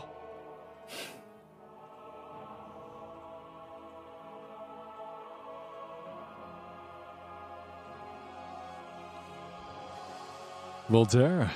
[10.89, 11.51] Voltaire,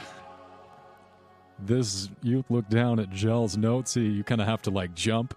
[1.61, 3.97] this you look down at Gel's notes.
[3.97, 5.37] You, you kind of have to like jump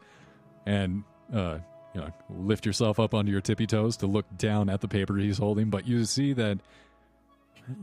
[0.65, 1.59] and uh,
[1.93, 5.17] you know lift yourself up onto your tippy toes to look down at the paper
[5.17, 5.69] he's holding.
[5.69, 6.59] But you see that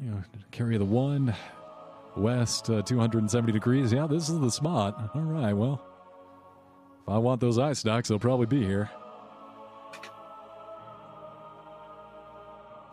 [0.03, 1.35] you know carry the one
[2.16, 3.93] west uh, 270 degrees.
[3.93, 5.11] Yeah, this is the spot.
[5.15, 5.81] All right, well,
[7.03, 8.91] if I want those eye stocks, they'll probably be here.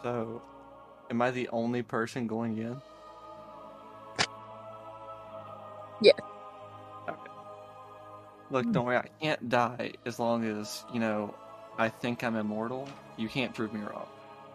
[0.03, 0.41] So,
[1.09, 2.81] am I the only person going in?
[6.01, 6.15] Yes.
[6.19, 6.36] Okay.
[8.49, 8.71] Look, hmm.
[8.71, 8.97] don't worry.
[8.97, 11.35] I can't die as long as you know
[11.77, 12.87] I think I'm immortal.
[13.17, 14.07] You can't prove me wrong,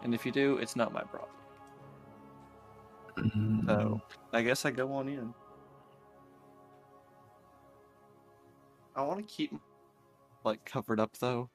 [0.03, 1.29] and if you do, it's not my problem.
[3.65, 4.35] So, hmm.
[4.35, 5.33] I guess I go on in.
[8.95, 9.53] I want to keep
[10.43, 11.49] like covered up though,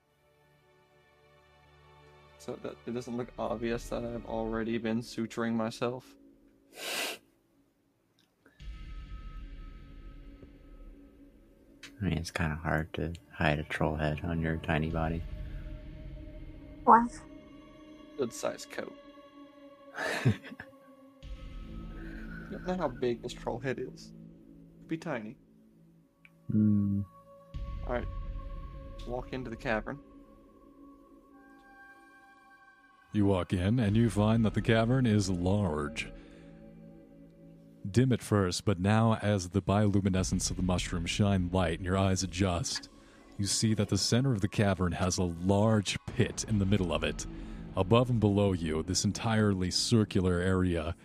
[2.39, 6.05] so that it doesn't look obvious that I've already been suturing myself.
[12.01, 15.23] I mean, it's kind of hard to hide a troll head on your tiny body.
[16.85, 17.11] What?
[18.17, 18.95] Good size coat.
[20.25, 20.33] You
[22.53, 24.13] don't know how big this troll head is.
[24.87, 25.37] Be tiny.
[26.51, 27.03] Hmm.
[27.87, 28.07] Alright.
[29.07, 29.99] Walk into the cavern.
[33.13, 36.09] You walk in and you find that the cavern is large.
[37.91, 41.97] Dim at first, but now as the bioluminescence of the mushroom shine light and your
[41.97, 42.89] eyes adjust,
[43.39, 46.93] you see that the center of the cavern has a large pit in the middle
[46.93, 47.27] of it.
[47.79, 50.97] above and below you, this entirely circular area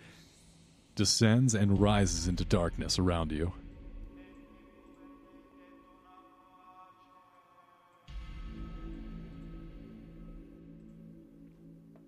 [0.95, 3.53] descends and rises into darkness around you.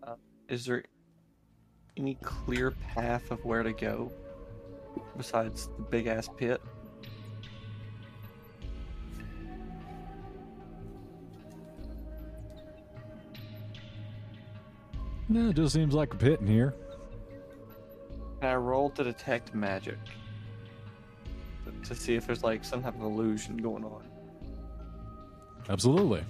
[0.03, 0.15] Uh,
[0.49, 0.83] is there
[1.95, 4.11] any clear path of where to go
[5.17, 6.61] besides the big ass pit?
[15.27, 16.75] No, it just seems like a pit in here.
[18.41, 19.97] Can I roll to detect magic
[21.83, 24.03] to see if there's like some type of illusion going on?
[25.67, 26.23] Absolutely.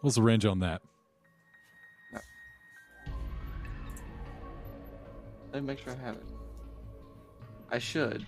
[0.00, 0.80] What's the range on that?
[5.52, 6.24] Let me make sure I have it.
[7.70, 8.26] I should.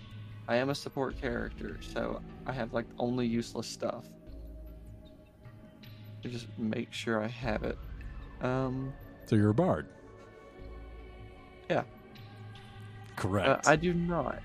[0.48, 4.05] I am a support character, so I have like only useless stuff.
[6.23, 7.78] To Just make sure I have it.
[8.40, 8.93] Um,
[9.27, 9.86] So you're a bard.
[11.69, 11.82] yeah.
[13.16, 13.66] Correct.
[13.66, 14.40] Uh, I do not.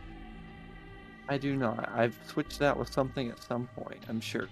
[1.30, 1.90] I do not.
[1.94, 4.00] I've switched that with something at some point.
[4.08, 4.48] I'm sure.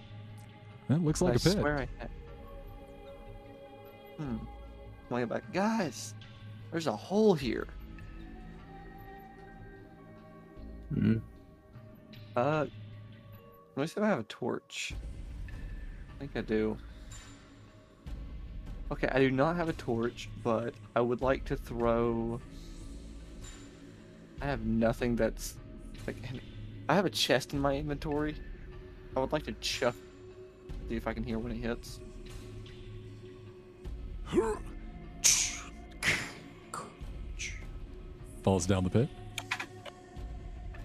[0.89, 1.53] that looks like I a pit.
[1.53, 2.09] swear I have.
[4.17, 4.37] Hmm.
[5.09, 6.13] Wait back, guys.
[6.71, 7.67] There's a hole here.
[10.93, 11.17] Hmm.
[12.35, 12.65] Uh,
[13.75, 14.93] let me see if I have a torch.
[15.47, 16.77] I think I do.
[18.91, 22.39] Okay, I do not have a torch, but I would like to throw.
[24.41, 25.55] I have nothing that's
[26.05, 26.17] like.
[26.87, 28.35] I have a chest in my inventory.
[29.15, 29.95] I would like to chuck.
[30.87, 31.99] See if I can hear when it hits.
[38.43, 39.09] Falls down the pit.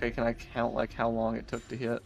[0.01, 2.03] Okay, can I count like how long it took to hit?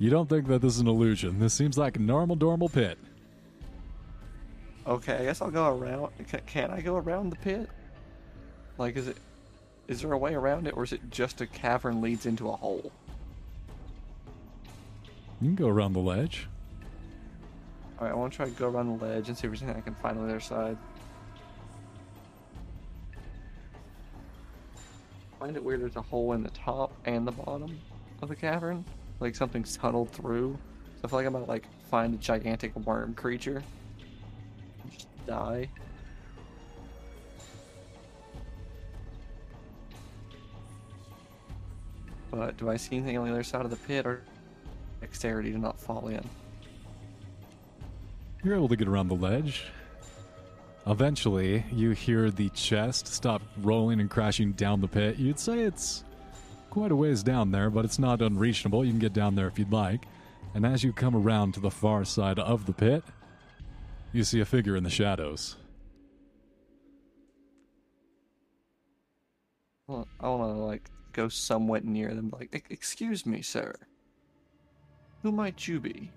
[0.00, 1.38] You don't think that this is an illusion.
[1.38, 2.98] This seems like a normal, normal pit.
[4.84, 6.10] Okay, I guess I'll go around.
[6.26, 7.70] Can, can I go around the pit?
[8.76, 9.18] Like, is it?
[9.86, 12.56] Is there a way around it, or is it just a cavern leads into a
[12.56, 12.90] hole?
[15.40, 16.48] You can go around the ledge.
[18.00, 19.62] All right, I want to try to go around the ledge and see if there's
[19.62, 20.76] anything I can find on the other side.
[25.42, 25.80] Find it weird.
[25.80, 27.76] There's a hole in the top and the bottom
[28.22, 28.84] of the cavern,
[29.18, 30.56] like something's tunneled through.
[30.94, 33.60] So I feel like I'm about to like find a gigantic worm creature.
[34.92, 35.68] Just die.
[42.30, 44.22] But do I see anything on the other side of the pit, or
[45.00, 46.22] dexterity to not fall in?
[48.44, 49.64] You're able to get around the ledge.
[50.86, 55.16] Eventually, you hear the chest stop rolling and crashing down the pit.
[55.16, 56.02] You'd say it's
[56.70, 58.84] quite a ways down there, but it's not unreachable.
[58.84, 60.06] You can get down there if you'd like.
[60.54, 63.04] And as you come around to the far side of the pit,
[64.12, 65.56] you see a figure in the shadows.
[69.86, 72.30] Well, I want to like go somewhat near them.
[72.32, 73.74] Like, "E- excuse me, sir.
[75.22, 76.10] Who might you be?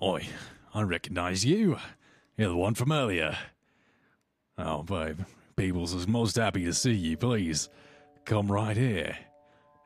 [0.00, 0.26] Oi,
[0.72, 1.76] I recognize you.
[2.38, 3.36] You're the one from earlier.
[4.56, 5.22] Oh, babe,
[5.56, 7.16] Peebles is most happy to see you.
[7.16, 7.68] Please,
[8.24, 9.18] come right here.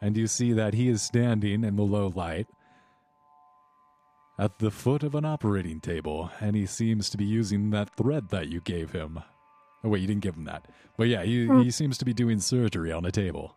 [0.02, 2.46] And you see that he is standing in the low light
[4.38, 8.28] at the foot of an operating table, and he seems to be using that thread
[8.28, 9.20] that you gave him.
[9.82, 10.66] Oh, wait, you didn't give him that.
[10.98, 11.68] But yeah, he, he hmm.
[11.70, 13.56] seems to be doing surgery on a table.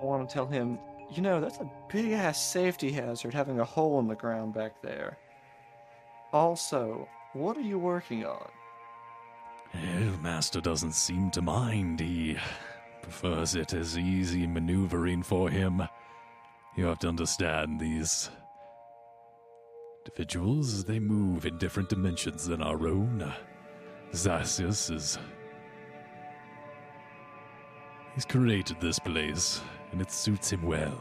[0.00, 0.78] I want to tell him,
[1.14, 4.82] you know, that's a big ass safety hazard having a hole in the ground back
[4.82, 5.18] there.
[6.32, 8.48] Also, what are you working on?
[9.72, 12.00] Well, Master doesn't seem to mind.
[12.00, 12.36] He
[13.02, 15.82] prefers it as easy maneuvering for him.
[16.76, 18.30] You have to understand these
[20.04, 23.32] individuals, they move in different dimensions than our own.
[24.12, 25.18] Zaxus is.
[28.14, 29.60] He's created this place,
[29.94, 31.00] and it suits him well.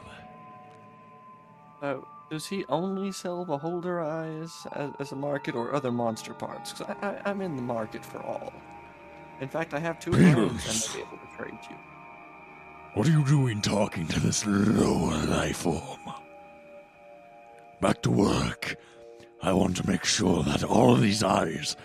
[1.82, 6.72] Oh, does he only sell beholder eyes as, as a market or other monster parts?
[6.72, 8.54] Because I, I, I'm in the market for all.
[9.42, 10.52] In fact, I have two Peebles.
[10.64, 11.76] items I'm able to trade you.
[12.94, 16.14] What are you doing talking to this lower life form?
[17.82, 18.76] Back to work.
[19.42, 21.76] I want to make sure that all of these eyes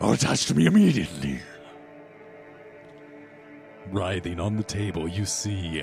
[0.00, 1.40] are attached to me immediately.
[3.90, 5.82] Writhing on the table, you see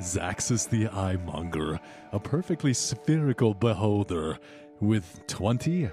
[0.00, 1.78] Zaxus the Eyemonger,
[2.12, 4.38] a perfectly spherical beholder
[4.80, 5.90] with 20,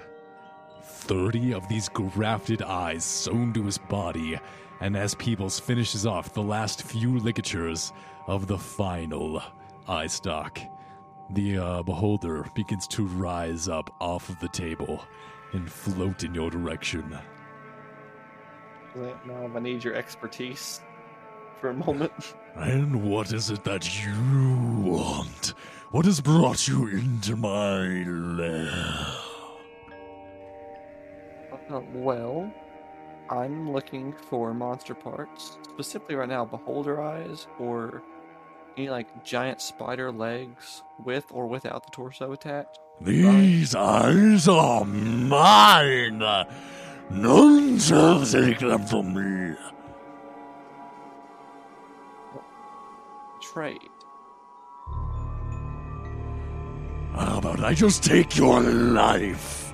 [0.81, 4.39] 30 of these grafted eyes sewn to his body.
[4.79, 7.91] And as Peebles finishes off the last few ligatures
[8.27, 9.41] of the final
[9.87, 10.59] eye stock,
[11.31, 15.03] The uh, beholder begins to rise up off of the table
[15.51, 17.17] and float in your direction.
[18.95, 20.79] Now I need your expertise
[21.59, 22.11] for a moment.
[22.55, 24.13] And what is it that you
[24.83, 25.53] want?
[25.91, 29.07] What has brought you into my lair?
[31.69, 32.53] Uh, well,
[33.29, 38.03] I'm looking for monster parts, specifically right now, beholder eyes or
[38.77, 42.79] any like giant spider legs with or without the torso attached.
[43.01, 46.19] These eyes are mine.
[47.09, 49.55] None shall take them from me.
[53.57, 53.89] Trade.
[57.15, 59.73] How about I just take your life?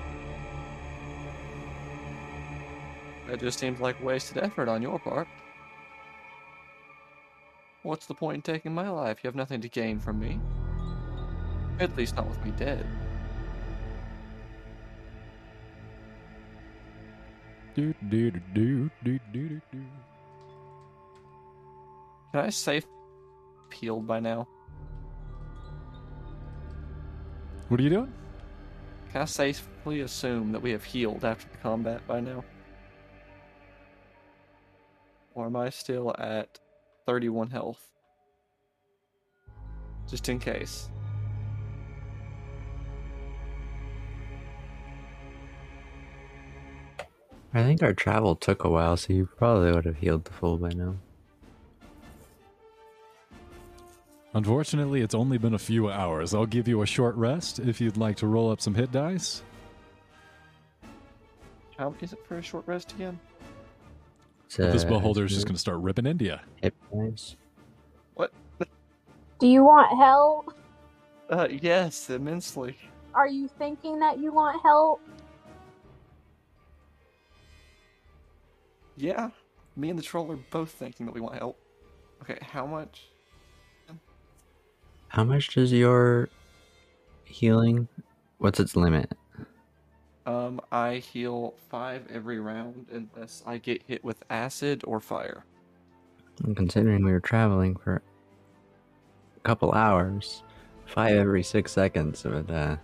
[3.28, 5.28] That just seems like wasted effort on your part.
[7.82, 9.18] What's the point in taking my life?
[9.22, 10.40] You have nothing to gain from me.
[11.78, 12.86] At least not with me dead.
[17.74, 19.84] Do, do, do, do, do, do, do, do.
[22.32, 22.86] Can I safe
[23.74, 24.48] healed by now?
[27.68, 28.12] What are you doing?
[29.12, 32.44] Can I safely assume that we have healed after the combat by now?
[35.34, 36.58] Or am I still at
[37.06, 37.90] 31 health?
[40.08, 40.88] Just in case.
[47.56, 50.58] I think our travel took a while, so you probably would have healed the full
[50.58, 50.96] by now.
[54.34, 56.34] Unfortunately, it's only been a few hours.
[56.34, 59.42] I'll give you a short rest if you'd like to roll up some hit dice.
[61.78, 63.18] How is it for a short rest again?
[64.56, 66.42] But this Uh, beholder is just going to start ripping India.
[66.62, 67.36] Hit points.
[68.14, 68.32] What?
[69.38, 70.54] Do you want help?
[71.30, 72.76] Uh, yes, immensely.
[73.14, 75.00] Are you thinking that you want help?
[78.96, 79.30] Yeah,
[79.76, 81.58] me and the troll are both thinking that we want help.
[82.22, 83.08] Okay, how much?
[85.14, 86.28] How much does your
[87.22, 87.86] healing?
[88.38, 89.12] What's its limit?
[90.26, 95.44] Um, I heal five every round unless I get hit with acid or fire.
[96.42, 98.02] And considering we were traveling for
[99.36, 100.42] a couple hours,
[100.84, 102.74] five every six seconds would uh,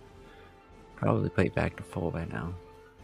[0.95, 2.53] probably you back to full by now.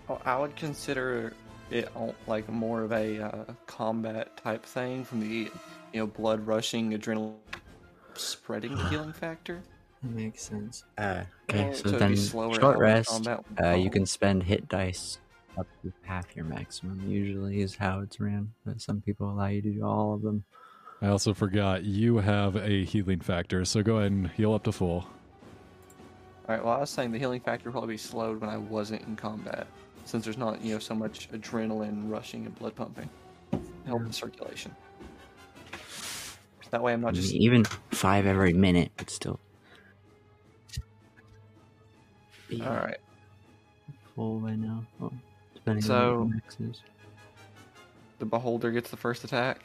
[0.08, 1.34] Oh, I would consider
[1.70, 1.90] it
[2.28, 5.52] like more of a uh, combat type thing from the
[5.91, 7.34] you know blood rushing, adrenaline
[8.18, 9.61] spreading the healing factor.
[10.03, 10.84] That makes sense.
[10.98, 13.10] Uh, okay, Oh, so, so then short rest.
[13.10, 13.44] combat.
[13.61, 13.91] Uh, you Oh.
[13.91, 15.19] can spend hit dice
[15.57, 17.02] up to half your maximum.
[17.10, 20.44] Usually is how it's ran, but some people allow you to do all of them.
[21.02, 24.72] I also forgot you have a healing factor, so go ahead and heal up to
[24.72, 25.07] full.
[26.48, 26.64] All right.
[26.64, 29.68] Well, I was saying the healing factor probably be slowed when I wasn't in combat,
[30.06, 33.10] since there's not you know so much adrenaline rushing and blood pumping,
[33.85, 34.76] help the circulation.
[36.72, 39.39] That way, I'm not just even five every minute but still.
[42.49, 42.98] be all right.
[44.15, 44.85] Full by now.
[44.99, 45.14] Well,
[45.53, 46.81] depending on So- what the max is.
[48.19, 49.61] The beholder gets the first attack.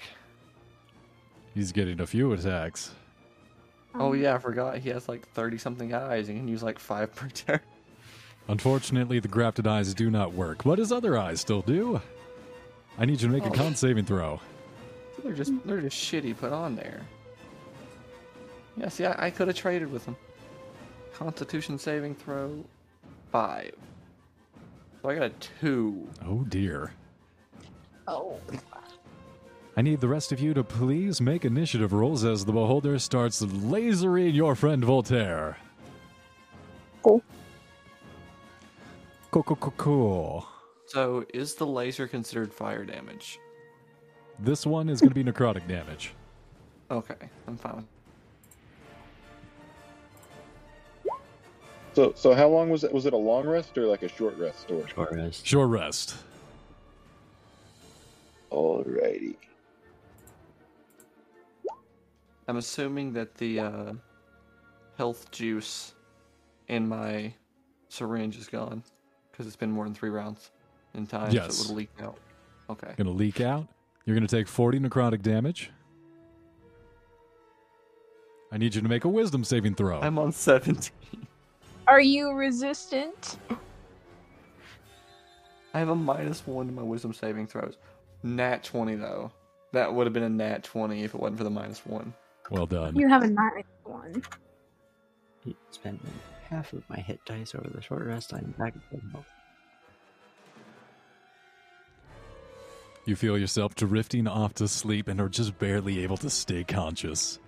[1.55, 2.93] He's getting a few attacks.
[3.95, 4.79] Oh um, yeah, I forgot.
[4.79, 7.61] He has like thirty something eyes and can use like five per turn.
[8.49, 12.01] Unfortunately, the grafted eyes do not work, but his other eyes still do.
[12.99, 13.53] I need you to make a Oh.
[13.53, 14.41] con saving throw.
[15.23, 17.01] They're just they're just shitty put on there.
[18.77, 20.17] Yeah, see, I, I could have traded with them.
[21.15, 22.65] Constitution saving throw,
[23.31, 23.75] five.
[25.03, 25.31] So I got a
[25.61, 26.09] two.
[26.25, 26.93] Oh dear.
[28.07, 28.39] Oh.
[29.77, 33.41] I need the rest of you to please make initiative rolls as the beholder starts
[33.43, 35.57] lasering your friend Voltaire.
[37.03, 37.23] Cool.
[39.31, 40.47] Cool, cool, cool, cool.
[40.87, 43.39] So is the laser considered fire damage?
[44.43, 46.15] This one is going to be necrotic damage.
[46.91, 47.15] Okay,
[47.47, 47.87] I'm fine.
[51.95, 52.93] So, so how long was it?
[52.93, 54.69] Was it a long rest or like a short rest?
[54.71, 55.47] Or short rest?
[55.47, 56.17] Short rest.
[58.51, 59.37] Alrighty.
[62.49, 63.93] I'm assuming that the uh,
[64.99, 65.95] health juice
[66.67, 67.33] in my
[67.89, 68.83] syringe is gone
[69.31, 70.51] because it's been more than three rounds
[70.95, 71.65] in time, so Yes.
[71.65, 72.19] it would leak out.
[72.69, 72.93] Okay.
[72.97, 73.69] Going to leak out.
[74.05, 75.71] You're going to take 40 necrotic damage.
[78.51, 80.01] I need you to make a wisdom saving throw.
[80.01, 80.91] I'm on 17.
[81.87, 83.39] Are you resistant?
[85.75, 87.79] I have a minus one to my wisdom saving throws.
[88.23, 89.33] Nat 20 though.
[89.73, 92.13] That would have been a nat 20 if it wasn't for the minus one.
[92.51, 92.95] Well done.
[92.95, 94.23] You have a nice one.
[95.45, 96.01] You spent
[96.51, 98.35] half of my hit dice over the short rest.
[98.35, 99.25] I'm back at full health.
[103.05, 107.39] You feel yourself drifting off to sleep and are just barely able to stay conscious.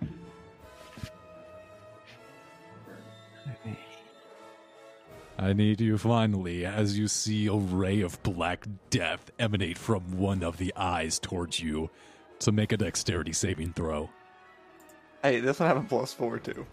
[5.37, 10.43] I need you finally as you see a ray of black death emanate from one
[10.43, 11.89] of the eyes towards you
[12.39, 14.09] to make a dexterity saving throw.
[15.21, 16.65] Hey, this one have a plus four too.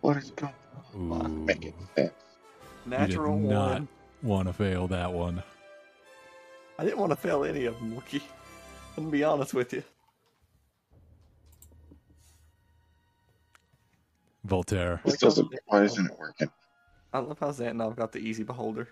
[0.00, 0.52] What is going
[0.94, 1.74] Ooh, Make it.
[1.96, 2.12] sense.
[2.86, 3.88] Natural you did not one.
[4.22, 5.42] want to fail that one.
[6.78, 8.22] I didn't want to fail any of them, Wookie.
[8.96, 9.82] I'm gonna be honest with you.
[14.44, 15.00] Voltaire.
[15.04, 15.52] This doesn't.
[15.66, 16.50] Why isn't it working?
[17.12, 18.88] I love how Zantanov got the easy beholder.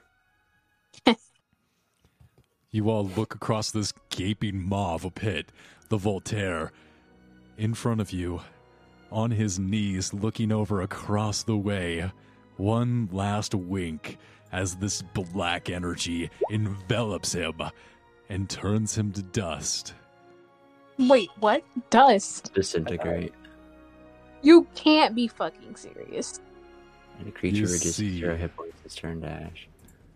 [2.73, 5.51] You all look across this gaping maw of a pit,
[5.89, 6.73] the Voltaire,
[7.57, 8.43] in front of you,
[9.11, 12.11] on his knees, looking over across the way.
[12.59, 14.19] One last wink
[14.53, 17.55] as this black energy envelops him
[18.29, 19.95] and turns him to dust.
[20.99, 21.63] Wait, what?
[21.91, 22.53] Dust?
[22.55, 23.33] Disintegrate.
[24.43, 26.41] You can't be fucking serious.
[27.19, 28.19] And the creature You reduces see.
[28.19, 29.69] zero hit points is turned to ash.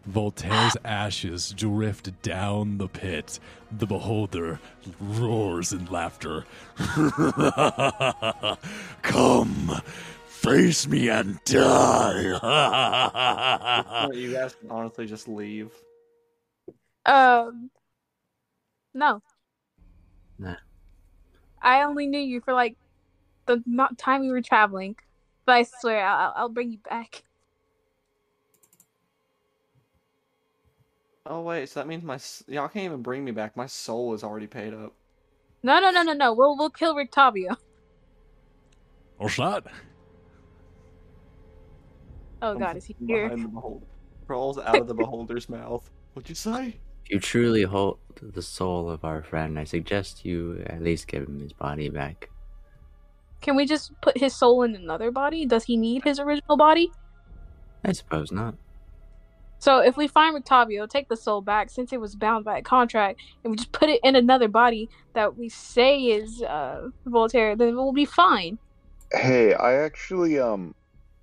[0.06, 3.38] Voltaire's ashes drift down the pit.
[3.70, 4.58] The beholder
[4.98, 6.46] roars in laughter.
[9.02, 9.80] Come,
[10.40, 12.38] face me and die.
[14.14, 15.70] You guys can honestly just leave.
[17.06, 17.70] Um,
[18.94, 19.22] no.
[20.38, 20.56] Nah.
[21.62, 22.76] I only knew you for like
[23.46, 24.96] the not time we were traveling,
[25.44, 27.22] but I swear I'll, I'll- I'll bring you back.
[31.26, 32.18] Oh wait, so that means my
[32.52, 33.56] y'all can't even bring me back.
[33.56, 34.94] My soul is already paid up.
[35.62, 36.32] No, no, no, no, no.
[36.32, 37.56] We'll we'll kill Rictavio.
[39.18, 39.64] What's that?
[42.42, 43.28] Oh God, is he here?
[43.28, 43.86] Behind the beholder.
[44.26, 45.90] Crawls out of the beholder's mouth.
[46.14, 46.76] What'd you say?
[47.04, 51.24] If you truly hold the soul of our friend, I suggest you at least give
[51.24, 52.30] him his body back.
[53.40, 55.46] Can we just put his soul in another body?
[55.46, 56.92] Does he need his original body?
[57.84, 58.54] I suppose not.
[59.58, 62.62] So if we find Rictavio, take the soul back since it was bound by a
[62.62, 67.56] contract, and we just put it in another body that we say is uh, Voltaire,
[67.56, 68.58] then we'll be fine.
[69.12, 70.74] Hey, I actually um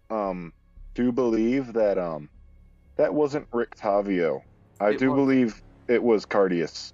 [0.10, 0.54] um
[0.98, 2.28] do believe that um
[2.96, 4.42] that wasn't Rictavio.
[4.82, 5.18] I It do was.
[5.18, 6.92] believe it was Cardius.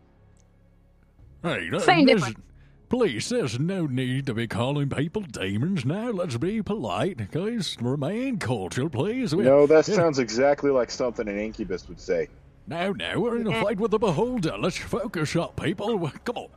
[1.42, 2.46] Hey, there- Same there's- difference.
[2.90, 6.12] Please, there's no need to be calling people demons now.
[6.12, 7.76] Let's be polite, guys.
[7.82, 9.34] Remain cultural, please.
[9.34, 9.96] We- No, that Yeah.
[9.96, 12.28] sounds exactly like something an incubus would say.
[12.68, 14.56] Now, now, we're in a fight with the beholder.
[14.60, 16.08] Let's focus up, people.
[16.24, 16.48] Come on.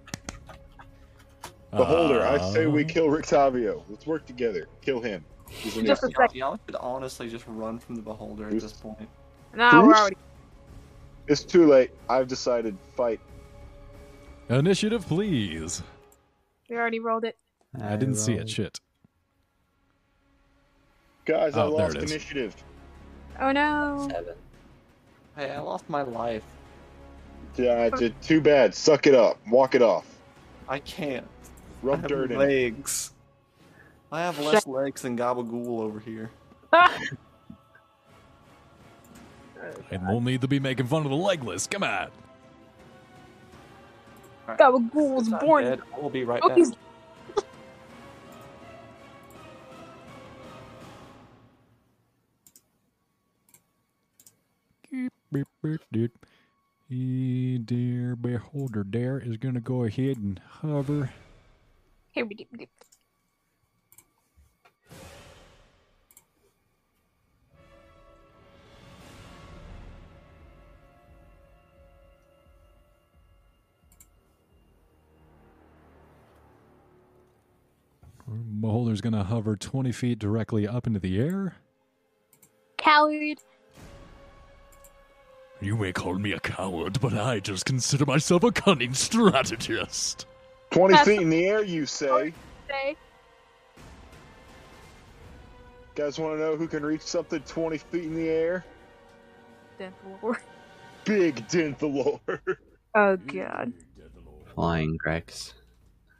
[1.71, 3.83] Beholder, I say we Uh, kill Rictavio.
[3.89, 4.67] Let's work together.
[4.83, 5.25] Kill him.
[5.49, 6.31] He's an Just a incubus.
[6.31, 6.37] sec.
[6.37, 9.09] Y'all should honestly just run from the beholder at this point.
[9.55, 10.17] No, we're already.
[11.29, 11.91] It's too late.
[12.09, 13.21] I've decided fight.
[14.49, 15.83] Initiative, please.
[16.69, 17.37] We already rolled it.
[17.81, 18.49] I, didn't see it.
[18.49, 18.79] Shit.
[21.25, 22.55] Guys, I Oh, there lost initiative.
[23.41, 24.09] Oh no.
[24.11, 24.35] Seven.
[25.37, 26.45] Hey, I lost my life.
[27.57, 28.75] Yeah, it's- too bad.
[28.75, 29.39] Suck it up.
[29.49, 30.07] Walk it off.
[30.69, 31.27] I can't.
[31.83, 32.45] I Rub have dirt in it.
[32.45, 33.13] legs.
[34.13, 36.31] I have less legs than Gabagool over here.
[39.91, 41.67] And we'll need to be making fun of the legless.
[41.67, 42.09] Come on.
[44.49, 45.65] Gabagool was Since I'm born.
[45.65, 46.59] dead, I will be right Oh, back.
[46.59, 46.73] he's
[54.91, 56.27] Beep, beep, beep, beep.
[56.89, 61.11] E dear beholder there is going to go ahead and hover.
[62.13, 62.45] here we do.
[78.29, 81.57] Beholder's going to hover 20 feet directly up into the air.
[82.77, 83.39] Coward.
[85.61, 90.27] You may call me a coward, but I just consider myself a cunning strategist.
[90.71, 92.33] 20 That's- feet in the air, you say.
[92.69, 92.97] Say.
[95.95, 98.65] Guys want to know who can reach something 20 feet in the air?
[99.81, 100.37] Denthor.
[101.05, 102.57] Big Denthalor.
[102.95, 103.73] Oh god.
[104.55, 105.55] Flying Grex.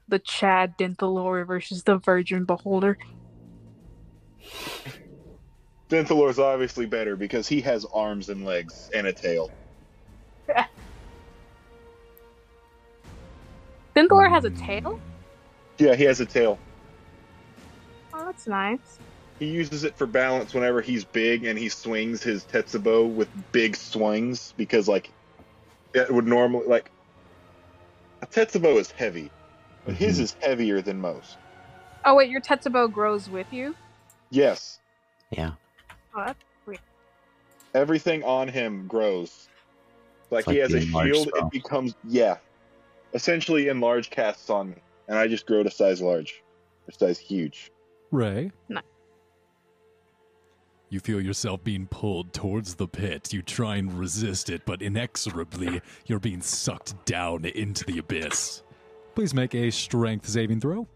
[0.09, 2.97] The Chad Denthalor versus the Virgin Beholder.
[5.91, 9.51] Denthalor's obviously better because he has arms and legs and a tail.
[13.97, 15.01] Denthalor has a tail?
[15.79, 16.59] Yeah, he has a tail.
[18.13, 18.99] Oh, that's nice.
[19.39, 23.77] He uses it for balance whenever he's big and he swings his Tetsubo with big
[23.77, 25.11] swings because, like,
[25.95, 26.91] it would normally, like,
[28.23, 29.31] a Tetsubo is heavy,
[29.87, 30.23] but his Mhm.
[30.23, 31.39] is heavier than most.
[32.05, 33.75] Oh wait, your Tetsubo grows with you.
[34.31, 34.81] Yes,
[35.31, 35.53] Yeah.
[36.15, 36.81] Oh, that's weird.
[37.75, 39.49] everything on him grows.
[40.31, 41.47] Like, It's he has a shield, spell.
[41.47, 42.39] it becomes, yeah,
[43.15, 44.77] essentially enlarge casts on me,
[45.09, 46.43] and I just grow to size large,
[46.89, 47.71] or size huge.
[48.11, 48.51] Ray.
[48.69, 48.81] No.
[50.89, 53.33] You feel yourself being pulled towards the pit.
[53.33, 58.63] You try and resist it, but inexorably, you're being sucked down into the abyss.
[59.17, 60.87] Please make a strength saving throw.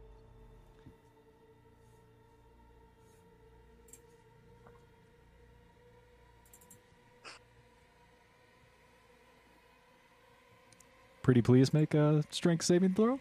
[11.23, 13.19] Pretty please make a strength saving throw.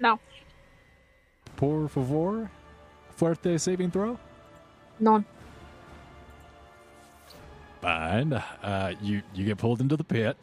[0.00, 0.18] No,
[1.56, 2.50] Por favor.
[3.16, 4.18] Fuerte saving throw.
[4.98, 5.24] none.
[7.80, 8.32] Fine.
[8.32, 10.36] Uh, you you get pulled into the pit.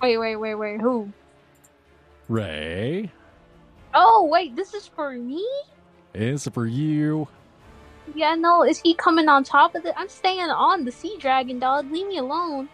[0.00, 0.80] Wait, wait, wait, wait.
[0.80, 1.12] Who?
[2.28, 3.10] Ray,
[3.96, 4.56] Oh, wait.
[4.56, 5.46] This is for me.
[6.14, 7.28] it's for you.
[8.14, 8.64] Yeah, no.
[8.64, 9.94] Is he coming on top of it?
[9.96, 11.90] I'm staying on the sea dragon, dog.
[11.90, 12.68] Leave me alone.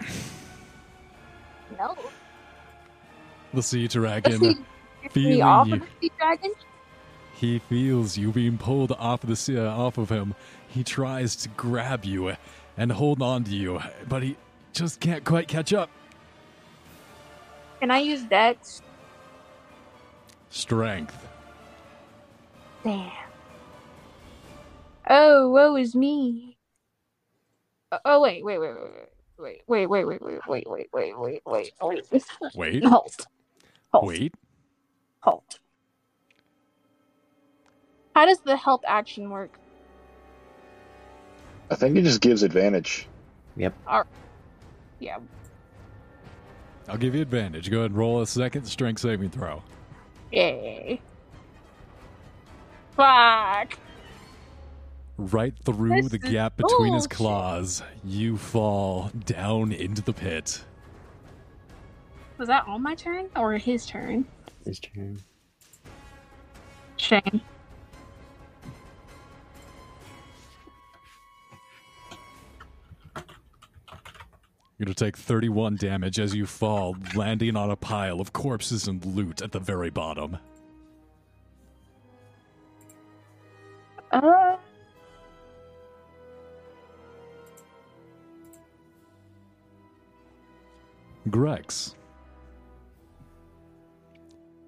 [1.78, 1.96] no.
[3.54, 4.40] The sea dragon.
[4.40, 4.56] me
[5.10, 5.74] feeling off you.
[5.74, 6.52] of the sea dragon?
[7.34, 10.34] He feels you being pulled off of the sea, uh, off of him.
[10.68, 12.36] He tries to grab you
[12.76, 14.36] and hold on to you, but he
[14.72, 15.90] just can't quite catch up.
[17.82, 18.80] Can I use Dex?
[20.50, 21.26] Strength.
[22.84, 23.10] Damn.
[25.10, 26.56] Oh, woe is me.
[27.90, 31.42] Uh, oh wait, wait, wait, wait, wait, wait, wait, wait, wait, wait, wait, wait, wait,
[31.44, 32.24] wait, wait.
[32.54, 32.84] Wait.
[32.84, 33.16] Hold.
[33.92, 34.06] Hold.
[34.06, 34.34] Wait.
[35.22, 35.42] Hold.
[38.14, 39.58] How does the help action work?
[41.68, 43.08] I think it just gives advantage.
[43.56, 43.74] Yep.
[45.00, 45.18] Yeah.
[46.88, 47.70] I'll give you advantage.
[47.70, 49.62] Go ahead and roll a second strength saving throw.
[50.30, 51.00] Yay.
[52.96, 53.78] Fuck.
[55.16, 60.64] Right through This the gap between his claws, you fall down into the pit.
[62.38, 64.26] Was that on my turn or his turn?
[64.64, 65.20] His turn.
[66.96, 67.40] Shame.
[74.82, 78.88] You're going to take 31 damage as you fall, landing on a pile of corpses
[78.88, 80.38] and loot at the very bottom.
[84.10, 84.56] Uh.
[91.30, 91.94] Grex.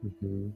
[0.00, 0.50] hmm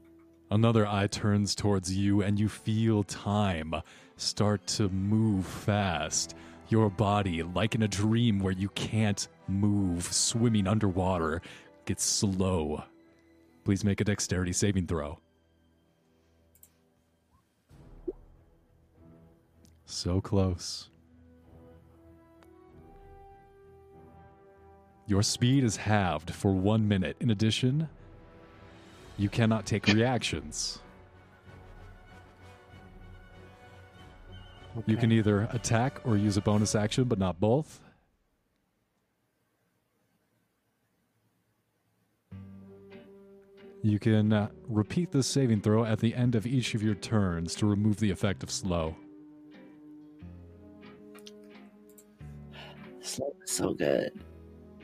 [0.49, 3.75] Another eye turns towards you, and you feel time
[4.15, 6.33] start to move fast.
[6.69, 11.41] Your body, like in a dream where you can't move, swimming underwater,
[11.85, 12.83] gets slow.
[13.65, 15.19] Please make a dexterity saving throw.
[19.85, 20.89] So close.
[25.07, 27.17] Your speed is halved for one minute.
[27.19, 27.89] In addition,
[29.17, 30.79] you cannot take reactions.
[34.85, 37.79] You can either attack or use a bonus action, but not both.
[43.81, 47.55] You can uh, repeat this saving throw at the end of each of your turns
[47.55, 48.95] to remove the effect of slow.
[53.01, 54.11] So, so good.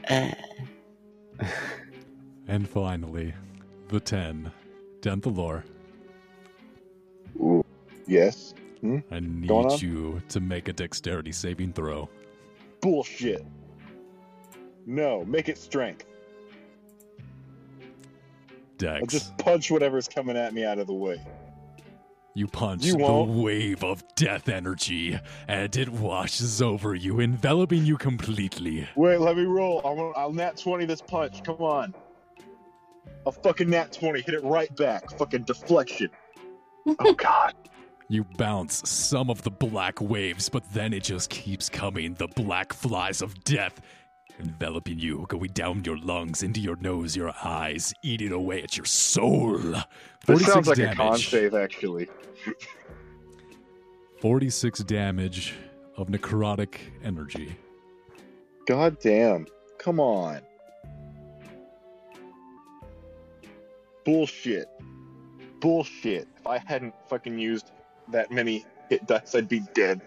[0.10, 0.34] Ah.
[2.48, 3.34] And finally,
[3.90, 4.52] the 10.
[5.02, 5.64] Denthalor,
[7.40, 7.64] Ooh,
[8.08, 8.54] yes.
[8.86, 9.14] Mm-hmm.
[9.14, 12.10] I need you to make a dexterity saving throw.
[12.82, 13.46] Bullshit.
[14.86, 16.06] No, make it strength.
[18.78, 19.02] Dex.
[19.02, 21.20] I'll just punch whatever's coming at me out of the way.
[22.38, 25.18] You punch You the wave of death energy,
[25.48, 28.88] and it washes over you, enveloping you completely.
[28.98, 29.82] Wait, let me roll.
[29.86, 31.44] I want, I'll nat 20 this punch.
[31.44, 31.96] Come on.
[33.26, 34.22] I'll fucking nat 20.
[34.22, 35.10] Hit it right back.
[35.18, 36.10] Fucking deflection.
[37.00, 37.54] Oh, God.
[38.08, 42.14] You bounce some of the black waves, but then it just keeps coming.
[42.14, 43.82] The black flies of death
[44.40, 48.86] enveloping you, going down your lungs, into your nose, your eyes, eating away at your
[48.86, 49.58] soul.
[49.58, 49.86] This
[50.26, 50.94] 46 sounds like damage.
[50.94, 52.08] a con save, actually.
[54.22, 55.56] 46 damage
[55.98, 57.56] of necrotic energy.
[58.68, 59.48] God damn.
[59.80, 60.42] Come on.
[64.04, 64.68] Bullshit.
[65.60, 66.28] Bullshit.
[66.38, 67.72] If I hadn't fucking used
[68.10, 70.02] that many hit dice, I'd be dead.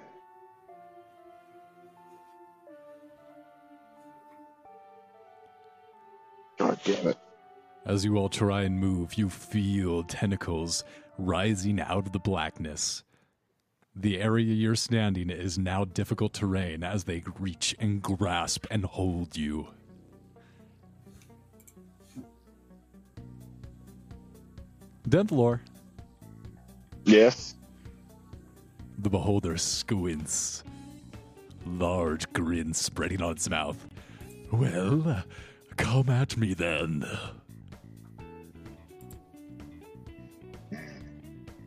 [6.59, 7.19] God damn it.
[7.87, 10.85] As you all try and move, you feel tentacles
[11.17, 13.03] rising out of the blackness.
[13.95, 19.37] The area you're standing is now difficult terrain as they reach and grasp and hold
[19.37, 19.69] you.
[25.09, 25.61] Denthalor,
[27.05, 27.55] Yes.
[28.99, 30.65] The beholder squints.
[31.67, 33.87] Large grin spreading on its mouth.
[34.51, 35.23] Well,
[35.77, 37.05] come at me then.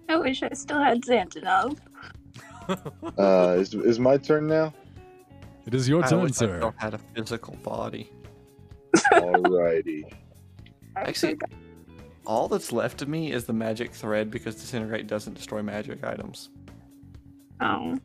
[0.09, 1.77] I wish I still had Zantanov.
[3.17, 4.73] Uh, is, is my turn now?
[5.65, 6.57] It is your I turn, wish I sir.
[6.59, 8.09] still had a physical body.
[9.11, 10.03] Alrighty.
[10.95, 11.37] Actually,
[12.25, 16.49] all that's left of me is the magic thread because disintegrate doesn't destroy magic items.
[17.61, 17.97] Oh.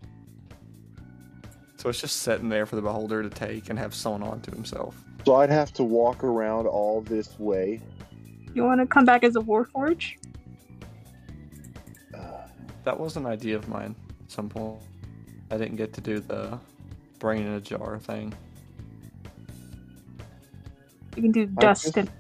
[1.76, 4.96] So it's just sitting there for the beholder to take and have sewn onto himself.
[5.24, 7.80] So I'd have to walk around all this way.
[8.54, 10.14] You want to come back as a Warforge?
[12.16, 12.18] Uh,
[12.84, 14.78] that was an idea of mine at some point.
[15.50, 16.58] I didn't get to do the
[17.18, 18.32] brain in a jar thing.
[21.16, 22.10] You can do I dust just- and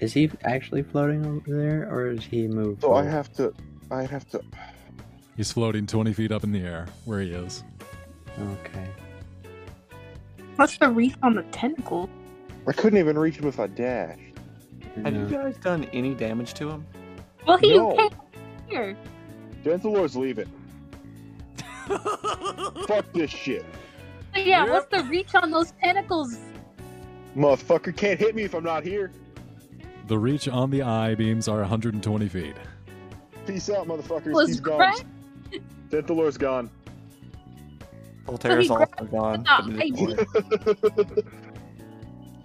[0.00, 2.82] Is he actually floating over there, or is he moved?
[2.82, 3.10] So I forward?
[3.10, 3.54] have to.
[3.90, 4.40] I have to.
[5.36, 7.62] He's floating 20 feet up in the air where he is.
[8.38, 8.86] Okay.
[10.56, 12.08] what's the wreath on the tentacle?
[12.66, 14.20] I couldn't even reach him if I dashed.
[15.04, 16.86] Have you guys done any damage to him?
[17.46, 17.94] Well, he No.
[17.96, 18.10] came
[18.66, 18.96] here.
[19.62, 20.50] Denthalor's leaving.
[21.86, 23.64] Fuck this shit.
[24.32, 26.36] But yeah, what's the reach on those tentacles?
[27.36, 29.12] Motherfucker can't hit me if I'm not here.
[30.08, 32.56] The reach on the eye beams are 120 feet.
[33.46, 34.32] Peace out, motherfuckers.
[34.32, 34.78] Was He's gone.
[34.78, 35.06] Greg-
[35.90, 36.70] Denthalor's gone.
[38.26, 39.42] Voltaire's he also grabbed gone.
[39.44, 40.24] the
[40.66, 41.24] but it is-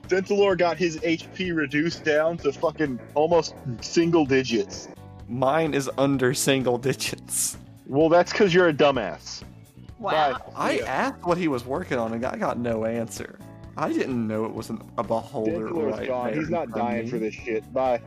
[0.07, 4.89] Denthalor got his HP reduced down to fucking almost single digits.
[5.29, 7.57] Mine is under single digits.
[7.87, 9.41] Well, that's because you're a dumbass.
[9.99, 10.11] Wow.
[10.33, 10.41] Bye.
[10.55, 10.85] I Yeah.
[10.85, 13.39] asked what he was working on and I got no answer.
[13.77, 16.27] I didn't know it was an, a beholder Denthalor's right gone.
[16.31, 17.09] there He's not front of dying me.
[17.09, 17.73] for this shit.
[17.73, 18.01] Bye.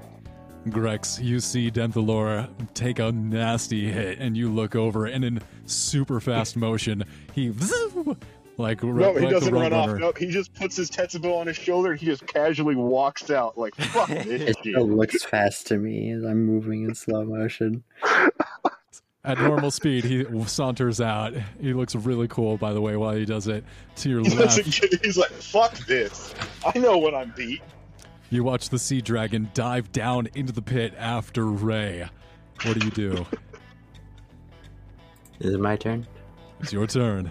[0.71, 6.21] Grex, you see Denthalora take a nasty hit, and you look over, and in super
[6.21, 7.53] fast motion, he
[8.57, 9.99] like No, like he the doesn't run off.
[9.99, 13.59] No, he just puts his Tetsubo on his shoulder and he just casually walks out
[13.59, 17.83] like, fuck this It still looks fast to me as I'm moving in slow motion.
[19.27, 21.33] At normal speed, he saunters out.
[21.59, 23.65] He looks really cool, by the way, while he does it.
[23.97, 26.35] To your He left, get- He's like, fuck this.
[26.67, 27.63] I know when I'm beat.
[28.35, 32.09] You watch the sea dragon dive down into the pit after Ray.
[32.65, 33.27] What do you do?
[35.41, 36.07] Is it my turn?
[36.61, 37.31] It's your turn.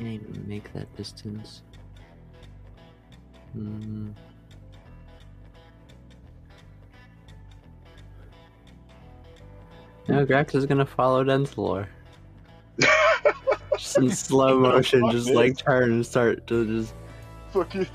[0.00, 1.62] I need to make that distance.
[3.52, 4.10] Hmm.
[10.08, 11.86] No, Grax is gonna follow Denthalor.
[13.76, 16.94] just in slow motion, just like turn and start to just
[17.52, 17.86] Fucking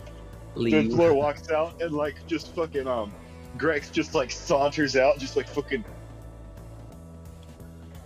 [0.55, 0.73] leave.
[0.91, 3.13] Denthalor walks out and like just fucking um
[3.57, 5.83] Grex just like saunters out, just like fucking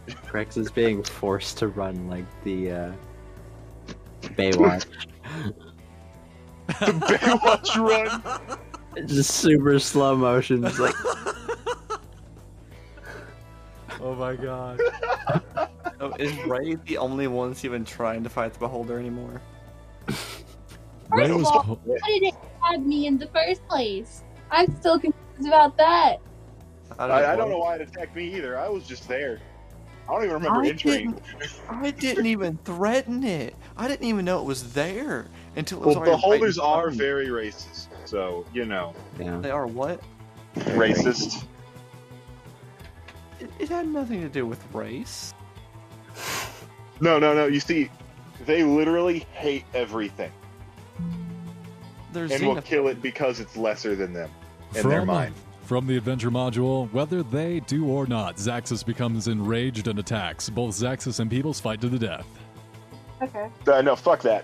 [0.08, 2.92] Grax is being forced to run like the uh,
[4.22, 4.86] Baywatch.
[6.68, 7.76] the Baywatch
[8.96, 9.08] run.
[9.08, 10.96] just super slow motion, just like
[14.02, 14.80] Oh my god.
[16.00, 19.42] oh, is Ray the only one that's even trying to fight the beholder anymore?
[20.08, 20.14] Ray
[21.10, 24.24] First of was all, why did it add me in the first place?
[24.52, 26.18] I'm still confused about that.
[27.00, 28.58] I, I don't know why it attacked me either.
[28.58, 29.40] I was just there.
[30.08, 31.12] I don't even remember I entering.
[31.12, 33.56] didn't, I didn't even threaten it.
[33.76, 36.82] I didn't even know it was there until it was Well, already beholders right are
[36.84, 37.06] front of me.
[37.06, 39.38] very racist, so you know, yeah.
[39.40, 40.02] They are what?
[40.56, 41.44] racist.
[43.40, 45.34] It, it had nothing to do with race.
[47.00, 47.46] No, no, no.
[47.46, 47.90] You see,
[48.46, 50.32] they literally hate everything
[52.12, 54.30] There's and will xenoph- kill it because it's lesser than them
[54.76, 55.36] in their from, mind.
[55.64, 60.50] from the adventure module, whether they do or not, Zaxus becomes enraged and attacks.
[60.50, 62.26] Both Zaxus and Peebles fight to the death.
[63.22, 63.50] Okay.
[63.68, 64.44] Uh, no, fuck that.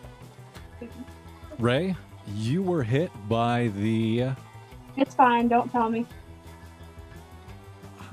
[1.60, 1.96] Ray,
[2.36, 4.32] you were hit by the.
[4.98, 5.48] It's fine.
[5.48, 6.06] Don't tell me.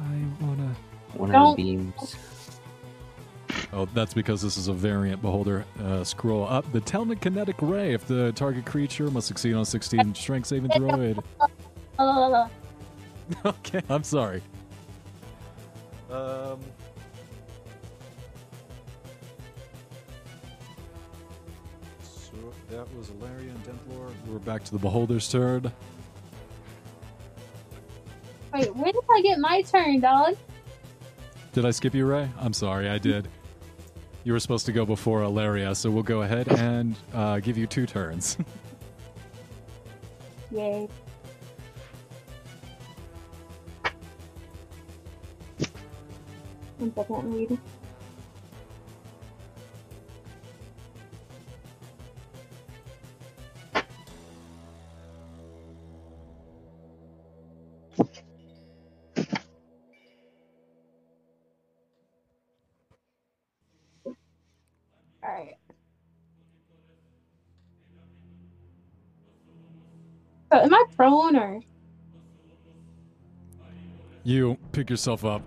[0.01, 0.75] I wanna.
[1.15, 2.17] One of the beams.
[3.73, 5.65] Oh, that's because this is a variant beholder.
[5.83, 6.71] Uh, scroll up.
[6.73, 7.93] The telekinetic ray.
[7.93, 11.15] If the target creature must succeed on 16 strength saving throw.
[13.45, 14.43] Okay, I'm sorry.
[16.11, 16.59] Um.
[22.03, 22.33] So
[22.71, 24.11] that was Alaria and Denthalor.
[24.27, 25.73] We're back to the beholder's turn.
[28.53, 30.37] Wait, when did I get my turn, dog?
[31.53, 32.29] Did I skip you, Ray?
[32.39, 33.29] I'm sorry, I did.
[34.25, 37.67] You were supposed to go before Alaria, so we'll go ahead and uh, give you
[37.67, 38.37] two turns.
[40.51, 40.89] Yay.
[46.79, 47.59] One second, I'm reading.
[70.53, 71.61] So am I prone or
[74.25, 75.43] You pick yourself up.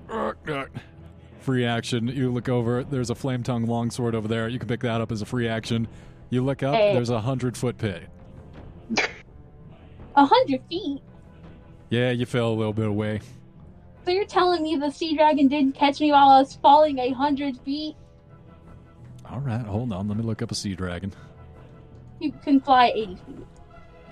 [1.39, 2.07] Free action.
[2.07, 2.83] You look over.
[2.83, 4.47] There's a flame tongue longsword over there.
[4.47, 5.87] You can pick that up as a free action.
[6.29, 6.75] You look up.
[6.75, 6.93] Hey.
[6.93, 8.07] There's a hundred foot pit.
[10.15, 11.01] a hundred feet?
[11.89, 13.19] Yeah, you fell a little bit away.
[14.05, 17.11] So you're telling me the sea dragon didn't catch me while I was falling a
[17.11, 17.95] hundred feet?
[19.29, 20.07] All right, hold on.
[20.07, 21.13] Let me look up a sea dragon.
[22.19, 23.45] You can fly eighty feet.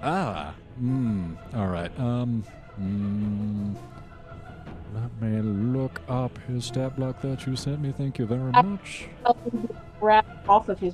[0.01, 1.33] Ah, hmm.
[1.55, 1.91] All right.
[1.99, 2.43] Um,
[2.75, 3.73] hmm.
[4.93, 7.93] Let me look up his stat block that you sent me.
[7.95, 9.07] Thank you very much.
[9.99, 10.93] Grab off of his.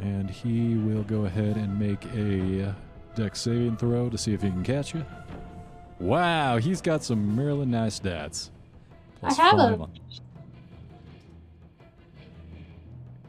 [0.00, 2.74] And he will go ahead and make a
[3.14, 5.04] dex saving throw to see if he can catch you.
[5.98, 8.50] Wow, he's got some really nice stats.
[9.22, 9.90] I have five a- on-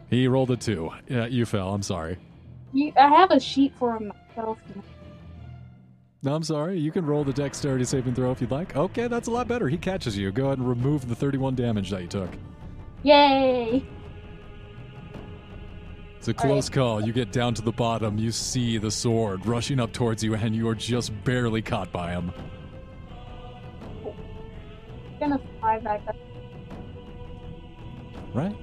[0.09, 0.91] He rolled a two.
[1.07, 1.73] Yeah, you fell.
[1.73, 2.17] I'm sorry.
[2.73, 4.59] You, I have a sheet for myself.
[6.21, 6.77] No, I'm sorry.
[6.77, 8.75] You can roll the dexterity saving throw if you'd like.
[8.75, 9.69] Okay, that's a lot better.
[9.69, 10.31] He catches you.
[10.31, 12.29] Go ahead and remove the 31 damage that you took.
[13.03, 13.85] Yay!
[16.17, 16.99] It's a close call.
[17.01, 18.17] You get down to the bottom.
[18.17, 22.11] You see the sword rushing up towards you, and you are just barely caught by
[22.11, 22.33] him.
[25.17, 26.15] gonna fly back up.
[28.33, 28.55] Right?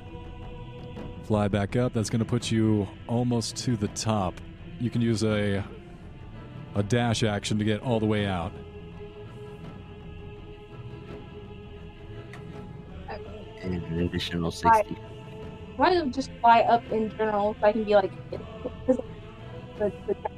[1.26, 1.92] Fly back up.
[1.92, 4.34] That's going to put you almost to the top.
[4.78, 5.64] You can use a
[6.76, 8.52] a dash action to get all the way out.
[13.62, 14.96] And an additional 60.
[15.76, 18.12] Why don't you just fly up in general so I can be like.
[18.30, 19.02] the-
[19.66, 20.35] the-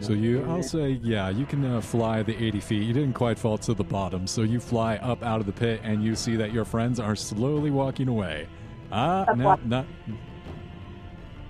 [0.00, 2.82] So you, I'll say, yeah, you can uh, fly the 80 feet.
[2.84, 5.80] You didn't quite fall to the bottom, so you fly up out of the pit,
[5.84, 8.48] and you see that your friends are slowly walking away.
[8.90, 9.86] Ah, That's no, why- not.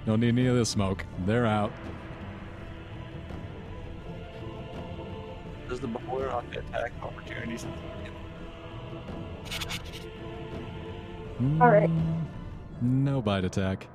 [0.07, 1.05] Don't need any of this smoke.
[1.27, 1.73] They're out.
[5.69, 7.65] Does the beholder not get attack opportunities?
[11.61, 11.89] All right.
[11.89, 12.25] Mm,
[12.83, 13.87] No bite attack.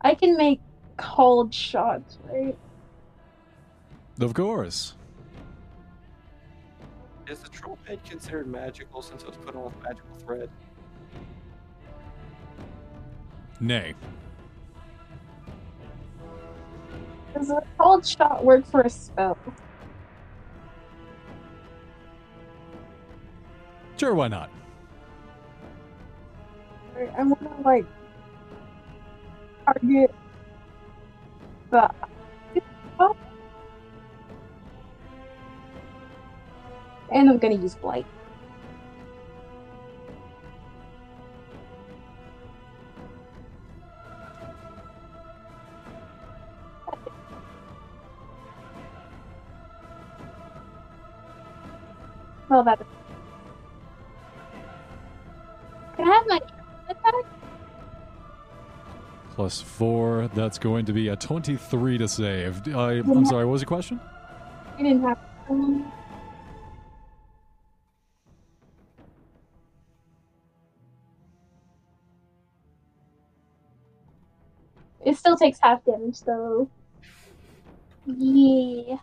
[0.00, 0.60] I can make
[0.96, 2.56] called shots, right?
[4.20, 4.94] Of course.
[7.28, 10.50] Is the troll pit considered magical since it was put on with magical thread?
[13.60, 13.94] Nay.
[17.34, 19.36] Does a called shot work for a spell?
[23.98, 24.50] Sure, why not?
[26.94, 27.84] Right, I want to like
[29.68, 30.10] target
[31.70, 31.88] the.
[37.10, 38.06] And I'm gonna use blight.
[52.48, 52.78] Well, that.
[55.96, 56.38] Can I have my
[56.90, 57.37] attack?
[59.38, 60.28] Plus four.
[60.34, 62.74] That's going to be a 23 to save.
[62.74, 64.00] I, I'm sorry, what was your question?
[64.76, 65.16] I didn't have.
[65.48, 65.92] Um,
[75.06, 76.68] it still takes half damage, though.
[78.06, 78.96] Yeah.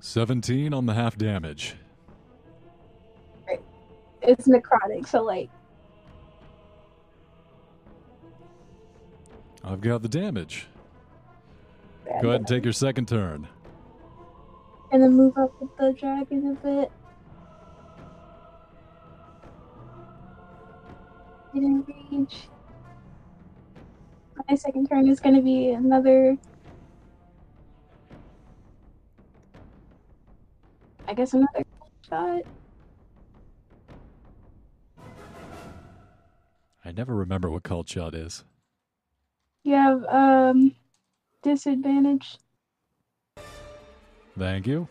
[0.00, 1.76] 17 on the half damage.
[4.22, 5.50] It's necrotic, so like
[9.66, 10.68] I've got the damage.
[12.22, 13.48] Go ahead and take your second turn.
[14.92, 16.92] And then move up with the dragon a bit.
[21.52, 22.48] Range.
[24.48, 26.38] My second turn is gonna be another.
[31.08, 32.42] I guess another called shot.
[36.84, 38.44] I never remember what called shot is.
[39.66, 40.74] You have um
[41.42, 42.38] disadvantage.
[44.38, 44.88] Thank you.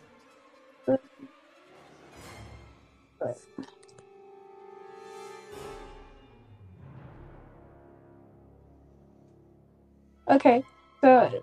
[10.28, 10.64] Okay,
[11.02, 11.42] so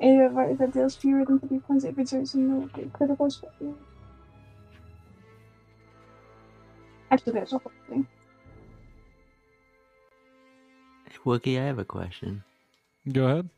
[0.00, 3.52] any advice that deals fewer than three points if it's using no critical strike.
[7.10, 8.06] Actually, there's a whole thing.
[11.26, 12.44] Wookie, I have a question.
[13.12, 13.50] Go ahead.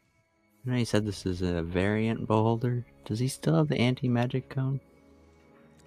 [0.65, 2.87] You know, you said this is a variant beholder.
[3.05, 4.81] Does he still have the anti magic cone?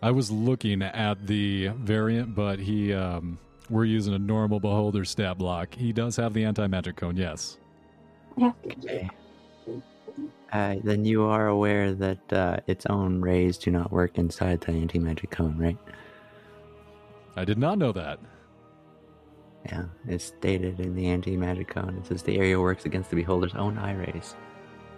[0.03, 3.39] I was looking at the variant, but he um,
[3.69, 5.73] we're using a normal beholder stat block.
[5.73, 7.57] He does have the anti magic cone, yes.
[8.39, 9.09] Okay.
[10.51, 14.71] Uh, then you are aware that uh, its own rays do not work inside the
[14.71, 15.77] anti magic cone, right?
[17.35, 18.19] I did not know that.
[19.65, 21.95] Yeah, it's stated in the anti magic cone.
[21.97, 24.35] It says the area works against the beholder's own eye rays.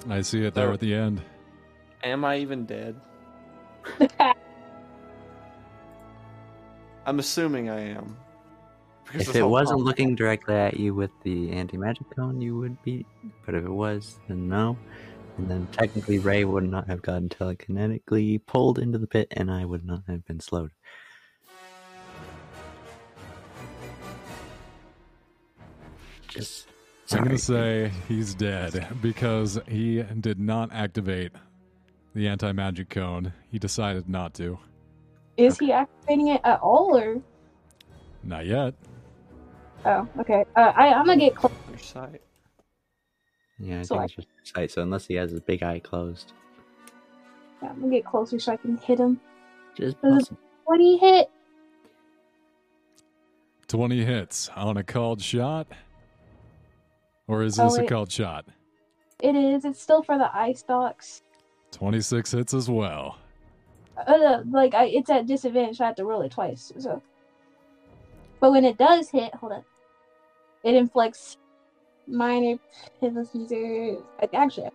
[0.09, 1.21] I see it there at the end.
[2.03, 2.95] Am I even dead?
[7.05, 8.17] I'm assuming I am.
[9.05, 9.85] Because If it wasn't wrong.
[9.85, 13.05] looking directly at you with the anti magic cone, you would be.
[13.45, 14.77] But if it was, then no.
[15.37, 19.65] And then technically, Ray would not have gotten telekinetically pulled into the pit, and I
[19.65, 20.71] would not have been slowed.
[26.33, 26.67] Just.
[27.11, 31.31] I'm going to say he's dead because he did not activate
[32.15, 33.33] the anti magic cone.
[33.51, 34.57] He decided not to.
[35.37, 37.21] Is he activating it at all, or
[38.23, 38.73] Not yet.
[39.85, 40.45] oh, okay.
[40.55, 41.55] Uh, I I'm gonna get closer.
[41.77, 42.21] Sight.
[43.59, 44.71] Yeah, I So think I- it's just sight.
[44.71, 46.33] So unless he has his big eye closed,
[47.61, 49.19] Yeah, I'm gonna get closer so I can hit him.
[49.75, 50.37] just Does possible.
[50.65, 51.29] What do you hit?
[53.67, 55.67] 20 hits on a called shot?
[57.27, 57.89] Or is Oh, this a wait.
[57.89, 58.45] called shot?
[59.21, 59.63] It is.
[59.65, 61.21] It's still for the eye stalks.
[61.71, 63.17] 26 hits as well.
[64.07, 65.77] Uh, like I, it's at disadvantage.
[65.77, 66.71] So I have to roll it twice.
[66.79, 67.01] So,
[68.39, 69.63] but when it does hit, hold on,
[70.63, 71.37] it inflicts
[72.07, 72.57] minor
[73.01, 73.97] area.
[74.33, 74.71] Actually,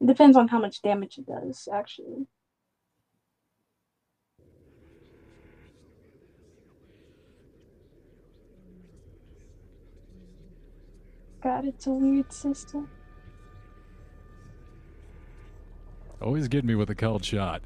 [0.00, 1.68] it depends on how much damage it does.
[1.72, 2.26] Actually,
[11.46, 12.88] God, it's a weird system.
[16.20, 17.62] Always get me with a called shot.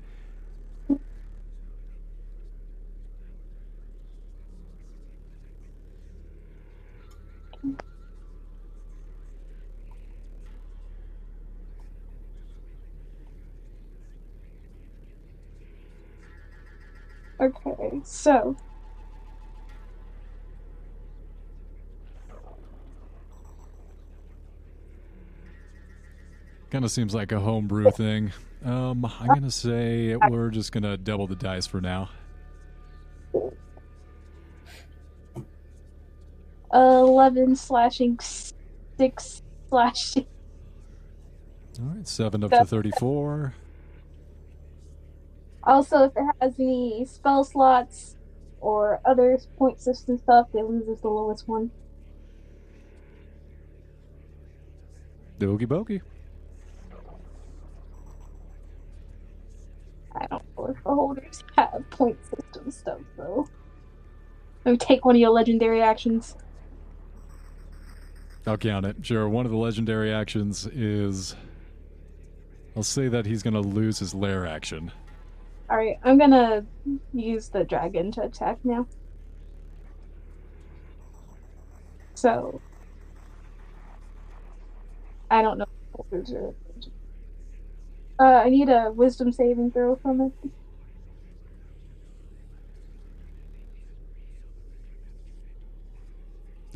[17.40, 18.58] Okay, so
[26.70, 28.32] Kind of seems like a homebrew thing.
[28.64, 32.10] Um, I'm going to say we're just going to double the dice for now.
[36.72, 38.18] eleven slashing,
[38.96, 40.26] six slashing.
[41.80, 43.54] All right, 7 up to 34.
[45.64, 48.16] Also, if it has any spell slots
[48.60, 51.70] or other point system stuff, it loses the lowest one.
[55.38, 56.02] Doogie bogey.
[60.20, 63.48] I don't know if beholders have point system stuff though.
[64.64, 66.36] Let me take one of your legendary actions.
[68.46, 68.96] I'll count it.
[69.02, 71.34] Sure, one of the legendary actions is.
[72.76, 74.92] I'll say that he's going to lose his lair action.
[75.70, 76.64] Alright, I'm gonna
[77.14, 78.86] use the dragon to attack now.
[82.14, 82.60] So.
[85.30, 86.54] I don't know if holders are.
[88.20, 90.32] Uh, I need a wisdom saving throw from it.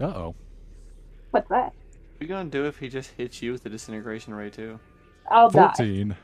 [0.01, 0.37] Uh oh.
[1.33, 1.73] What's that?
[2.19, 4.81] What are you gonna do if he just hits you with the disintegration ray too?
[5.31, 5.75] I'll die.
[5.75, 6.17] 14.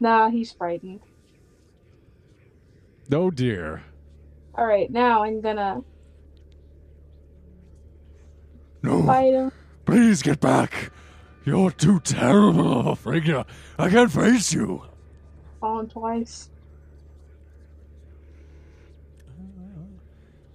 [0.00, 1.02] Nah, he's frightened.
[3.12, 3.84] Oh dear.
[4.56, 5.80] All right, now I'm gonna
[8.82, 9.02] No.
[9.06, 9.50] fight him.
[9.86, 10.90] Please get back.
[11.44, 13.44] You're too terrible of a figure.
[13.78, 14.82] I can't face you.
[15.60, 16.50] Fallen twice.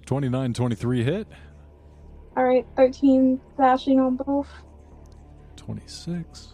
[0.06, 1.28] 29 23 hit.
[2.38, 4.48] All right, 13 slashing on both.
[5.58, 6.54] 26.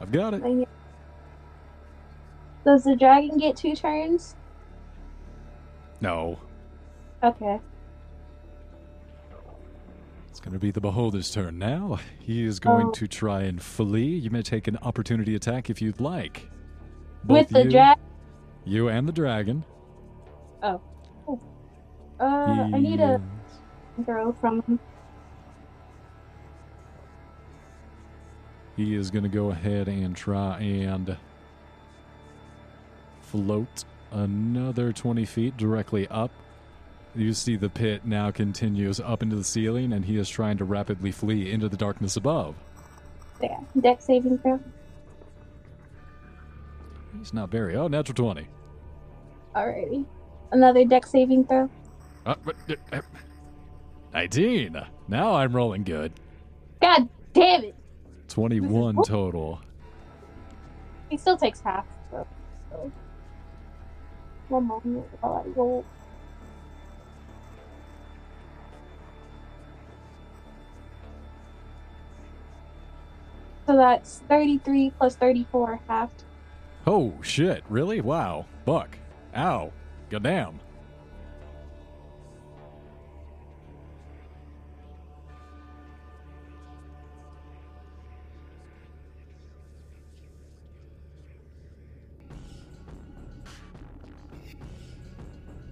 [0.00, 0.68] I've got it.
[2.64, 4.36] Does the dragon get two turns?
[6.00, 6.38] No.
[7.22, 7.60] Okay.
[10.38, 11.98] It's going to be the beholder's turn now.
[12.20, 14.06] He is going to try and flee.
[14.06, 16.48] You may take an opportunity attack if you'd like.
[17.26, 18.04] With the you, dragon.
[18.64, 19.64] You and the dragon.
[20.62, 20.80] Oh.
[21.26, 21.40] oh.
[22.20, 23.20] Uh, I need a
[24.04, 24.78] throw from him.
[28.76, 31.16] He is going to go ahead and try and
[33.22, 36.30] float another 20 feet directly up.
[37.18, 40.64] You see the pit now continues up into the ceiling, and he is trying to
[40.64, 42.54] rapidly flee into the darkness above.
[43.40, 43.58] There.
[43.80, 44.60] Dex saving throw.
[47.18, 47.74] He's not very.
[47.74, 48.46] Oh, natural 20.
[49.56, 50.06] Alrighty.
[50.52, 51.68] Another dex saving throw.
[52.24, 53.00] Uh, but, uh, uh,
[54.14, 54.80] 19.
[55.08, 56.12] Now I'm rolling good.
[56.80, 57.74] God damn it!
[58.28, 59.60] 21 total.
[61.10, 61.84] He still takes half.
[62.12, 62.24] So,
[62.70, 62.92] so.
[64.50, 65.84] One moment while I roll.
[73.68, 76.10] So that's 33 plus 34 half.
[76.86, 77.62] Oh, shit.
[77.68, 78.00] Really?
[78.00, 78.46] Wow.
[78.64, 78.96] Buck.
[79.36, 79.70] Ow.
[80.08, 80.58] Goddamn.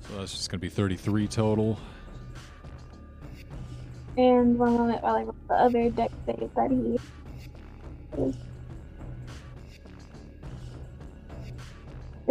[0.02, 1.78] So that's just going to be 33 total.
[4.18, 6.98] And one moment while I roll the other dex save that he.
[8.12, 8.34] It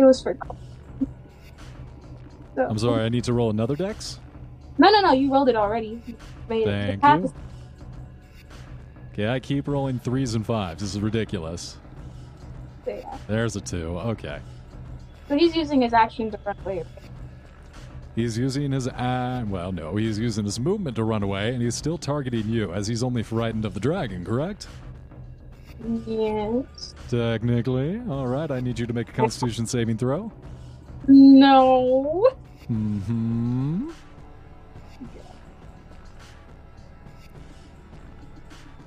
[0.04, 0.38] was for.
[2.56, 4.20] So- I'm sorry, I need to roll another dex?
[4.78, 5.12] No, no, no.
[5.14, 6.02] You rolled it already.
[6.06, 6.16] You
[6.50, 6.66] made.
[6.66, 7.34] Thank Half you.
[9.14, 10.82] Okay, I keep rolling threes and fives.
[10.82, 11.78] This is ridiculous.
[12.86, 13.18] yeah.
[13.28, 13.98] There's a two.
[14.00, 14.40] Okay.
[15.30, 16.84] So he's using his action to run away.
[18.16, 21.76] He's using his uh, well, no, he's using his movement to run away, and he's
[21.76, 24.68] still targeting you, as he's only frightened of the dragon, correct?
[26.08, 26.96] Yes.
[27.10, 28.02] Technically.
[28.10, 30.32] All right, I need you to make a Constitution saving throw.
[31.08, 32.30] No.
[32.70, 33.90] Mm-hmm.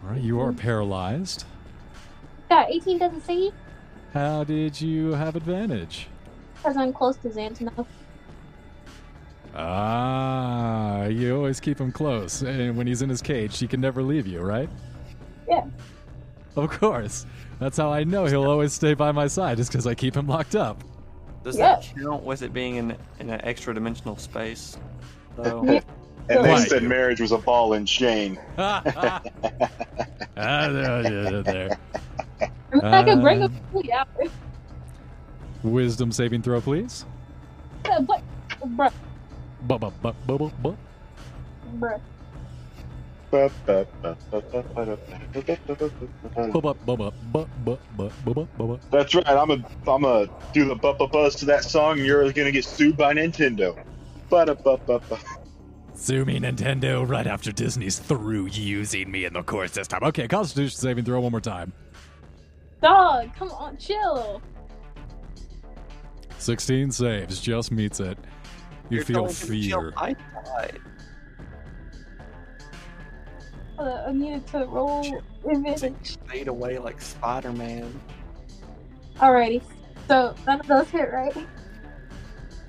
[0.02, 1.44] All right, you are paralyzed.
[2.50, 3.52] Yeah, 18 doesn't save
[4.14, 6.08] How did you have advantage?
[6.56, 7.86] because I'm close to Zantanov.
[9.54, 14.02] Ah, you always keep him close, and when he's in his cage, he can never
[14.02, 14.68] leave you, right?
[15.48, 15.66] Yeah.
[16.58, 17.24] Of course.
[17.60, 20.26] That's how I know he'll always stay by my side, is because I keep him
[20.26, 20.82] locked up.
[21.44, 21.76] Does Yeah.
[21.76, 24.76] that count with it being in in an extra dimensional space?
[25.36, 26.68] So, And they Right.
[26.68, 28.38] said marriage was a ball and chain.
[28.58, 29.22] ah,
[30.36, 31.78] there, there, there.
[32.40, 34.08] I mean, I could bring Uh, him fully out.
[35.62, 37.06] Wisdom saving throw, please.
[37.84, 38.20] But, but,
[38.76, 38.92] bruh,
[39.62, 40.76] Bu- bu- bu- bu- bu- bu-
[41.78, 42.00] bruh.
[48.90, 49.26] That's right.
[49.28, 51.98] I'm a I'm a do the bu- bu- buzz to that song.
[51.98, 53.76] and You're gonna get sued by Nintendo.
[55.94, 60.02] Sue me, Nintendo, right after Disney's through using me in the course this time.
[60.04, 61.72] Okay, Constitution saving throw one more time.
[62.80, 64.40] Dog, come on, chill.
[66.38, 68.16] 16 saves, just meets it.
[68.90, 69.80] You You're feel telling him to chill.
[69.80, 69.92] fear.
[69.96, 70.14] I
[70.44, 70.78] died.
[73.78, 76.16] Uh, I needed to roll advantage.
[76.26, 78.00] Fade away like Spider Man.
[79.16, 79.62] Alrighty.
[80.08, 81.36] So none of those hit, right?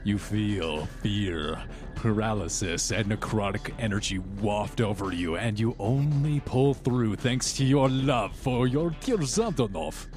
[0.03, 1.61] You feel fear,
[1.95, 7.89] paralysis, and necrotic energy waft over you, and you only pull through thanks to your
[7.89, 10.07] love for your Kirzantonov.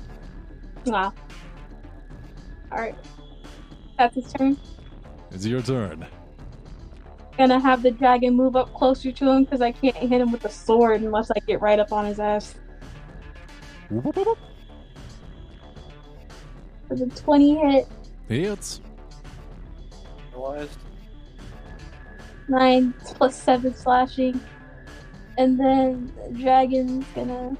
[0.86, 1.12] Wow.
[2.70, 2.97] Alright.
[3.98, 4.56] That's his turn.
[5.31, 6.06] It's your turn.
[7.38, 10.42] Gonna have the dragon move up closer to him because I can't hit him with
[10.42, 12.54] the sword unless I get right up on his ass.
[13.88, 14.12] For
[16.90, 17.88] the 20 hit,
[18.28, 18.80] Hits.
[20.32, 20.78] Realized.
[22.48, 24.40] 9 plus 7 slashing.
[25.38, 27.56] And then the dragon's gonna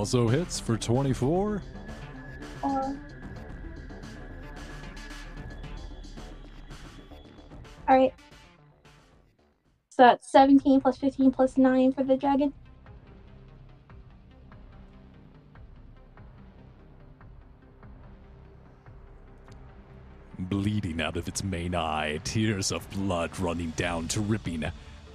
[0.00, 1.62] also hits for 24.
[7.90, 8.14] Uh, Alright.
[9.90, 12.52] So that's 17 plus 15 plus 9 for the dragon.
[20.38, 24.64] bleeding out of its main eye, tears of blood running down, dripping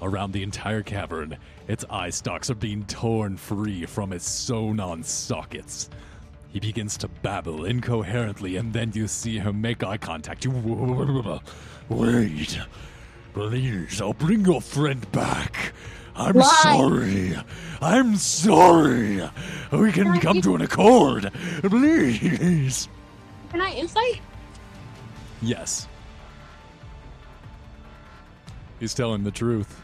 [0.01, 1.35] around the entire cavern.
[1.67, 5.89] Its eye stalks are being torn free from its sewn on sockets.
[6.49, 10.45] He begins to babble incoherently, and then you see him make eye contact.
[10.45, 10.51] You
[11.89, 12.59] wait,
[13.33, 14.01] please.
[14.01, 15.73] I'll bring your friend back.
[16.15, 16.61] I'm Why?
[16.63, 17.35] sorry.
[17.81, 19.21] I'm sorry.
[19.71, 21.31] We can come to an accord,
[21.61, 22.87] please.
[23.49, 24.21] Can I insight?
[25.41, 25.87] Yes.
[28.79, 29.81] He's telling the truth.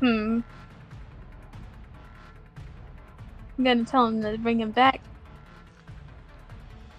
[0.00, 0.40] Hmm.
[3.58, 5.00] I'm gonna tell him to bring him back.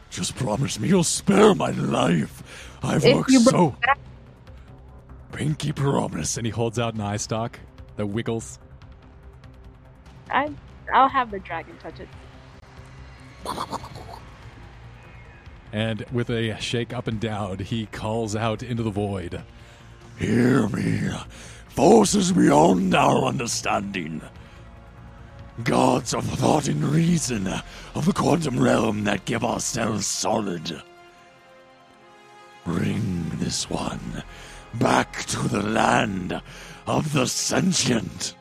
[0.09, 2.43] Just promise me you'll spare my life.
[2.81, 3.75] I've If worked you so.
[3.81, 3.99] back,
[5.31, 6.37] Pinky promise.
[6.37, 7.59] And he holds out an eye stalk
[7.95, 8.59] that wiggles.
[10.31, 10.51] I,
[10.93, 12.07] I'll have the dragon touch it.
[15.71, 19.43] And with a shake up and down, he calls out into the void.
[20.17, 21.09] Hear me.
[21.69, 24.21] Forces beyond our understanding.
[25.63, 27.47] Gods of thought and reason
[27.93, 30.81] of the quantum realm that give ourselves solid.
[32.69, 34.23] Bring this one
[34.75, 36.39] back to the land
[36.85, 38.35] of the sentient.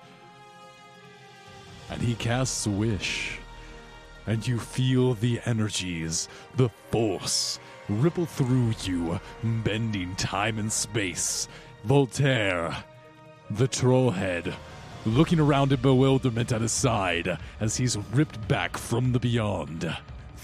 [1.91, 3.39] And he casts wish
[4.27, 11.49] and you feel the energies, the force, ripple through you, bending time and space.
[11.85, 12.85] Voltaire,
[13.49, 14.55] the trollhead,
[15.07, 19.97] looking around in bewilderment at his side as he's ripped back from the beyond,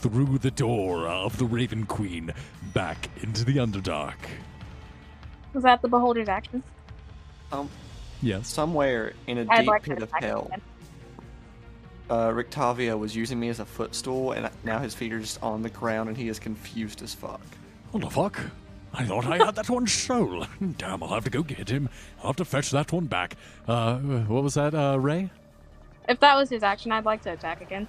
[0.05, 2.31] through the door of the Raven Queen,
[2.75, 4.17] back into the Underdark.
[5.55, 6.63] Was that the beholder's action?
[7.51, 7.71] Um,
[8.21, 8.47] Yes.
[8.49, 10.61] somewhere in a I'd deep like pit of hell, again.
[12.11, 15.63] uh, Rictavio was using me as a footstool, and now his feet are just on
[15.63, 17.41] the ground, and he is confused as fuck.
[17.93, 18.39] What the fuck?
[18.93, 20.45] I thought I had that one's soul.
[20.77, 21.89] Damn, I'll have to go get him.
[22.21, 23.37] I'll have to fetch that one back.
[23.67, 25.31] Uh, what was that, uh, Ray?
[26.11, 27.87] If that was his action, I'd like to attack again.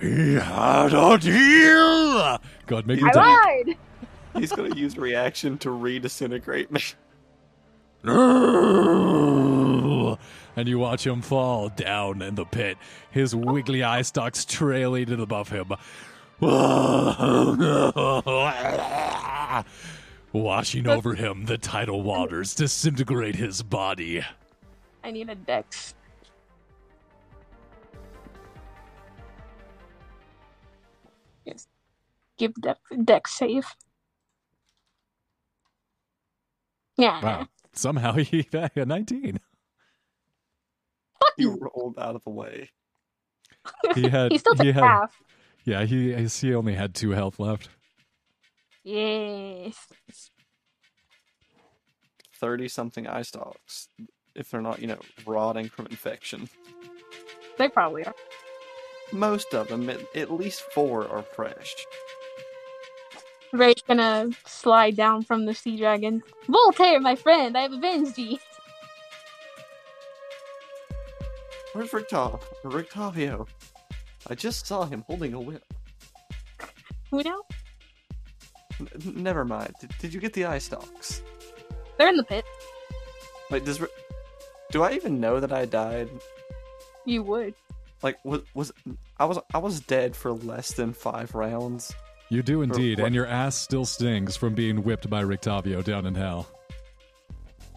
[0.00, 2.40] We had a deal!
[2.66, 3.66] God, make your I attack.
[3.66, 3.76] lied!
[4.36, 6.82] He's gonna use reaction to re-disintegrate me.
[8.02, 9.38] No!
[10.56, 12.78] And you watch him fall down in the pit,
[13.10, 15.72] his wiggly eye stalks trailing above him.
[20.32, 24.24] Washing over him, the tidal waters disintegrate his body.
[25.04, 25.94] I need a dex.
[31.44, 31.66] Yes.
[32.38, 33.66] Give dex, deck save.
[36.96, 37.22] Yeah.
[37.22, 37.46] Wow.
[37.72, 39.40] Somehow he got a 19.
[41.38, 42.70] You rolled out of the way.
[43.94, 45.22] He had he still took he had, half.
[45.64, 47.68] Yeah, he he only had two health left.
[48.84, 49.76] Yes.
[52.34, 53.88] Thirty something eye stalks.
[54.34, 56.48] If they're not, you know, rotting from infection.
[57.58, 58.14] They probably are.
[59.12, 61.74] Most of them, at, at least four, are fresh.
[63.52, 66.22] Ray's gonna slide down from the sea dragon.
[66.48, 68.38] Voltaire, my friend, I have avenged thee.
[71.72, 72.40] Where's Rictav?
[72.64, 73.46] Rictavio?
[74.28, 75.64] I just saw him holding a whip.
[77.10, 77.42] Who now?
[78.78, 79.74] N- never mind.
[79.80, 81.22] Did, did you get the eye stalks?
[81.98, 82.44] They're in the pit.
[83.50, 83.80] Wait, does
[84.70, 86.08] do I even know that I died?
[87.04, 87.54] You would.
[88.02, 88.72] Like, was was
[89.18, 91.92] I was I was dead for less than five rounds?
[92.28, 96.06] You do indeed, what- and your ass still stings from being whipped by Rictavio down
[96.06, 96.48] in hell.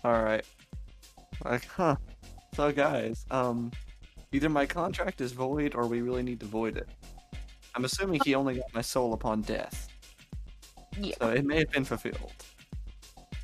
[0.04, 0.46] All right.
[1.44, 1.96] Like, huh.
[2.56, 3.72] So, guys, um,
[4.32, 6.88] either my contract is void or we really need to void it.
[7.76, 9.88] I'm assuming he only got my soul upon death.
[11.00, 11.16] Yeah.
[11.20, 12.32] So it may have been fulfilled.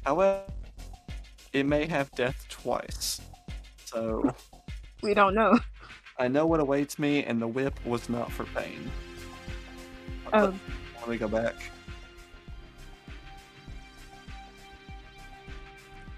[0.06, 0.44] However,
[1.54, 3.20] it may have death twice.
[3.86, 4.36] So
[5.02, 5.58] We don't know.
[6.20, 8.91] I know what awaits me, and the whip was not for pain.
[10.34, 10.54] Oh,
[11.00, 11.56] Let me go back.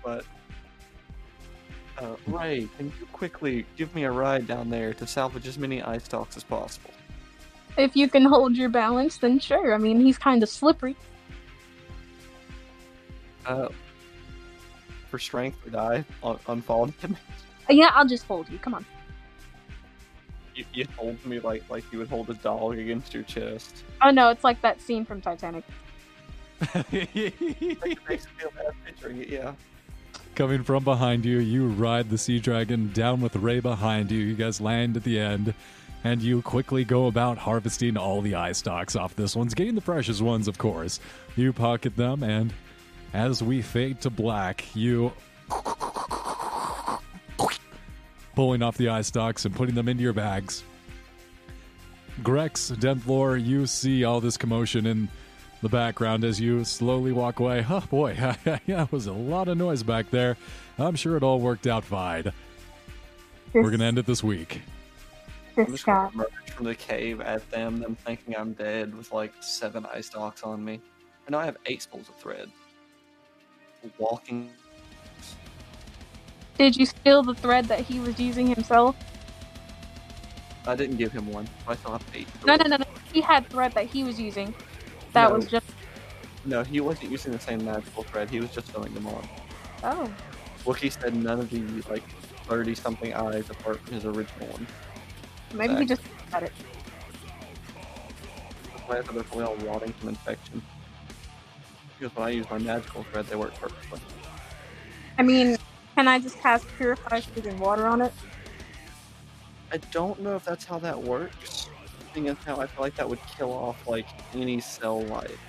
[0.04, 0.26] But
[2.00, 5.84] uh, Ray, can you quickly give me a ride down there to salvage as many
[5.84, 6.92] eye stalks as possible?
[7.78, 9.74] if you can hold your balance, then sure.
[9.74, 10.96] I mean, he's kind of slippery.
[13.46, 13.70] Uh,
[15.10, 17.18] for strength or die on, on fall damage.
[17.70, 18.58] Yeah, I'll just hold you.
[18.58, 18.86] Come on.
[20.56, 23.84] You, you hold me like like you would hold a dog against your chest.
[24.02, 25.64] Oh no, it's like that scene from Titanic.
[26.74, 29.30] Like, it makes me feel bad picturing it.
[29.30, 29.54] Yeah.
[30.36, 34.20] Coming from behind you, you ride the sea dragon down with Ray behind you.
[34.20, 35.54] You guys land at the end,
[36.04, 39.82] and you quickly go about harvesting all the eye stalks off this one's, getting the
[39.82, 41.00] freshest ones, of course.
[41.36, 42.54] You pocket them, and
[43.14, 45.12] as we fade to black, you
[48.42, 50.64] pulling off the eye stalks and putting them into your bags.
[52.24, 55.08] Grex, Denthalor, you see all this commotion in
[55.62, 57.64] the background as you slowly walk away.
[57.70, 58.16] Oh boy,
[58.66, 60.38] that was a lot of noise back there.
[60.80, 62.34] I'm sure it all worked out fine.
[63.54, 64.64] We're gonna end it this week.
[65.56, 69.34] I'm just gonna emerge from the cave at them, them thinking I'm dead with like
[69.42, 70.82] seven eye stalks on me.
[71.28, 72.50] I know I have eight spools of thread.
[74.00, 74.50] Walking.
[76.58, 78.96] Did you steal the thread that he was using himself?
[80.68, 81.48] I didn't give him one.
[81.68, 82.28] I still have eight.
[82.46, 82.86] No, no, no, no.
[83.12, 84.54] He had thread that he was using.
[85.14, 85.38] That No.
[85.38, 85.66] was just.
[86.46, 88.30] No, he wasn't using the same magical thread.
[88.30, 89.28] He was just filling them on.
[89.84, 90.12] Oh.
[90.66, 92.04] Wookie said none of the like
[92.48, 94.68] thirty something eyes apart from his original one.
[95.54, 96.02] Maybe he just
[96.32, 96.52] had it.
[98.72, 100.62] That's why I thought they're probably all rotting from infection.
[101.98, 104.00] Because when I use my magical thread, they work perfectly.
[105.18, 105.58] I mean,
[106.02, 108.12] can I just cast Purify Freezing Water on it?
[109.72, 111.70] I don't know if that's how that works.
[112.16, 115.40] Thing is, how I feel like that would kill off like any cell life.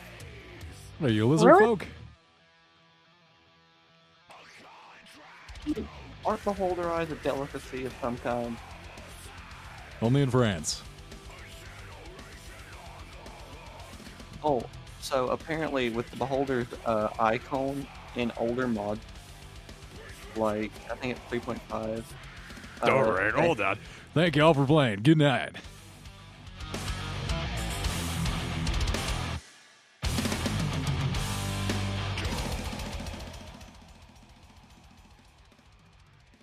[1.01, 1.65] Are you a lizard Really?
[1.65, 1.87] folk?
[6.23, 8.55] Aren't beholder eyes a delicacy of some kind?
[10.03, 10.83] Only in France.
[14.45, 14.63] Oh,
[15.01, 18.99] so apparently with the beholder's uh, icon in older mod,
[20.37, 22.05] like I think it's 3.5.
[22.83, 23.79] uh, All right, hold on.
[24.15, 25.01] Thank you all for playing.
[25.03, 25.53] Good night.